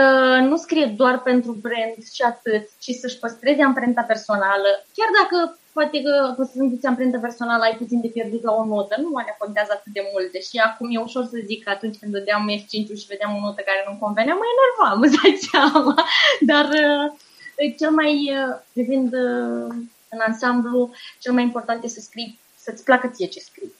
nu 0.50 0.56
scrie 0.58 0.86
doar 0.86 1.16
pentru 1.22 1.52
brand 1.66 1.98
și 2.14 2.22
atât, 2.32 2.64
ci 2.84 2.92
să-și 3.02 3.20
păstreze 3.24 3.64
amprenta 3.64 4.02
personală. 4.02 4.70
Chiar 4.96 5.10
dacă 5.20 5.38
poate 5.74 5.98
că 6.06 6.34
păstrându-ți 6.38 6.86
amprenta 6.86 7.20
personală 7.28 7.64
ai 7.64 7.78
puțin 7.82 8.02
de 8.02 8.08
pierdut 8.16 8.44
la 8.44 8.54
o 8.62 8.66
notă, 8.66 8.96
nu 9.02 9.10
mai 9.10 9.36
contează 9.38 9.72
atât 9.74 9.94
de 9.98 10.04
mult. 10.12 10.32
Deși 10.32 10.58
acum 10.58 10.88
e 10.92 11.08
ușor 11.08 11.24
să 11.26 11.38
zic 11.50 11.64
că 11.64 11.70
atunci 11.70 11.98
când 12.00 12.12
dădeam 12.12 12.52
F5 12.60 12.88
și 13.02 13.12
vedeam 13.12 13.36
o 13.36 13.40
notă 13.40 13.62
care 13.66 13.82
nu 13.88 14.04
convenea, 14.04 14.36
mă 14.40 14.46
enervam, 14.54 15.02
îți 15.06 15.18
dați 15.18 15.48
seama. 15.50 15.96
Dar 16.52 16.66
uh, 16.86 17.06
cel 17.80 17.92
mai, 18.00 18.14
uh, 18.40 18.56
privind 18.74 19.14
uh, 19.14 19.68
în 20.14 20.20
ansamblu, 20.28 20.80
cel 21.20 21.34
mai 21.34 21.44
important 21.44 21.84
e 21.84 21.88
să 21.88 22.00
scrii, 22.00 22.40
să-ți 22.64 22.84
placă 22.84 23.08
ție 23.08 23.28
ce 23.28 23.40
scrii. 23.40 23.74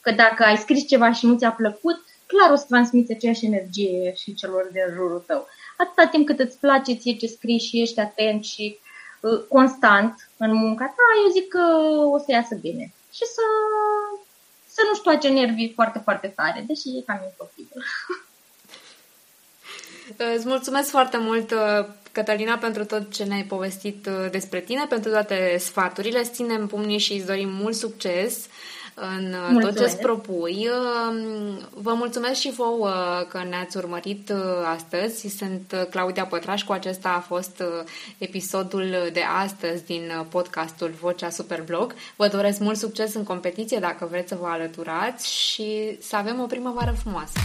Că 0.00 0.10
dacă 0.10 0.42
ai 0.44 0.56
scris 0.56 0.86
ceva 0.86 1.12
și 1.12 1.26
nu 1.26 1.36
ți-a 1.36 1.52
plăcut, 1.52 2.00
clar 2.26 2.50
o 2.50 2.56
să 2.56 2.64
transmiți 2.68 3.12
aceeași 3.12 3.46
energie 3.46 4.14
și 4.14 4.34
celor 4.34 4.68
din 4.72 4.82
jurul 4.94 5.24
tău. 5.26 5.46
Atâta 5.76 6.06
timp 6.06 6.26
cât 6.26 6.38
îți 6.38 6.58
place 6.58 6.92
ție 6.94 7.16
ce 7.16 7.26
scrii 7.26 7.58
și 7.58 7.80
ești 7.80 8.00
atent 8.00 8.44
și 8.44 8.78
uh, 9.20 9.40
constant 9.48 10.30
în 10.36 10.54
munca 10.54 10.84
ta, 10.84 11.06
eu 11.24 11.30
zic 11.30 11.48
că 11.48 11.64
o 12.14 12.18
să 12.18 12.30
iasă 12.30 12.54
bine. 12.54 12.92
Și 13.12 13.24
să, 13.34 13.42
să 14.66 14.80
nu-și 14.88 15.02
toace 15.02 15.28
nervii 15.28 15.72
foarte, 15.74 15.98
foarte 15.98 16.32
tare, 16.36 16.64
deși 16.66 16.88
e 16.98 17.02
cam 17.06 17.20
imposibil. 17.24 17.82
Îți 20.36 20.46
mulțumesc 20.46 20.90
foarte 20.90 21.16
mult, 21.16 21.50
uh, 21.50 21.86
Cătălina, 22.12 22.56
pentru 22.56 22.84
tot 22.84 23.12
ce 23.12 23.24
ne-ai 23.24 23.42
povestit 23.42 24.06
uh, 24.06 24.30
despre 24.30 24.60
tine, 24.60 24.86
pentru 24.88 25.10
toate 25.10 25.56
sfaturile. 25.58 26.18
Îți 26.18 26.30
ținem 26.30 26.66
pumnii 26.66 26.98
și 26.98 27.12
îți 27.12 27.26
dorim 27.26 27.48
mult 27.48 27.74
succes 27.74 28.46
în 28.98 29.32
uh, 29.32 29.48
mulțumesc. 29.50 29.66
tot 29.66 29.76
ce 29.76 29.82
îți 29.82 29.98
propui. 29.98 30.68
Um, 30.68 31.58
vă 31.82 31.92
mulțumesc 31.94 32.40
și 32.40 32.50
vouă 32.50 32.88
uh, 32.88 33.26
că 33.28 33.42
ne-ați 33.48 33.76
urmărit 33.76 34.28
uh, 34.28 34.38
astăzi. 34.74 35.36
Sunt 35.36 35.86
Claudia 35.90 36.24
Pătraș, 36.24 36.62
cu 36.62 36.72
acesta 36.72 37.08
a 37.08 37.20
fost 37.20 37.62
episodul 38.18 39.10
de 39.12 39.22
astăzi 39.42 39.84
din 39.84 40.26
podcastul 40.28 40.94
Vocea 41.00 41.30
Superblog. 41.30 41.94
Vă 42.16 42.28
doresc 42.28 42.60
mult 42.60 42.76
succes 42.76 43.14
în 43.14 43.24
competiție 43.24 43.78
dacă 43.78 44.06
vreți 44.10 44.28
să 44.28 44.36
vă 44.40 44.46
alăturați 44.46 45.32
și 45.34 45.98
să 46.00 46.16
avem 46.16 46.40
o 46.40 46.46
primăvară 46.46 46.94
frumoasă! 47.02 47.38